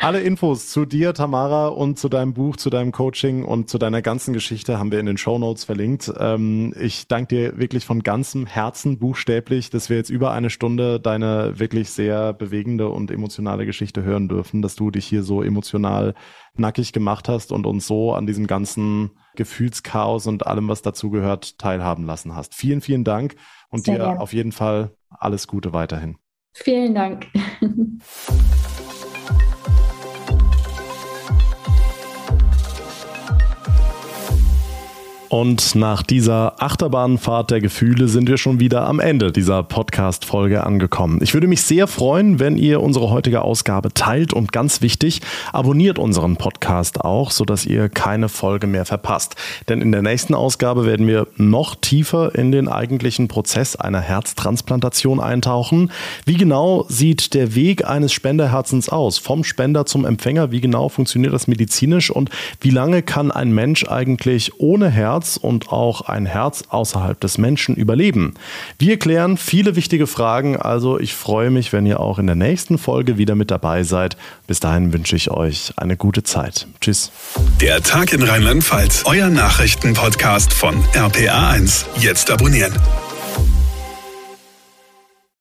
Alle 0.02 0.22
Infos 0.22 0.68
zu 0.68 0.86
dir, 0.86 1.12
Tamara, 1.12 1.68
und 1.68 1.98
zu 1.98 2.08
deinem 2.08 2.32
Buch, 2.32 2.56
zu 2.56 2.70
deinem 2.70 2.90
Coaching 2.90 3.44
und 3.44 3.68
zu 3.68 3.76
deiner 3.76 4.00
ganzen 4.00 4.32
Geschichte 4.32 4.78
haben 4.78 4.90
wir 4.90 4.98
in 4.98 5.04
den 5.04 5.18
Show 5.18 5.38
Notes 5.38 5.64
verlinkt. 5.64 6.10
Ähm, 6.18 6.72
ich 6.80 7.06
danke 7.06 7.36
dir 7.36 7.58
wirklich 7.58 7.84
von 7.84 8.02
ganzem 8.02 8.46
Herzen 8.46 8.98
buchstäblich, 8.98 9.68
dass 9.68 9.90
wir 9.90 9.98
jetzt 9.98 10.08
über 10.08 10.32
eine 10.32 10.48
Stunde 10.48 11.00
deine 11.00 11.58
wirklich 11.58 11.90
sehr 11.90 12.32
bewegende 12.32 12.88
und 12.88 13.10
emotionale 13.10 13.66
Geschichte 13.66 14.02
hören 14.02 14.26
dürfen, 14.26 14.62
dass 14.62 14.74
du 14.74 14.90
dich 14.90 15.04
hier 15.04 15.22
so 15.22 15.42
emotional 15.42 16.14
nackig 16.56 16.94
gemacht 16.94 17.28
hast 17.28 17.52
und 17.52 17.66
uns 17.66 17.86
so 17.86 18.14
an 18.14 18.26
diesem 18.26 18.46
ganzen 18.46 19.10
Gefühlschaos 19.36 20.26
und 20.26 20.46
allem, 20.46 20.66
was 20.68 20.80
dazugehört, 20.80 21.58
teilhaben 21.58 22.06
lassen 22.06 22.34
hast. 22.34 22.54
Vielen, 22.54 22.80
vielen 22.80 23.04
Dank 23.04 23.36
und 23.68 23.84
sehr 23.84 23.96
dir 23.96 24.04
gerne. 24.04 24.20
auf 24.20 24.32
jeden 24.32 24.52
Fall 24.52 24.92
alles 25.10 25.46
Gute 25.46 25.74
weiterhin. 25.74 26.16
Vielen 26.54 26.94
Dank. 26.94 27.26
Und 35.30 35.76
nach 35.76 36.02
dieser 36.02 36.60
Achterbahnfahrt 36.60 37.52
der 37.52 37.60
Gefühle 37.60 38.08
sind 38.08 38.28
wir 38.28 38.36
schon 38.36 38.58
wieder 38.58 38.88
am 38.88 38.98
Ende 38.98 39.30
dieser 39.30 39.62
Podcast-Folge 39.62 40.64
angekommen. 40.64 41.20
Ich 41.22 41.34
würde 41.34 41.46
mich 41.46 41.62
sehr 41.62 41.86
freuen, 41.86 42.40
wenn 42.40 42.56
ihr 42.56 42.82
unsere 42.82 43.10
heutige 43.10 43.42
Ausgabe 43.42 43.94
teilt 43.94 44.32
und 44.32 44.50
ganz 44.50 44.82
wichtig, 44.82 45.20
abonniert 45.52 46.00
unseren 46.00 46.36
Podcast 46.36 47.00
auch, 47.02 47.30
sodass 47.30 47.64
ihr 47.64 47.88
keine 47.88 48.28
Folge 48.28 48.66
mehr 48.66 48.84
verpasst. 48.84 49.36
Denn 49.68 49.80
in 49.80 49.92
der 49.92 50.02
nächsten 50.02 50.34
Ausgabe 50.34 50.84
werden 50.84 51.06
wir 51.06 51.28
noch 51.36 51.76
tiefer 51.76 52.34
in 52.34 52.50
den 52.50 52.66
eigentlichen 52.66 53.28
Prozess 53.28 53.76
einer 53.76 54.00
Herztransplantation 54.00 55.20
eintauchen. 55.20 55.92
Wie 56.26 56.38
genau 56.38 56.86
sieht 56.88 57.34
der 57.34 57.54
Weg 57.54 57.86
eines 57.86 58.12
Spenderherzens 58.12 58.88
aus? 58.88 59.18
Vom 59.18 59.44
Spender 59.44 59.86
zum 59.86 60.04
Empfänger, 60.04 60.50
wie 60.50 60.60
genau 60.60 60.88
funktioniert 60.88 61.32
das 61.32 61.46
medizinisch 61.46 62.10
und 62.10 62.30
wie 62.60 62.70
lange 62.70 63.02
kann 63.02 63.30
ein 63.30 63.52
Mensch 63.52 63.86
eigentlich 63.86 64.58
ohne 64.58 64.90
Herz 64.90 65.19
Herz 65.20 65.36
und 65.36 65.68
auch 65.70 66.00
ein 66.00 66.24
Herz 66.24 66.64
außerhalb 66.70 67.20
des 67.20 67.36
Menschen 67.36 67.74
überleben? 67.76 68.32
Wir 68.78 68.98
klären 68.98 69.36
viele 69.36 69.76
wichtige 69.76 70.06
Fragen, 70.06 70.56
also 70.56 70.98
ich 70.98 71.14
freue 71.14 71.50
mich, 71.50 71.74
wenn 71.74 71.84
ihr 71.84 72.00
auch 72.00 72.18
in 72.18 72.26
der 72.26 72.36
nächsten 72.36 72.78
Folge 72.78 73.18
wieder 73.18 73.34
mit 73.34 73.50
dabei 73.50 73.82
seid. 73.82 74.16
Bis 74.46 74.60
dahin 74.60 74.94
wünsche 74.94 75.16
ich 75.16 75.30
euch 75.30 75.74
eine 75.76 75.98
gute 75.98 76.22
Zeit. 76.22 76.66
Tschüss. 76.80 77.12
Der 77.60 77.82
Tag 77.82 78.14
in 78.14 78.22
Rheinland-Pfalz, 78.22 79.02
euer 79.04 79.28
Nachrichtenpodcast 79.28 80.54
von 80.54 80.82
RPA1. 80.94 81.84
Jetzt 81.98 82.30
abonnieren. 82.30 82.72